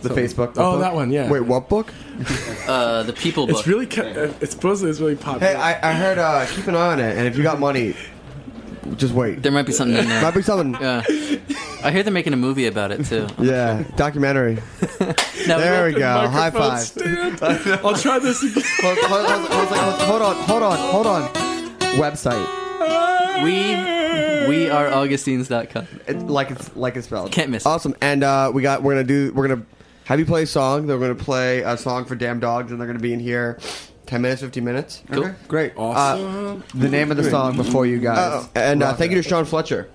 The 0.03 0.09
Something- 0.09 0.24
Facebook 0.26 0.53
Oh, 0.57 0.72
book? 0.72 0.80
that 0.80 0.94
one. 0.94 1.11
Yeah. 1.11 1.28
Wait, 1.30 1.40
what 1.44 1.68
book? 1.68 1.92
Uh, 2.68 3.03
the 3.03 3.12
People 3.12 3.46
Book. 3.46 3.59
It's 3.59 3.66
really. 3.66 3.86
ca- 3.86 4.03
uh, 4.03 4.32
It's 4.40 4.53
supposedly 4.53 4.90
it's 4.90 5.01
really 5.01 5.16
popular. 5.16 5.55
Hey, 5.55 5.55
I, 5.61 5.90
I 5.90 5.92
heard. 5.92 6.18
Uh, 6.18 6.46
keep 6.46 6.66
an 6.68 6.74
eye 6.76 6.92
on 6.92 7.01
it, 7.01 7.16
and 7.16 7.26
if 7.26 7.36
you 7.36 7.42
got 7.42 7.59
money, 7.59 7.94
just 8.96 9.12
wait. 9.14 9.42
There 9.42 9.51
might 9.53 9.66
be 9.66 9.72
something 9.72 9.96
in 9.96 10.09
there. 10.09 10.22
Might 10.22 10.34
be 10.34 10.42
something. 10.42 10.80
Yeah. 10.80 11.03
I 11.84 11.90
hear 11.92 12.03
they're 12.03 12.12
making 12.12 12.32
a 12.32 12.36
movie 12.36 12.66
about 12.66 12.90
it 12.92 13.05
too. 13.07 13.26
Yeah, 13.40 13.84
documentary. 13.96 14.59
Now, 15.46 15.59
there 15.59 15.86
we 15.86 15.92
the 15.94 15.99
go. 16.01 16.28
High 16.28 16.51
five. 16.51 16.80
stand. 16.80 17.38
I'll 17.84 17.94
try 17.96 18.18
this 18.18 18.42
again. 18.42 18.62
hold, 18.80 18.99
hold, 18.99 19.26
hold, 19.26 19.49
hold, 19.49 19.68
hold, 19.68 20.01
hold 20.01 20.22
on, 20.22 20.36
hold 20.36 20.62
on, 20.62 20.78
hold 20.78 21.07
on. 21.07 21.28
Website. 21.99 23.44
We 23.44 24.49
we 24.49 24.70
are 24.70 24.88
Augustines.com. 24.88 25.86
It, 26.07 26.18
like 26.26 26.51
it's 26.51 26.74
like 26.76 26.96
it's 26.96 27.07
spelled. 27.07 27.30
Can't 27.32 27.51
miss. 27.51 27.64
Awesome, 27.66 27.94
and 28.01 28.24
uh, 28.24 28.51
we 28.53 28.62
got. 28.62 28.82
We're 28.82 28.94
gonna 28.94 29.05
do. 29.05 29.32
We're 29.34 29.46
gonna 29.49 29.62
have 30.09 30.18
you 30.18 30.24
play 30.24 30.44
a 30.44 30.46
song. 30.46 30.86
They're 30.86 30.96
going 30.96 31.14
to 31.14 31.22
play 31.22 31.61
a 31.61 31.76
song 31.76 32.06
for 32.06 32.14
Damn 32.14 32.40
Dogs, 32.40 32.72
and 32.72 32.80
they're 32.80 32.86
going 32.86 32.96
to 32.96 33.02
be 33.02 33.12
in 33.12 33.20
here 33.20 33.59
10 34.06 34.22
minutes, 34.22 34.40
15 34.40 34.64
minutes. 34.64 35.02
Cool. 35.12 35.26
Okay. 35.26 35.34
Great. 35.46 35.76
Uh, 35.76 35.82
awesome. 35.82 36.62
Uh, 36.62 36.62
the 36.74 36.88
name 36.88 37.11
of 37.11 37.18
the 37.18 37.24
song 37.24 37.59
before 37.59 37.84
you 37.84 37.98
guys. 37.98 38.16
Uh, 38.16 38.48
and 38.54 38.82
uh, 38.82 38.94
thank 38.94 39.11
you 39.12 39.22
to 39.22 39.28
Sean 39.28 39.44
Fletcher. 39.44 39.90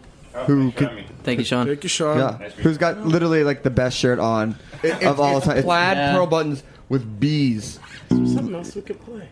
Who 0.46 0.70
thank, 0.70 0.76
could, 0.76 1.06
thank 1.24 1.40
you, 1.40 1.46
Sean. 1.46 1.66
Thank 1.66 1.82
you, 1.82 1.90
Sean. 1.90 2.20
Yeah. 2.20 2.38
Nice 2.40 2.54
who's 2.54 2.78
got 2.78 3.00
literally 3.00 3.44
like 3.44 3.64
the 3.64 3.72
best 3.72 3.98
shirt 3.98 4.20
on 4.20 4.56
it, 4.84 5.04
of 5.04 5.20
all 5.20 5.42
time. 5.42 5.64
plaid 5.64 5.98
yeah. 5.98 6.14
pearl 6.14 6.28
buttons 6.28 6.62
with 6.90 7.20
bees. 7.20 7.80
something 8.10 8.54
else 8.54 8.76
we 8.76 8.84
could 8.84 9.02
play? 9.02 9.28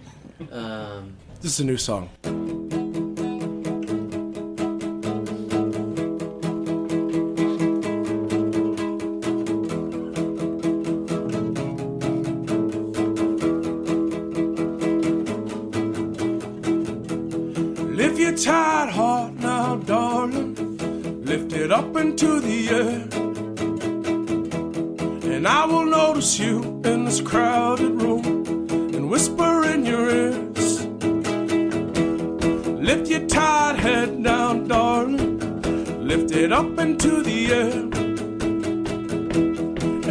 Um, 0.51 1.13
this 1.41 1.53
is 1.53 1.59
a 1.59 1.65
new 1.65 1.77
song. 1.77 2.09
notice 26.21 26.37
you 26.37 26.61
in 26.85 27.03
this 27.03 27.19
crowded 27.19 27.99
room 27.99 28.23
and 28.93 29.09
whisper 29.09 29.65
in 29.65 29.83
your 29.83 30.07
ears. 30.07 30.85
Lift 32.77 33.07
your 33.09 33.25
tired 33.27 33.77
head 33.77 34.21
down, 34.21 34.67
darling. 34.67 35.39
Lift 36.05 36.31
it 36.35 36.53
up 36.53 36.77
into 36.77 37.23
the 37.23 37.47
air. 37.51 37.73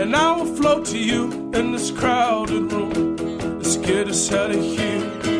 And 0.02 0.16
I 0.16 0.36
will 0.36 0.52
float 0.56 0.84
to 0.86 0.98
you 0.98 1.26
in 1.54 1.70
this 1.70 1.92
crowded 1.92 2.72
room. 2.72 3.16
Let's 3.58 3.76
get 3.76 4.08
us 4.08 4.32
out 4.32 4.50
of 4.50 4.60
here. 4.60 5.39